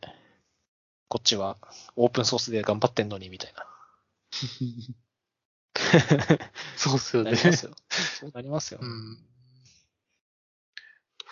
[1.07, 1.57] こっちは
[1.95, 3.65] オープンソースで頑張ってんのに、みたいな。
[6.75, 7.45] そうっすよねなり。
[7.45, 7.75] ますよ。
[7.89, 8.79] そうなりますよ。
[8.81, 9.15] うん。
[9.15, 9.21] ど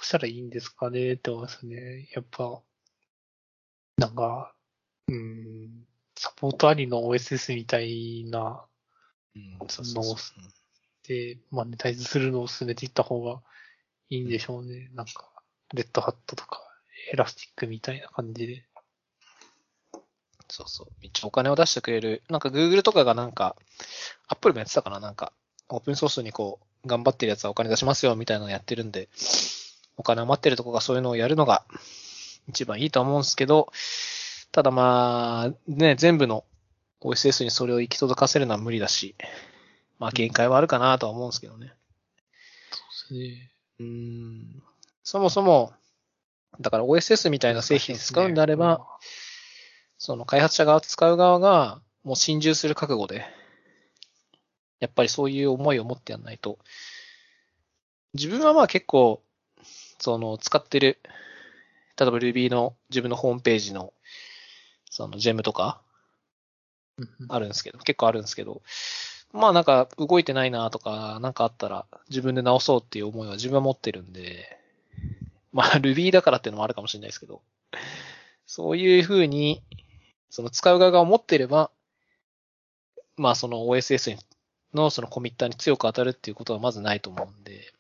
[0.01, 2.09] うしたらいいんですかねって思いますね。
[2.13, 2.61] やっぱ、
[3.97, 4.53] なんか、
[5.07, 5.85] うん、
[6.15, 8.65] サポートありの OSS みたいな、
[9.35, 10.17] うん、そうそうそう。
[11.07, 13.41] で、マネタイズするのを進めていった方が
[14.09, 14.89] いいんでしょうね。
[14.93, 15.31] なんか、
[15.73, 16.61] レッドハットとか、
[17.11, 18.65] エラスティックみたいな感じで。
[20.49, 20.87] そうそう。
[21.01, 22.23] めっちゃお金を出してくれる。
[22.29, 23.55] なんか Google とかがなんか、
[24.27, 25.33] Apple もやってたかななんか、
[25.69, 29.09] オープンソースにこう、頑張ってるやつはお金出しますよみたいなのやってるんで、
[29.97, 31.65] お金余ってるとこがそういうのをやるのが
[32.47, 33.71] 一番いいと思うんですけど、
[34.51, 36.45] ただまあ、ね、全部の
[37.01, 39.15] OSS にそれを行き届かせるのは無理だし、
[39.99, 41.73] まあ限界はあるかなとは思うんですけどね。
[42.71, 43.51] そうですね。
[43.79, 44.63] うーん。
[45.03, 45.73] そもそも、
[46.59, 48.85] だから OSS みたいな製品使うんであれば、
[49.97, 53.25] その開発者側、使う側が、もう心中する覚悟で、
[54.79, 56.59] やっぱりそういう思いを持ってやんないと。
[58.13, 59.21] 自分はまあ結構、
[59.99, 60.99] その使ってる、
[61.97, 63.93] 例えば Ruby の自分のホームページの、
[64.89, 65.81] そのジェムとか
[67.27, 68.61] あるんですけど、結構あるんですけど、
[69.33, 74.57] まあなんか動いてないなとか、なんかあったら自分で直そうっていう思いは自分は持ってるんで、
[75.51, 77.41] まあ Ruby だからっていうのもあるかもしれないですけど、
[78.45, 79.61] そういうふうに、
[80.36, 81.71] その使う側が思ってれば、
[83.15, 84.17] まあその OSS
[84.73, 87.71] のそのコミッターに強く当たるっていうことはまずないと思うんで、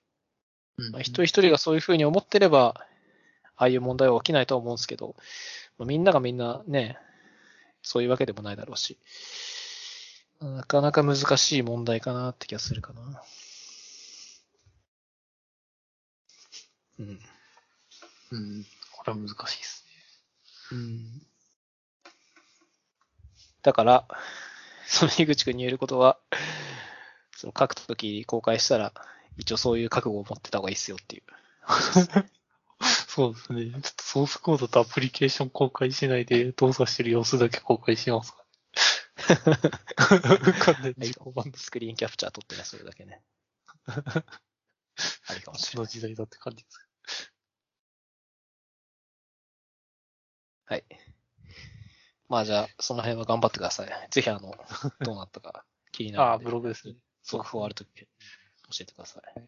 [0.77, 2.85] うんまあ、一人一人がそういうふうに思ってれば、
[3.57, 5.17] ああいう問題は起きないとは思うんですけど、
[5.77, 6.97] まあみんながみんなね、
[7.81, 8.97] そういうわけでもないだろうし、
[10.39, 13.21] なかなか難しい問題かなって気がするかな。
[16.99, 17.19] うん。
[18.31, 18.65] うん。
[18.93, 19.85] これは難しいです
[20.71, 21.21] うん。
[23.65, 24.07] だから、
[24.85, 26.19] その樋口くんに言えることは、
[27.35, 28.93] その書くとき公開したら、
[29.37, 31.23] 一応そういう覚悟を持ってた方がいいっすよっていう。
[32.15, 32.29] ね。
[33.09, 33.71] そうですね。
[33.71, 38.45] ちょっとソースコードとアプリケーション公開しないで動作してる様子だけ公開しますか
[40.59, 43.23] 完全に自己版スクリーンキャプチャー撮ってね、それだけね。
[43.87, 45.85] ありかもしれない。
[45.85, 47.31] の時代だって感じです。
[50.65, 50.85] はい。
[52.27, 54.07] まあじゃあ、その辺は頑張ってください。
[54.09, 54.55] ぜひあの、
[55.03, 56.45] どうなったか気になああ、るので。
[56.45, 56.95] ブログですね。
[57.21, 58.07] 速報あるとき、教
[58.81, 59.47] えてください。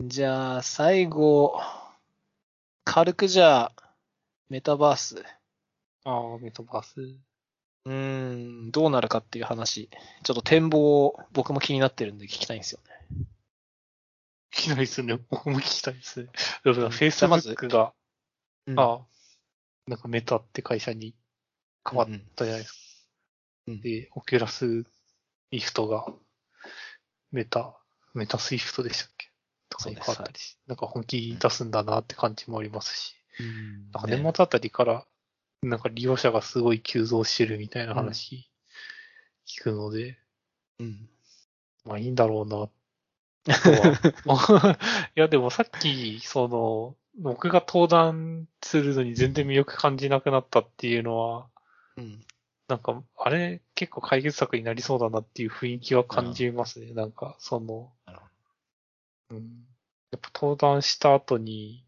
[0.00, 1.60] じゃあ、最後、
[2.84, 3.72] 軽くじゃあ、
[4.48, 5.22] メタバース。
[6.04, 7.00] ああ、メタバース。
[7.86, 9.88] うーん、どうなるかっていう話。
[10.22, 13.26] ちょっと展望を僕も気になってるんで聞きたいんですよね。
[14.52, 15.18] 聞きたいですね。
[15.30, 16.28] 僕も聞きたいですね。
[16.64, 17.92] だから、フェイスじゃあまずブックが、
[18.66, 19.06] うんああ、
[19.86, 21.14] なんかメタって会社に
[21.88, 22.78] 変わったじゃないですか。
[22.78, 24.84] うんで、オキュラス
[25.50, 26.06] リフトが、
[27.32, 27.74] メタ、
[28.12, 29.30] メタスイフトでしたっけ？
[29.70, 33.90] とかに変わったりし、なんか本気出すんだなって感じもありますし、うん。
[33.92, 35.06] なんか年末あたりから、
[35.62, 38.50] なんか利用者がすごい急増してるみたいな話
[39.48, 40.18] 聞くので、
[40.78, 41.08] うん。
[41.84, 42.68] まあいいんだろうな、
[43.62, 44.78] とは。
[45.16, 51.46] いやでもさっき、その、僕が登壇するのに全然魅力感じなくなったっていうのは、
[51.96, 52.20] うん。
[52.66, 56.92] なんか、あれ結構解決策になりそうだなっていう雰囲気は感じますね。
[56.92, 57.92] なんか、その、
[59.30, 59.66] うん。
[60.10, 61.84] やっぱ登壇した後に、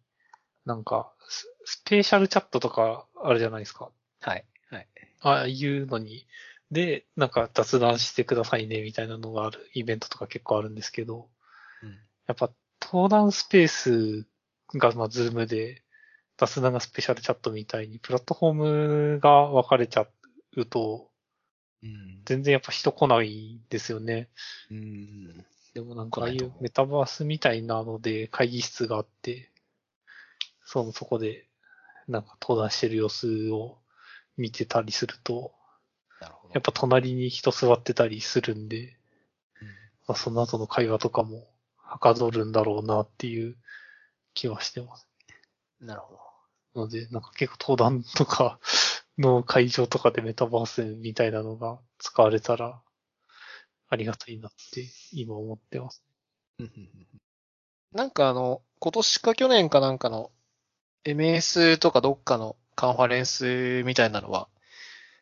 [0.64, 3.90] なんかス、 SpatialChat とかあるじゃないですか。
[4.20, 4.44] はい。
[4.70, 4.88] はい。
[5.20, 6.26] ああいうのに、
[6.70, 11.28] で、なんか雑談してくださいねみたいなのがあるイベントとか結構あるんですけど、
[11.82, 11.90] うん。
[12.26, 12.50] やっぱ
[12.82, 14.26] 登壇スペース
[14.78, 15.82] が、まあ、ズームで、
[16.38, 18.52] 雑談が SpatialChat みたいに、プラットフォー
[19.14, 20.06] ムが分かれちゃ
[20.56, 21.10] うと、
[21.82, 22.22] うん。
[22.24, 24.28] 全然やっぱ人来ないんですよね。
[24.70, 25.46] うん。
[25.74, 29.50] でもなんかああいううメタバースみたいなので会議室があって、
[30.64, 31.46] そのそこで
[32.08, 33.78] なんか登壇してる様子を
[34.36, 35.52] 見てたりすると、
[36.20, 36.54] なるほど。
[36.54, 38.96] やっぱ隣に人座ってたりするんで、
[39.60, 39.68] うん
[40.08, 41.46] まあ、その後の会話とかも
[41.76, 43.56] はかどるんだろうなっていう
[44.36, 45.08] 気はしてます。
[45.80, 46.14] なるほ
[46.74, 46.82] ど。
[46.82, 48.60] ので、なんか結構登壇とか
[49.18, 52.80] の会場とかでメタバースみたいなのが使われたら
[53.88, 56.04] ありがたいなって今思ってます。
[57.92, 60.30] なんかあの、今年か去年かなんかの
[61.04, 64.48] MS とかどっかのカンファレンスみたいなのは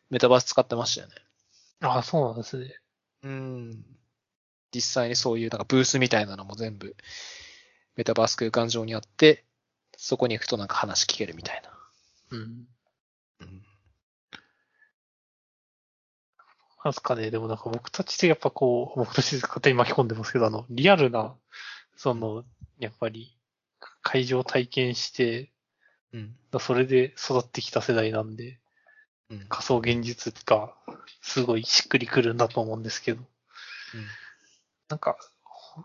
[0.09, 1.15] メタバース使ってましたよね。
[1.79, 2.77] ああ、そうなんですね。
[3.23, 3.85] うん。
[4.73, 6.97] 実際にそういうなんかブースみたいなのも全部
[7.95, 9.45] メタバース空間上にあって、
[9.97, 11.69] そこに行くとなんか話聞けるみたいな。
[12.31, 12.67] うん。
[13.41, 13.65] うん。
[16.83, 21.35] なんすかね、でもなんか僕たちってやっぱこう、僕たち勝手に巻き込んでますけど、あの、リアルな、
[21.95, 22.43] その、
[22.79, 23.35] やっぱり、
[24.01, 25.51] 会場を体験して、
[26.13, 26.35] うん。
[26.59, 28.59] それで育ってきた世代なんで、
[29.29, 29.45] うん。
[29.49, 30.75] 仮想現実が
[31.21, 33.23] すごいしっくりくるんだと思うんですけど、
[34.89, 35.34] なんか、ほ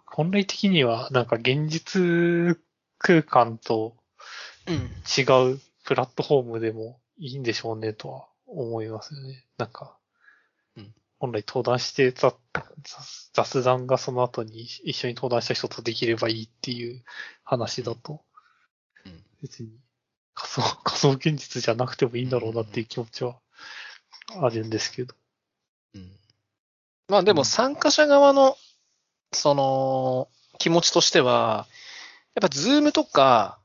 [0.06, 2.56] 本来的には、なんか現実
[2.98, 3.96] 空間と
[4.66, 4.74] うん。
[4.76, 9.44] 違うプラットフォームでもいいんでしょうねとは思いますよね。
[9.58, 9.96] なんか、
[10.76, 12.34] うん本来登壇して雑
[12.82, 17.02] 雑雑談がその後に一緒に登壇した人とできればいいっていう
[17.44, 18.22] 話だと、
[19.04, 19.68] うん別に
[20.34, 23.38] 仮想、仮想現実じゃなくてもいいんだろうなっていう気持ちは
[24.40, 25.14] あるんですけど。
[25.94, 26.10] うん。
[27.08, 28.56] まあでも参加者側の、
[29.32, 30.28] その、
[30.58, 31.66] 気持ちとしては、
[32.34, 33.58] やっぱズームとか、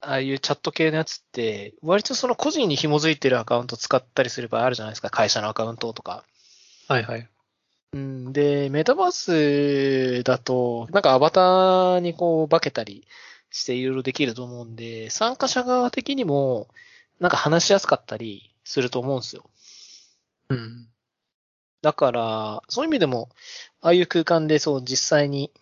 [0.00, 5.10] ああいうチャット系のやつって、割とその個人に紐づいてるアカウント使ったりする場合あるじゃないですか。
[5.10, 6.24] 会社のアカウントとか。
[6.88, 7.28] はいはい。
[7.94, 13.06] うん、で、メタバースだと、なんかアバターにこう化けたり
[13.50, 16.68] していろいろできると思うんで、参加者側的にも、
[17.20, 19.44] なんか話しやすかったりすると思うんですよ。
[20.48, 20.88] うん。
[21.82, 23.28] だから、そういう意味でも、
[23.80, 25.52] ああいう空間でそう実際に、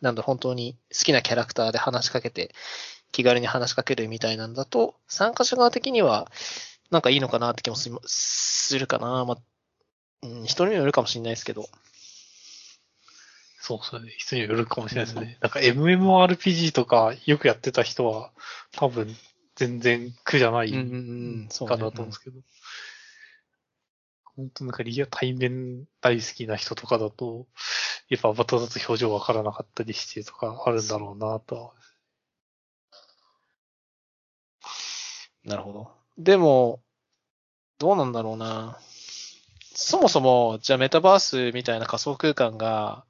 [0.00, 2.54] なんだ、本当に好きなキャラクターで話しかけて、
[3.12, 6.30] 気軽に話しかけるみたいなんだと、参加者側的には、
[6.90, 9.24] なんかいいのかなって気もすするかな。
[9.24, 9.38] まあ、
[10.22, 11.68] うん、人によるかもしれないですけど。
[13.60, 14.14] そうですね。
[14.18, 15.38] 人によるかもしれないですね。
[15.40, 18.30] なんか MMORPG とかよくやってた人は
[18.72, 19.16] 多分
[19.56, 20.86] 全然苦じゃないかな
[21.48, 22.40] と思うんですけど。
[24.36, 27.46] 本当なんかリア対面大好きな人とかだと、
[28.08, 31.72] やっぱアバターだと表情わからなかったりしてとかあるんだろうなとは。
[35.44, 35.90] なるほど。
[36.18, 36.82] でも、
[37.78, 38.78] どうなんだろうな。
[39.74, 43.04] そもそも、じゃあメタバースみたいな仮想空間が、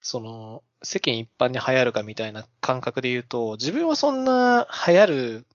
[0.00, 5.46] その、世間一般に流行るかみたいな感覚で言うと、自分はそんな流行る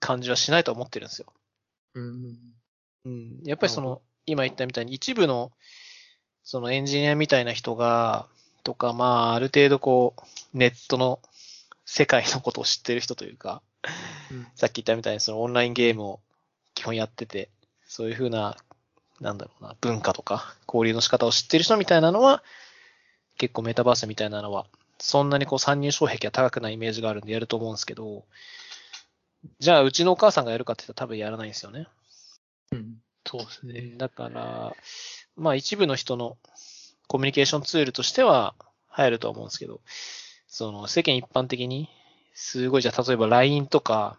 [0.00, 1.32] 感じはしないと思ってるんですよ。
[1.94, 2.36] うん。
[3.06, 3.40] うん。
[3.44, 5.52] やっぱりその、今言ったみたいに一部の、
[6.42, 8.26] そのエンジニアみたいな人が、
[8.62, 11.20] とか、まあ、ある程度こう、ネットの
[11.84, 13.62] 世界のことを知ってる人というか、
[14.30, 16.20] うんさっき言ったみたいにそのオンラインゲームを
[16.74, 17.50] 基本やってて、
[17.86, 18.56] そういうふうな、
[19.20, 22.42] なんだろうな、文化とか交流の仕方を知ってる人みたいなのは、
[23.38, 24.66] 結構メタバースみたいなのは、
[24.98, 28.24] そんなにこう参入障壁が高くないイメージがあるんでやると思うんですけど、
[29.60, 31.86] じゃあうちのお母さんがやるかって言ったら多分やらないんですよね。
[32.72, 32.96] うん。
[33.26, 33.94] そうですね。
[33.96, 34.74] だから、
[35.36, 36.38] まあ一部の人の
[37.08, 38.54] コミュニケーションツールとしては
[38.96, 39.80] 流行るとは思うんですけど、
[40.46, 41.88] その世間一般的に、
[42.34, 44.18] すごいじゃあ例えば LINE とか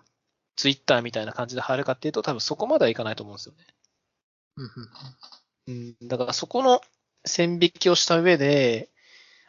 [0.55, 3.65] Twitter みたいな感じで流行るかっていうと多分そこまではいかないと思うんですよね。
[5.67, 6.81] うん、だからそこの
[7.25, 8.89] 線引きをした上で、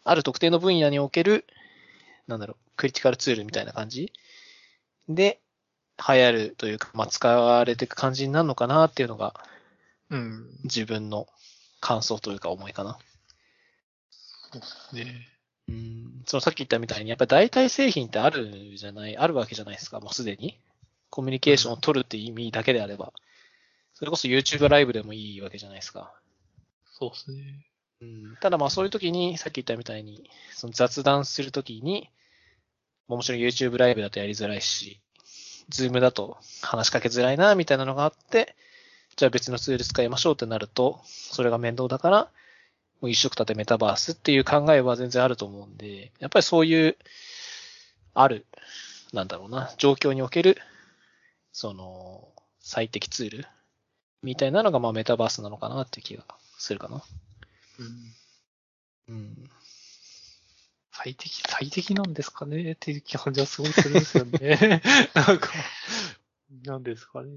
[0.04, 1.46] ある特定の分野における、
[2.26, 4.12] なんだろう、クリティカルツールみたいな感じ
[5.08, 5.40] で
[6.06, 9.34] 流行るというか、まあ使われていく感じになるのかなっていうのが
[10.10, 10.46] うん。
[10.64, 11.26] 自分の
[11.80, 12.98] 感想というか思いかな。
[14.52, 15.28] そうですね。
[15.68, 20.58] うん、そのさっき言ったみたいに、やっぱり代替製品ってあるじゃない、あるわけじゃないですか、もうすでに。
[21.10, 23.12] コミュニケーションを取るって意味だけであれば。
[23.92, 26.14] それこそ YouTube ライブでもいいわけじゃないですか。
[26.86, 27.66] そうですね。
[28.00, 32.08] うん、ただまあそういう時に、さっき言ったみたいに、その雑談する時に、
[33.08, 35.02] もちろん YouTube ライブだとやりづらいし、
[35.70, 38.54] Zoom だと話しかけづらいな、みたいなのがあって、
[39.16, 42.30] じゃあ別のツール使いましょうってなると、それが面倒だから、
[43.00, 46.96] もう一色立てメタバースっていう考えは全然あると思うんで、やっぱりそういう、
[48.14, 48.46] ある、
[49.12, 50.60] なんだろうな、状況における、
[51.52, 52.28] その、
[52.60, 53.46] 最適ツール
[54.22, 56.24] みたいなのがまあメタバースなのかなっていう気が
[56.58, 57.02] するかな。
[59.08, 59.14] うん。
[59.14, 59.50] うん。
[61.00, 62.72] 最適、最適なんですかね？
[62.72, 64.82] っていう感じはすごいするんですよね。
[65.14, 65.52] なんか、
[66.64, 67.30] なんですかね？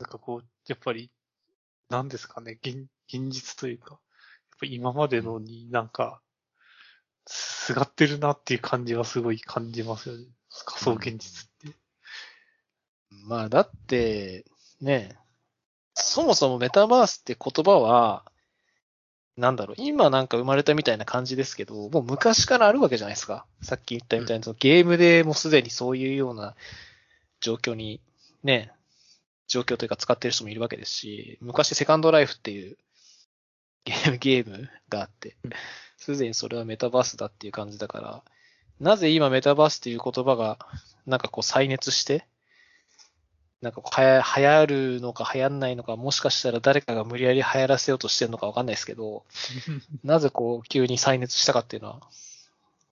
[0.00, 1.08] なんかこう、やっぱり、
[1.90, 4.00] なんですかね、現現実というか、やっ
[4.60, 6.20] ぱ今までのになんか、
[7.26, 10.24] すがってるなっていう感じはすごい感じますよね。
[10.64, 11.78] 仮想現実って。
[13.10, 14.44] まあ、だって、
[14.80, 15.16] ね、
[15.94, 18.24] そもそもメタバースって言葉は、
[19.38, 23.46] なんだろう、今なんか生まれたみたいな感じですけど、もう昔からあるわけじゃないですか。
[23.62, 26.56] さっき言ったみたいに、そのゲームでもうすでにそういうような
[27.40, 28.00] 状況に、
[28.42, 28.72] ね、
[29.46, 32.76] 状況というか使ってる人もいるわけですし、昔セカンドライフっていう
[33.84, 35.50] ゲーム、ゲームがあってうん、
[35.96, 38.22] すでにそれはメタバースだっていう感じだから、
[38.80, 40.58] なぜ今メタバースっていう言葉が、
[41.06, 42.26] なんかこう再熱して、
[43.60, 49.24] なんかはや流行るのか流行んないのか、もしかしたら誰かが無理やり流行らせようとしてるのかわかんないですけど、
[50.04, 52.00] なぜこう急に再熱したかっていうのは、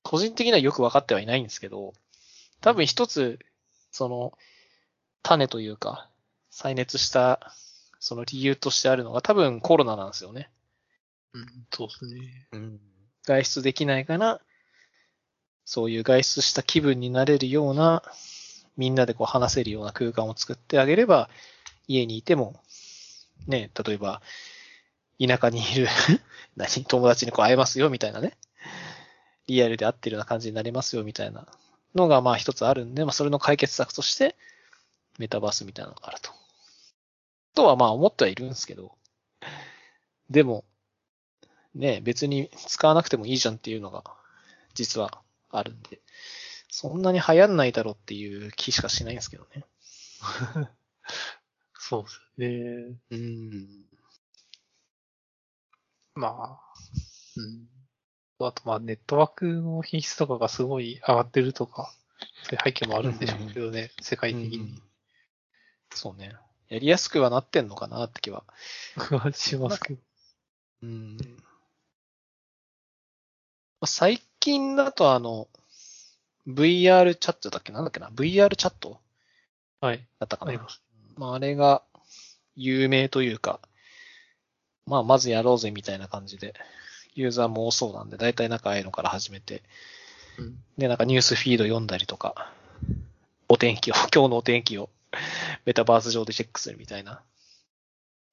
[0.03, 1.95] 個人的にはよくわかってはいないんですけど、
[2.61, 3.39] 多分一つ、
[3.93, 4.37] その、
[5.23, 6.09] 種というか、
[6.51, 7.55] 再熱した、
[8.01, 10.51] その理由としてあるのが多分コロナなんですよね。
[11.33, 12.49] うん、そうですね。
[12.53, 12.81] うん。
[13.25, 14.41] 外出できないから、
[15.65, 18.03] そういう外出した気分になれるような、
[18.77, 21.29] みんなでこう話せるような空間を作ってあげれば、
[21.89, 22.61] 家にいても、
[23.47, 24.23] ね、例えば、
[25.19, 25.89] 田舎にいる
[26.57, 28.37] 何、友達にこう会えますよ、みたいなね。
[29.47, 31.47] リアルで会ってるような感じになれますよ、みたいな
[31.95, 34.37] のが、まあ一つあるんで、まあそれの解決策として、
[35.19, 36.31] メタバースみたいなのがあると。
[37.55, 38.93] とはまあ思ってはいるんですけど、
[40.29, 40.65] でも、
[41.75, 44.03] ね、別に使わなくてもいいじゃんっていうのが、
[44.75, 46.01] 実はあるんで、
[46.79, 49.65] そんなに流行んないだろうっていう気しかしないんですけどね。
[51.73, 52.97] そうですね。
[53.13, 53.87] うん。
[56.17, 56.61] まあ、
[57.37, 57.67] うん。
[58.47, 61.95] あと、まあ、ネットワークの品質とかがすごい上がってるとか、
[62.43, 64.83] そういう背景もあるんでしょうけどね、世界的に。
[65.95, 66.37] そうね。
[66.69, 68.45] やりやすくはなってんのかなって気は。
[69.33, 70.01] しますけど。
[70.83, 71.17] うん。
[73.87, 75.49] 最近だとあの、
[76.47, 77.73] VR チャットだっけ？
[77.73, 79.01] なんだっけな ?VR チャット？
[79.81, 80.07] はい。
[80.19, 80.51] だったかな？
[80.51, 80.83] あります。
[81.17, 81.83] まあ、あれが
[82.55, 83.61] 有名というか、
[84.87, 86.55] まあ、まずやろうぜみたいな感じで、
[87.15, 89.63] ユーザーも多そうなんで、だいたいなんかああいうのから始めて、
[90.39, 90.63] うん。
[90.79, 92.53] で、なんかニュースフィード読んだりとか、
[93.49, 94.91] お天気を、 今日のお天気を
[95.65, 97.23] メタバース上でチェックするみたいな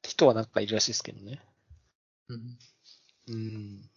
[0.04, 1.40] 人はなんかいるらしいですけどね。
[2.28, 2.58] うん。
[3.28, 3.90] うん。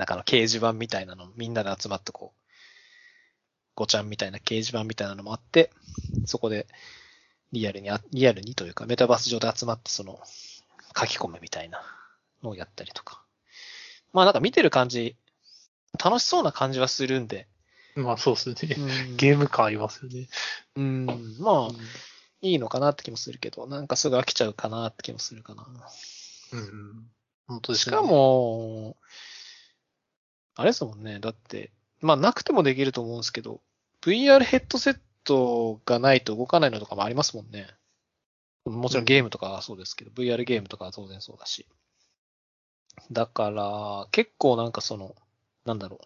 [0.00, 2.40] なんかあの掲示板みたいなの、みんなで集まってこう、
[3.74, 5.70] ごちゃんみたいな掲示板みたいなのもあって、
[6.24, 6.66] そこで
[7.52, 10.18] リアルにあ、リアルにというかメタバース上で集まってその
[10.98, 11.82] 書き込むみたいな
[12.42, 13.22] のをやったりとか。
[14.14, 15.16] まあなんか見てる感じ、
[16.02, 17.46] 楽しそうな感じはするんで。
[17.94, 18.76] まあそうですね。
[18.78, 20.28] うんゲーム感ありますよね。
[20.76, 21.06] うん、
[21.40, 21.74] まあ、
[22.40, 25.66] いいのかなって気もするけど、なんかすぐ飽きちゃうかなって気もするかな。
[26.52, 27.10] うん。
[27.50, 27.96] 本当ですね。
[27.96, 28.96] しか、も、
[30.60, 31.20] あれですもんね。
[31.20, 31.70] だって、
[32.02, 33.62] まあなくてもできると思うんですけど、
[34.02, 37.66] VR ヘッドセットがないと動かないのとかもありますもんね。
[38.66, 41.66] もちろんゲームとかはそうですけど、VR ゲームとかは当然そうだし。
[43.10, 45.16] だから、結構なんかその、
[45.64, 45.98] なんだろ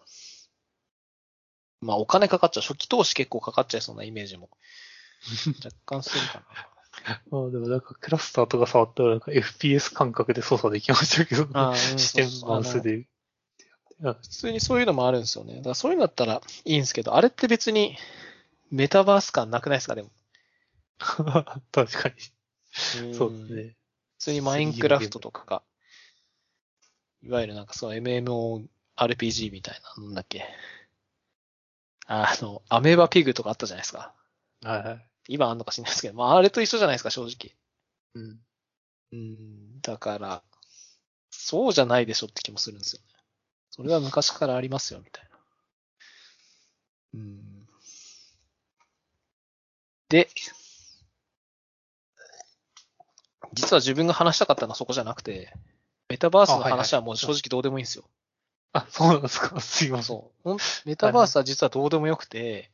[1.81, 1.85] う。
[1.85, 2.63] まあお金かかっちゃう。
[2.63, 4.49] 初期投資結構かかっちゃいそうなイメージも
[5.63, 6.69] 若干するかな。
[7.29, 13.05] まあでもなんかクラスターとか触ったらなんか FPS 感覚で操作できましたけど、あーうん視点そうそうマウスで。
[14.03, 15.55] あ普通にそういうのもあるんですよね。
[15.57, 17.97] だからそういうのだったらいいんですけど、あれって別に
[18.71, 19.95] メタバース感なくないですか？
[19.95, 20.09] でも。
[21.71, 22.15] 確かに。
[23.13, 23.63] そうですね。
[23.63, 23.75] ね。
[24.17, 25.61] 普通にマインクラフトとかが、
[27.23, 30.45] いわゆるなんかそう MMORPG みたいな、なんだっけ。
[32.07, 34.13] あの、アメーバピグとかあったじゃないですか。
[34.61, 35.09] はいはい。
[35.27, 37.55] 今あんのか知んないですけど、まああれと一緒じゃないですか、正直。
[38.13, 38.39] うん。
[39.11, 40.43] うん、だから、
[41.31, 43.14] そうじゃないでしょって気もするんですよね。
[43.75, 45.37] それは昔からありますよ、みたいな。
[47.15, 47.67] うん。
[50.07, 50.29] で、
[53.51, 55.51] 実は自分が話したかったのはそこじゃなくて、
[56.07, 58.05] メタバースの話はもう正直どうでもいいんですよ。
[58.71, 59.59] あ、そうなんですか？
[59.59, 60.21] すいません
[60.85, 62.71] メタバースは実はどうでもよくて、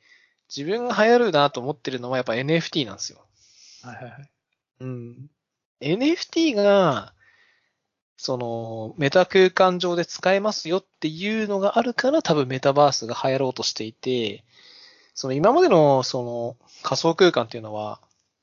[0.55, 3.25] 自分が流行るなと思ってるのはやっぱ NFT なんですよ。
[3.81, 4.31] はいはいはい。
[4.81, 5.29] うん。
[5.81, 7.15] NFT が、
[8.23, 14.43] その、メタ空間上で使えますよっていうのがあるから多分メタバースが流行ろうとしていて、
[15.15, 17.99] その今までのその仮想空間っていうのは、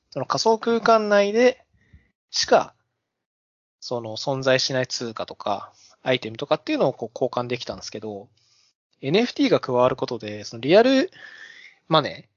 [0.09, 1.63] その仮想空間内で
[2.29, 2.73] しか、
[3.79, 5.71] その存在しない通貨とか、
[6.03, 8.27] アイテムとかっていうのをこう交換できたんですけど、
[9.01, 11.09] NFT が加わることで、そのリアル
[11.87, 12.27] マネ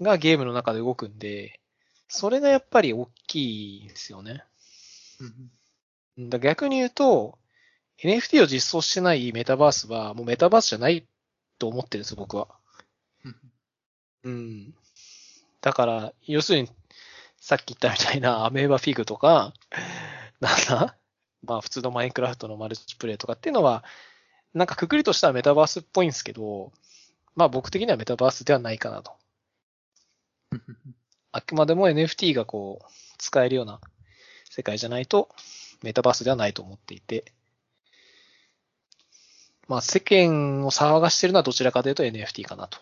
[0.00, 1.60] ーがゲームの中で動くんで、
[2.08, 4.42] それがやっぱり大きいんですよね。
[5.20, 5.50] うん
[6.18, 7.38] だ逆に言うと、
[8.02, 11.06] NFT を実装してないメタバースは、もうメタバースじゃない
[11.58, 12.48] と思ってるんですよ、僕は。
[13.24, 13.36] うん
[14.24, 14.74] うん。
[15.60, 16.68] だから、要するに、
[17.40, 19.54] さっき言ったみたいなアメーバフィグとか、
[20.40, 20.96] なんだ
[21.42, 23.84] まあ普通のマインクラフトのマルチプレイとかっていうのは、
[24.52, 26.72] なんかくくりとしてはメタバースっぽいんですけど、
[27.34, 29.12] まあ僕的にはメタバースではないかなと。
[31.32, 32.86] あくまでも NFT がこう、
[33.18, 33.80] 使えるような
[34.50, 35.28] 世界じゃないと、
[35.82, 37.32] メタバースではないと思っていて、
[39.68, 42.78] まあ世間を騒がしてるのはどちらかというと NFT かなと。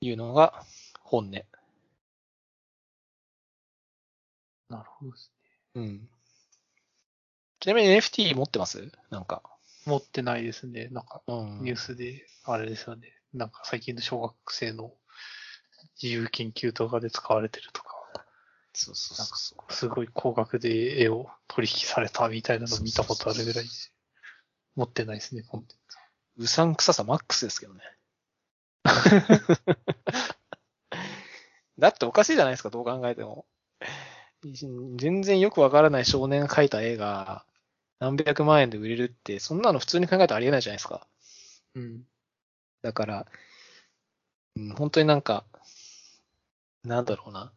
[0.00, 0.62] いうのが
[1.00, 1.30] 本音。
[4.68, 5.32] なるほどです
[5.74, 6.08] うん。
[7.60, 8.92] ちなみに NFT 持ってます？
[9.10, 9.42] なんか。
[9.44, 9.50] ね。
[9.86, 10.88] 持ってないですね。
[10.90, 11.62] なんか、うん。
[11.62, 13.12] ニュースで、あれですよね。
[13.32, 14.92] なんか最近の小学生の
[16.02, 17.93] 自由研究とかで使われてるとか、
[18.74, 19.72] そうそうそうそう。
[19.72, 23.70] すごい高額で絵を取引されたみたいなの見たことあるぐらいで、
[24.76, 25.96] 持ってないですね、コンテンツ。
[26.36, 27.80] うさんくささマックスですけどね。
[31.78, 33.46] だっておかしいじゃないですか、どう考えても。
[34.96, 37.46] 全然よくわからない少年が描いた絵が
[37.98, 41.06] 何百万円で売れるって、そんなの普通に考えたらありえないじゃないですか。
[41.74, 42.02] うん。
[42.82, 43.26] だから、
[44.56, 45.44] うん、本当になんか、
[46.84, 47.52] なんだろうな。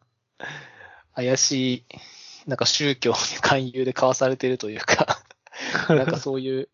[1.18, 1.84] 怪しい、
[2.46, 5.20] なんか宗教に勧誘で買わされてるというか、
[5.90, 6.68] なんかそういう、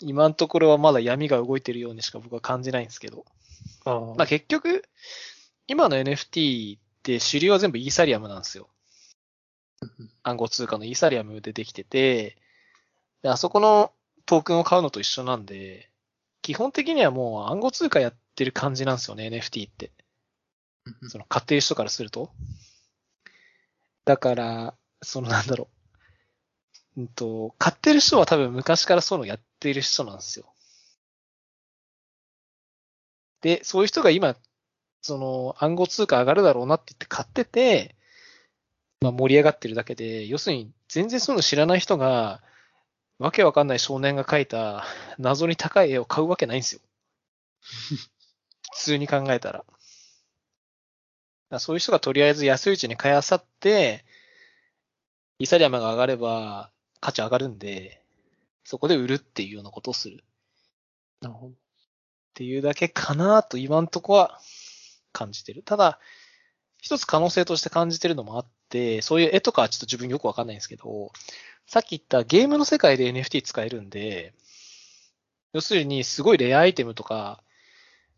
[0.00, 3.26] 今のところはまだ闇が動いてるようにしか僕は感じないんですけど。
[3.84, 4.82] ああまあ結局、
[5.66, 8.70] 今の NFT って主流は全部イーサリアムなんですよ。
[10.22, 12.38] 暗号通貨のイーサリアムでできてて、
[13.22, 13.92] であそこの
[14.24, 15.90] トークンを買うのと一緒なんで、
[16.40, 19.92] 基本的にはもう暗号通貨やってる感じなんですよね、NFT って。
[21.08, 22.30] その買ってる人からすると。
[24.06, 25.68] だから、そのなんだろ
[26.96, 27.00] う。
[27.00, 30.52] うんと、買ってる人は多分昔からそういうのやってる人なんですよ。
[33.40, 34.36] で、そういう人が今、
[35.02, 37.96] その暗号通貨上がるだろうなって言って買ってて、
[39.00, 42.42] まあ盛り上がってるだけで、要するに全然そういうの知らない人が、
[43.18, 44.84] わけわかんない少年が描いた
[45.18, 46.80] 謎に高い絵を買うわけないんですよ。
[48.72, 49.64] 普通に考えたら。
[51.50, 54.04] だそういう人がとりあえず安いうちに買いあさって、
[55.38, 56.70] イーサリアムが上がれば
[57.00, 58.02] 価値上がるんで、
[58.64, 60.24] そこで売るっていうようなことをする。
[61.20, 61.52] なるほど。
[61.52, 61.56] っ
[62.34, 64.40] ていうだけかなと今んとこは
[65.12, 65.62] 感じてる。
[65.62, 66.00] ただ、
[66.82, 71.12] 一つ可能性として感じてるのもあって、そういう絵とかはちょっと自分よくわかんないんですけど、
[71.66, 74.34] さっき言ったゲームの世界で NFT 使えるんで、
[75.52, 77.42] 要するにすごいレアアイテムとか、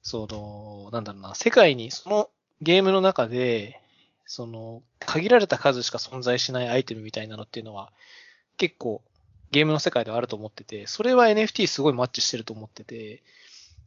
[0.02, 2.30] その、なんだろうな、世界にその
[2.60, 3.80] ゲームの中で、
[4.26, 7.92] その、限られた数しか存在しないアイテムみたいなのっていうのは、
[8.56, 9.02] 結構
[9.50, 13.22] ゲームの世界ではあると思ってて、それは NFT すごいマッチしてると思ってて、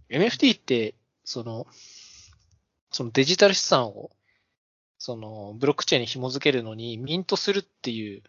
[0.09, 1.67] NFT って、その、
[2.91, 4.11] そのデジタル資産を、
[4.97, 8.23] その、ブロックチェーンに紐付けるのに、ミントするっていう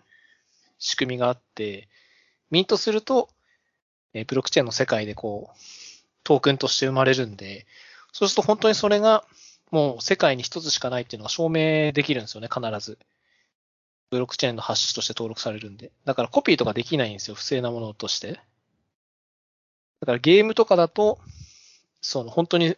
[0.79, 1.89] 仕組みがあって、
[2.51, 3.29] ミントすると、
[4.15, 5.59] えブロックチェーンの世界でこう、
[6.25, 7.67] トークンとして生まれるんで、
[8.13, 9.25] そうすると本当にそれが、
[9.73, 12.99] もう世界に一つしかないっていうのが証明できるんですよね、必ず。
[14.11, 15.91] ブロックチェーンのハッシュとして登録されるんで。
[16.05, 18.39] だからコピーとかできないんですよ、不正なものとして。
[20.01, 21.19] だからゲームとかだと、
[22.03, 22.77] その本当に、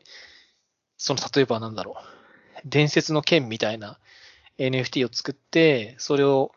[0.96, 3.98] その例えばなんだろう、伝説の剣みたいな
[4.58, 6.52] NFT を作って、それを、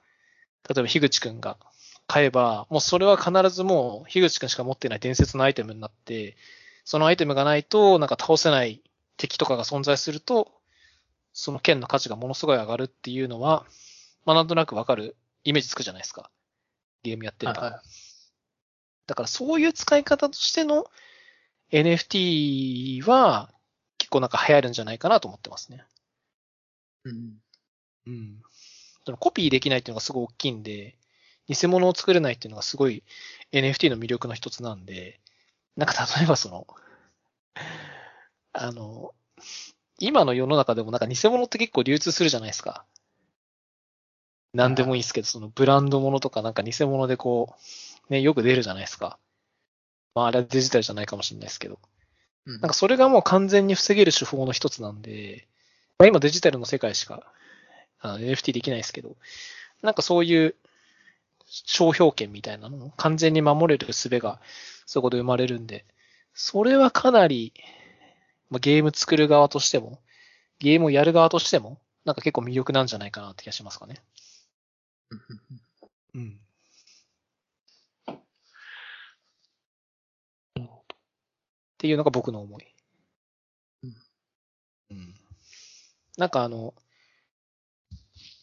[0.70, 1.58] 例えば樋口くんが
[2.06, 6.38] 買えば、もうそれは必ずもう樋口くんしか持ってない伝説のアイテムになって、
[6.86, 8.84] そのアイテムがないと、なんか倒せない
[9.18, 10.52] 敵とかが存在すると、
[11.34, 13.66] その剣の価値がものすごい上がるっていうのは、
[14.26, 16.32] まあなんとなくわかる、イメージつくじゃないですか。
[17.04, 17.62] ゲームやってれば。
[17.62, 17.82] はいはい
[19.08, 20.86] だからそういう使い方としての
[21.72, 23.50] NFT は
[23.98, 25.84] 結構なんか流行るんじゃないかなと思ってますね。
[27.06, 27.34] うん。
[28.06, 28.42] うん。
[29.06, 30.98] そのコピーできないっていうのがすごい大きいんで、
[31.48, 33.04] 偽物を作れないっていうのがすごい
[33.54, 35.22] NFT の魅力の一つなんで、
[35.78, 36.68] なんか例えばその、
[38.54, 39.14] あの、
[40.00, 42.86] 今の世の中でもなんか偽物って結構流通するじゃないですか。
[44.54, 47.56] なんでもいいですけど、そのブランド物とかなんか偽物でこ
[48.10, 49.20] う、ね、よく出るじゃないですか。
[50.16, 51.80] まああれはデジタルじゃないかもしれないですけど。
[52.46, 55.48] うんなんかそれがもう完全に防げる手法の一つなんで、
[56.00, 57.32] まあ今デジタルの世界しか
[58.00, 59.18] あの NFT できないですけど、
[59.82, 60.56] なんかそういう
[61.46, 64.40] 商標権みたいなのを完全に守れる術が
[64.86, 65.86] そこで生まれるんで、
[66.34, 67.54] それはかなり、
[68.50, 70.02] まあ、ゲーム作る側としても、
[70.60, 74.02] ゲームをやる側としても、なんか結構魅力なんじゃないかなって気がしますかね。
[76.14, 76.40] うん
[80.56, 80.66] うん。
[80.66, 80.68] っ
[81.78, 82.66] ていうのが僕の思い。
[83.84, 83.96] うん
[84.92, 85.16] うん。
[86.18, 86.74] なんかあの、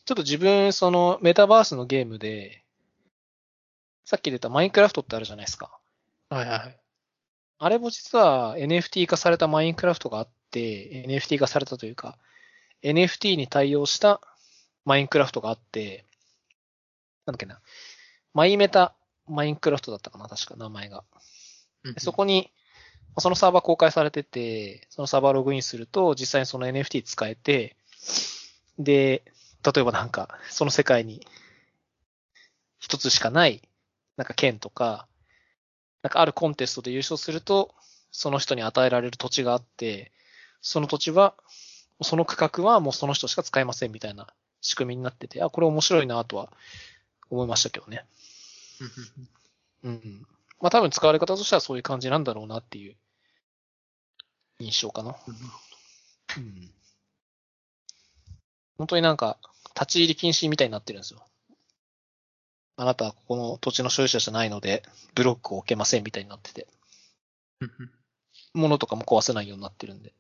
[0.07, 2.65] ちょっと自分、そのメタバースのゲームで、
[4.05, 5.81] さっき出たマインクラフトってあるじゃないですか。
[6.29, 6.84] はいはい。
[7.65, 12.19] あれも実は NFT 化されたマインクラフトがあって、NFT 化されたというか、
[12.83, 14.21] NFT に対応した
[14.85, 16.05] マインクラフトがあって、
[17.25, 17.63] なんだっけな。
[18.35, 18.95] マイメタ
[19.27, 21.05] マインクラフトだったかな確か名前が。
[21.97, 22.51] そこに、
[23.01, 27.79] まあそのサーバー公開されてて、そのサーバーログインすると、実際にその NFT 使えて、
[28.79, 29.23] で、
[29.65, 31.27] 例えばなんか、その世界に
[32.79, 33.67] 一つしかない、
[34.19, 35.09] なんか剣とか、
[36.05, 37.75] なんかあるコンテストで優勝すると、
[38.13, 40.13] その人に与えられる土地があって、
[40.61, 41.35] その土地は、
[42.03, 44.27] その区画はもうその人しか使えませんみたいな
[44.61, 46.53] 仕組みになってて、あ、これ面白いなとは
[47.31, 48.05] 思いましたけどね。
[49.85, 50.27] うん。
[50.61, 52.97] まあ多分使われ方としてはそういう感じなんだろうなっていう
[54.59, 55.17] 印象かな。
[55.27, 55.35] うん
[56.37, 56.71] うん。
[58.77, 59.39] 本当になんか、
[59.75, 61.25] 立ち入り禁止みたいになってるんですよ。
[62.77, 64.83] あなたはここの土地の所有者じゃないので、
[65.15, 66.67] ブロックを置けませんみたいになってて、
[68.53, 70.13] 物とかも壊せないようになってるんで。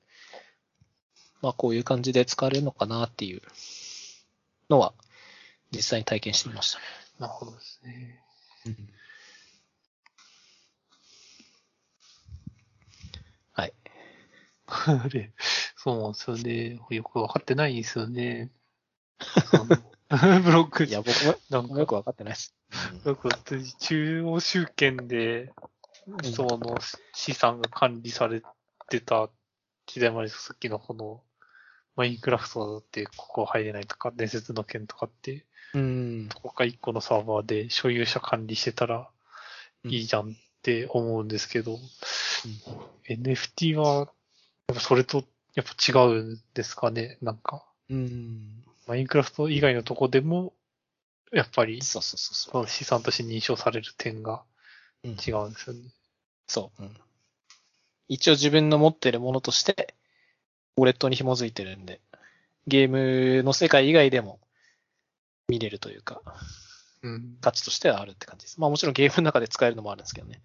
[1.43, 3.43] まあこういう感じで使われるのかなっていう
[4.71, 4.95] のは、
[5.73, 6.79] 実際に体験してみました。
[7.19, 8.25] なるほどですね。
[13.53, 13.75] はい。
[14.67, 15.33] あれ、
[15.77, 16.81] そうなんですよね。
[16.91, 18.51] よくわかってないんですよね。
[20.43, 22.55] ブロック、いや、僕もなんか、よくわかってないです。
[23.05, 23.29] なんか
[23.81, 25.53] 中央集権で、
[26.21, 26.79] んその
[27.15, 28.43] 資産が管理され
[28.89, 29.31] てた
[29.87, 31.23] 時代までさっきのこの、
[31.97, 36.29] マインクラフトってここ入れないとか、伝説の剣とかって、うん。
[36.35, 39.11] ここが一個のサーバーで所有者管理してたら
[39.85, 41.79] いいじゃんって思うんですけど、
[43.09, 44.09] NFT は、やっ
[44.75, 45.25] ぱそれと、
[45.55, 45.73] やっぱ
[46.03, 47.65] 違うんですかね、なんか。
[47.91, 48.65] うん。
[48.87, 50.53] マインクラフト以外のとこでも、
[51.33, 52.69] やっぱり、そうそうそうそう。
[52.69, 54.43] 資産として認証される点が
[55.03, 55.83] うん違うんですよね。
[56.47, 56.83] そう。
[56.83, 56.97] うん
[58.07, 59.95] 一応自分の持ってるものとして、
[60.77, 62.03] ウォレットに紐づいてるんで、
[62.67, 62.89] ゲー
[63.39, 64.41] ムの世界以外でも
[65.49, 66.21] 見れるというか、
[67.03, 67.39] うん。
[67.41, 68.61] 価値としてはあるって感じです。
[68.61, 70.43] まあもちろんゲームの中で使えるのもあるんですけどね。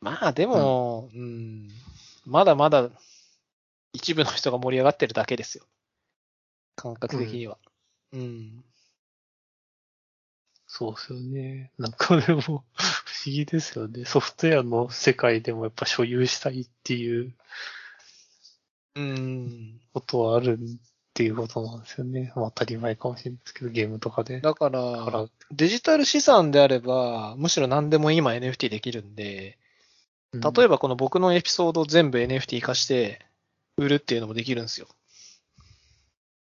[0.00, 1.68] まあでも、うん、
[2.26, 2.90] まだまだ
[3.94, 5.64] 一部の人が盛り上がってるだけですよ。
[6.76, 7.56] 感覚的には。
[8.12, 8.64] うん。
[10.66, 11.70] そうですよね。
[11.78, 12.64] なんかでも、不思
[13.26, 14.04] 議ですよね。
[14.04, 17.34] ソフトウェアの世界でもやっぱ所有したいっていう
[18.96, 19.80] うん。
[19.92, 20.66] ことはあるっ
[21.14, 22.32] ていうことなんですよね。
[22.34, 24.40] まあ当たり前かもしれないですけど、ゲームとかで。
[24.40, 29.58] だか、らら、デジタル資産であれば、むしろ何でも今 NFT できるんで、
[30.32, 33.24] 例えば、ばこの僕のエピソードを全部 NFT 化して
[33.76, 34.88] 売るっていうのもできるんですよ。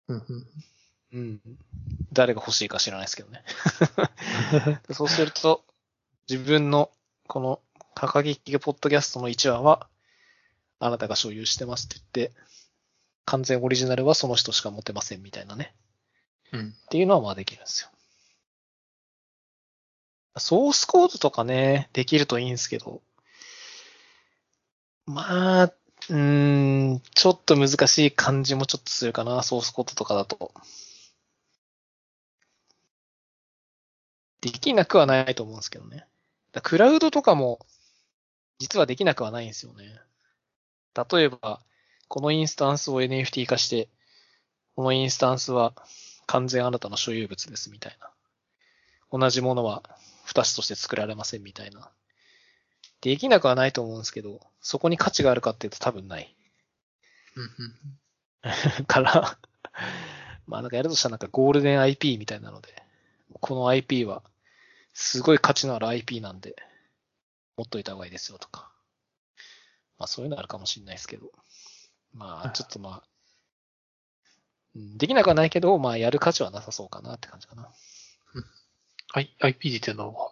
[0.07, 0.47] うんうん
[1.13, 1.41] うん。
[2.11, 3.43] 誰が欲しいか知らないですけどね。
[4.91, 5.63] そうすると、
[6.29, 6.91] 自分の
[7.27, 7.61] この、
[7.95, 9.87] カカギキポッドキャストの1話は、
[10.79, 12.35] あなたが所有してますって言って、
[13.25, 15.75] 完全オリジナルはその人しか持てませんみたいなね。
[16.51, 16.69] うん。
[16.71, 17.89] っていうのはまあできるんですよ。
[20.37, 23.01] ソースコードとかね、できるといいんですけど、
[25.05, 25.73] まあ、
[26.09, 30.53] うん、ちょっと難しい感じもちょっとするかな、ソースコードとかだと。
[34.41, 36.05] できなくはないと思うんですけどね。
[36.51, 37.65] だクラウドとかも、
[38.59, 40.01] 実はできなくはないんですよね。
[41.11, 41.61] 例えば、
[42.09, 43.89] このインスタンスを NFT 化して、
[44.75, 45.73] このインスタンスは
[46.25, 48.11] 完全あなたの所有物ですみたいな。
[49.17, 49.83] 同じものは
[50.25, 51.91] 二つとして作られませんみたいな。
[53.03, 56.33] できなくはないと思うんですけど、そこに価値があるかっていうと多分ない。
[57.35, 59.37] うんうんから、
[60.47, 62.81] まあなんかやるとしたらなんかゴールデン IP みたいなので、
[63.41, 64.23] この IP は
[64.93, 66.55] すごい価値のある IP なんで、
[67.57, 68.71] 持っといた方がいいですよとか。
[69.97, 71.29] まあそういうのあるかもしれないですけど。
[72.13, 73.03] まあちょっとまあ、
[74.75, 77.69] うんできなくはないけど、まあやる価値はなさそうかなって感じかな。
[79.13, 80.31] I、IP っていうのは、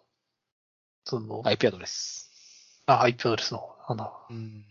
[1.05, 2.20] その、IP アドレス。
[2.99, 4.11] あ、IP アドレスの方かな。
[4.29, 4.65] うん。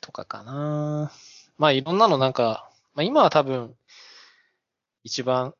[0.00, 1.10] とかかな。
[1.58, 3.74] まあいろんなのなんか、まあ今は多分、
[5.04, 5.54] 一番、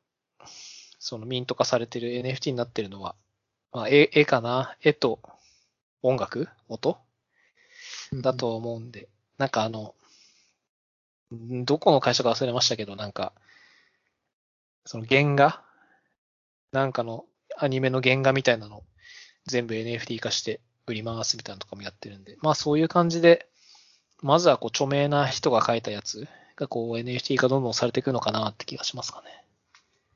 [0.99, 3.15] そのミント化されてる NFT になってるのは、
[3.71, 4.75] まあ絵、絵かな。
[4.81, 5.19] 絵と
[6.01, 6.49] 音楽？
[6.67, 6.97] 音？
[8.13, 9.95] だと思うんで、なんかあの、
[11.33, 13.33] んどこの会社か忘れましたけど、なんか、
[14.85, 15.61] その原画？
[16.71, 17.25] なんかの
[17.57, 18.83] アニメの原画みたいなの
[19.47, 23.47] 全部 NFT 化して売り回すみたいなのとかもやってるんで、まあそういう感じで、
[24.21, 29.43] まずはこう著名な人が書いたやつがこう NFT 化どんどんされていくのかなって気がしますかね。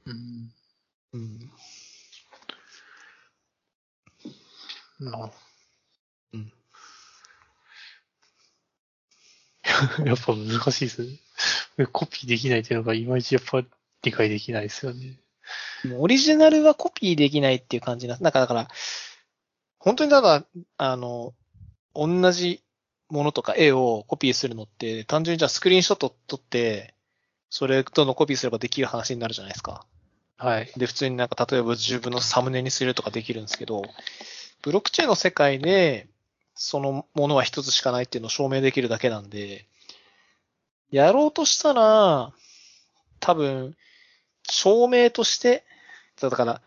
[0.05, 0.51] うん。
[1.13, 1.51] うん。
[4.99, 5.31] な
[6.33, 6.53] うん。
[10.05, 11.87] やっぱ難しいですね。
[11.91, 13.63] コピーできないっていうのがいまいちやっぱ
[14.03, 15.19] 理解できないですよね。
[15.97, 18.17] オリジナルはコピーできないっていう感じな。
[18.19, 18.67] なんかだから、
[19.81, 20.45] 本当にただ、
[20.77, 21.33] あの、
[21.95, 22.61] 同じ
[23.09, 26.93] ものとか絵をコピーするのって、単純にじゃあスクリーンショット撮って、
[27.49, 29.85] それどんどんコピーすればできる話になるじゃないですか。
[30.37, 30.71] はい。
[30.77, 33.81] で、普通になんか例えば自分のサムネにするとかできるんですけど、
[34.61, 36.07] ブロックチェーンの世界で、
[36.53, 39.65] そのものは一つしかないっていうのを証明できるだけなんで、
[40.91, 42.31] やろうとしたら、
[43.19, 43.75] 多分、
[44.47, 45.63] 証明として、
[46.19, 46.61] だから、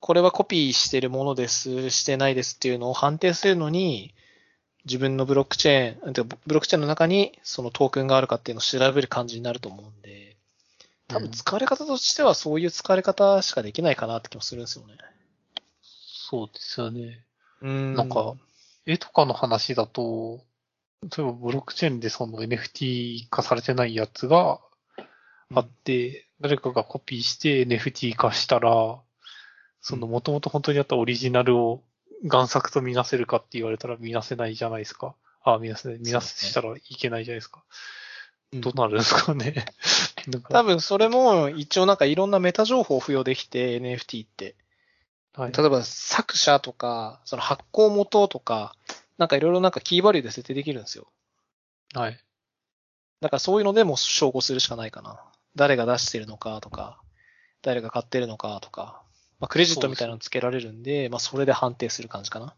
[0.00, 4.14] これはコピーしてるものです、してないですっていうのを判定するのに、
[4.84, 10.36] 自分のブロックチェーン、ブロックチェーンの中にそのトークンがあるかっていうのを調べる感じになると思うんで、
[11.08, 14.94] 多分使われ方としてはそういう使われ方しかできないかなって気もするんですよね。
[15.82, 17.24] そうですよね。
[17.62, 18.34] うんなんか、
[18.84, 20.40] 絵とかの話だと、
[21.02, 24.60] 例えばブロックチェーンでその NFT 化されてないやつが
[25.54, 29.00] あって、誰かがコピーして NFT 化したら、
[29.86, 31.80] その元々本当にあったオリジナルを
[32.24, 35.14] 贋作とみなせるかって言われたら見なせないじゃないですか。
[35.44, 35.98] あ、見なせない。
[36.00, 37.62] 見なせしたらいけないじゃないですか。
[38.52, 39.64] うんどうなるんですかね。
[40.50, 44.56] 多分それも一応なんかいろんなメタ情報を付与できて NFT って。
[45.34, 48.74] はい、例えば作者とか、その発行元とか、
[49.18, 51.06] なんかいろいろなんかキーバリューで設定できるんですよ。
[51.94, 52.18] はい。
[53.20, 55.22] だからそういうのでも証拠するしかないかな。
[55.54, 57.00] 誰が出してるのかとか、
[57.62, 59.05] 誰が買ってるのかとか、
[59.40, 62.46] まあクレジットみたいなのつけられるんで、まあそれで判定する感じかな。
[62.46, 62.52] だ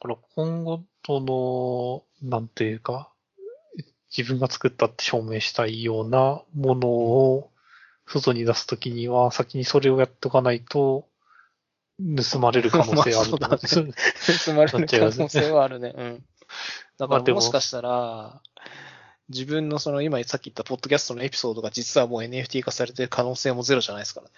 [0.00, 3.10] から今後との、なんていうか、
[4.16, 7.50] 自分が作ったって証明したいようなものを
[8.06, 11.08] 外に出すときには、先にそれをやっとかないと、
[11.98, 13.92] 盗まれる可能性あると思うんですよね。
[14.44, 15.94] 盗まれる可能性はあるね。
[15.96, 16.24] うん。
[16.98, 18.42] だからもしかしたら、
[19.28, 24.32] 自分のその今さっき言ったポッドキャストのエピソードが実はもう NFT 化されてる可能性もゼロじゃないですからね。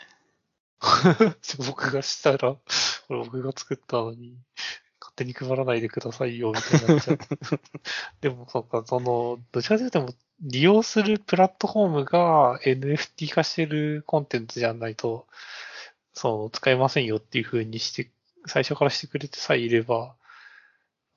[1.67, 2.61] 僕がしたら、こ
[3.11, 4.39] れ僕が作ったのに、
[5.01, 7.19] 勝手に配らないでくださいよ、みたいになっちゃう。
[8.21, 15.27] でも、そうか、その、どちらかというと、利用するプラットフォームが NFT 化してるコンテンツじゃないと、
[16.13, 18.11] そう、使えませんよっていう風にして、
[18.47, 20.15] 最初からしてくれてさえいれば、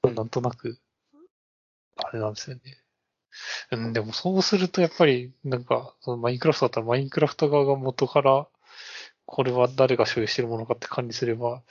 [0.04, 0.80] なんとなく、
[1.98, 2.62] あれなんですよね。
[3.72, 8.48] うん、でもそうするとやっぱり、なんか、そのマインクラフトだったらマインクラフト側が元から、
[9.26, 11.62] これは誰が所有してるものかって管理すれば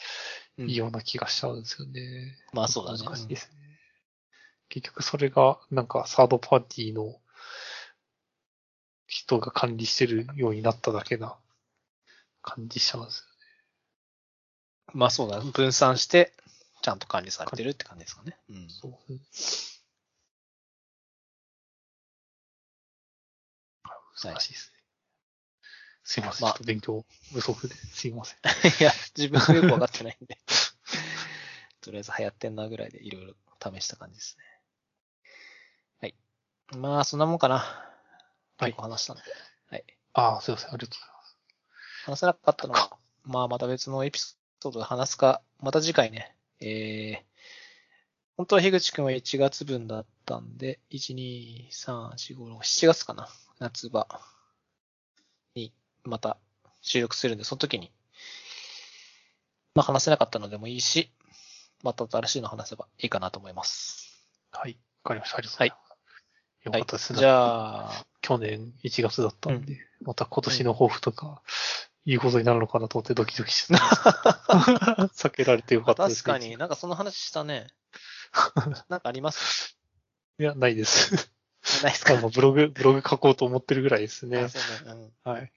[0.59, 2.37] うんいいような気がしちゃうんですよね。
[2.53, 3.61] まあそうだね難しいですね。
[4.71, 7.21] 結局それが、なんかサードパーティーの
[9.07, 11.37] 人が管理してるようになっただけな
[12.41, 13.27] 感じしちゃうんです
[14.95, 15.41] まあそうだ。
[15.41, 16.33] 分散して、
[16.83, 18.37] ちゃんと管理されてるって感じですかね。
[18.49, 18.63] うん。
[18.63, 18.69] よ。
[18.71, 18.99] そう。
[24.23, 24.80] 難しいですね。
[26.11, 26.43] すいません。
[26.43, 28.39] まあちょっと勉強不足ですいません。
[28.83, 30.39] いや、自分もよくわかってないんで。
[31.81, 33.35] とりあえず流行ってんなぐらいでいろいろ
[33.73, 34.45] 試した感じですね。
[36.01, 36.17] はい。
[36.77, 37.59] まあ、そんなもんかな。
[37.59, 39.23] はい結構話したんで。
[39.71, 39.85] はい。
[40.15, 40.71] ああ、すいません。
[40.71, 41.39] ありがとうございます。
[42.07, 46.35] 話せなかったのは、まあ、また別のエピソードで話すか、また次回ね。
[46.59, 47.25] えー、
[48.37, 53.29] 本当は樋口くんは1月分だったんで、1、2、3、4、5、6、7月かな。
[53.61, 54.30] 夏場に
[56.05, 56.37] また
[56.83, 57.93] 収録するんで、その時に、
[59.75, 61.13] まあ話せなかったのでもいいし、
[61.83, 64.25] また新しいの話せばいいかなと思います。
[64.53, 64.79] はい。
[65.05, 65.39] わかりました。
[65.39, 66.67] ありがとうございます。
[66.67, 67.19] よかったですね。
[67.21, 71.43] じゃあ、去年1月だったんで、また今年の抱負とか、
[72.07, 73.79] いうことになるのかなと思ってドキドキしてた。
[75.15, 76.25] 避けられてよかったです。
[76.25, 76.57] 確かに。
[76.57, 77.67] なんかその話したね。
[78.89, 79.77] なんかあります？
[80.39, 81.31] いや、ないです。
[81.83, 82.17] ないですか？
[82.17, 84.49] ブログ、ブログ書こうと思ってるぐらいですねあ。
[84.49, 84.93] そうね。
[85.25, 85.31] うん。
[85.31, 85.53] はい。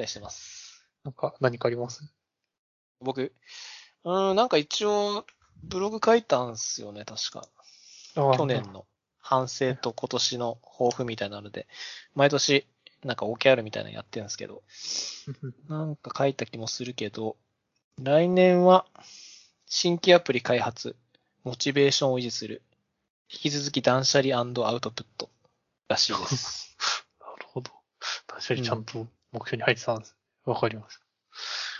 [0.00, 0.86] 期待してます。
[1.04, 2.02] なんか、何かあります？
[3.00, 3.32] 僕、
[4.04, 5.26] うーん、なんか一応、
[5.62, 7.46] ブログ書いたんすよね、確か。
[8.16, 8.86] あ去年の
[9.18, 11.66] 反省と今年の抱負みたいなので、
[12.14, 12.66] 毎年、
[13.04, 14.62] なんか OKR みたいなのやってるんですけど、
[15.68, 17.36] なんか書いた気もするけど、
[18.02, 18.86] 来年は
[19.66, 20.96] 新規アプリ開発、
[21.44, 22.62] モチベーションを維持する、
[23.30, 25.30] 引き続き断捨離アウトプット
[25.88, 26.76] らしいです。
[27.20, 27.70] なるほど。
[28.26, 30.16] 確かにちゃんと目標に入ってたんです。
[30.44, 30.98] わ、かりまし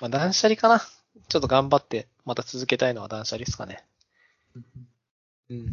[0.01, 0.81] まあ断捨離かな
[1.29, 3.85] ちょっと頑張って、また続けたいのは断捨離ですかね。
[4.55, 4.61] た。
[5.51, 5.65] うん。
[5.65, 5.71] ま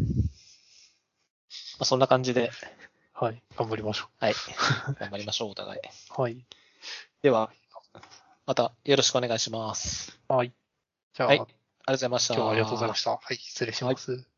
[1.80, 2.52] あそんな感じで、
[3.14, 3.42] はい。
[3.56, 4.34] 頑張りましょはい。
[5.00, 5.80] 頑張りましょう、お互い。
[5.80, 6.22] う。
[6.22, 6.46] はい。
[7.22, 7.52] では、
[8.46, 10.20] またよろしくお願いします。
[10.28, 10.54] はい。
[11.14, 12.34] じゃあ、はいありがとうございました。
[12.34, 13.12] 今日はありがとうございました。
[13.12, 13.38] はい。
[13.38, 14.37] 失礼します。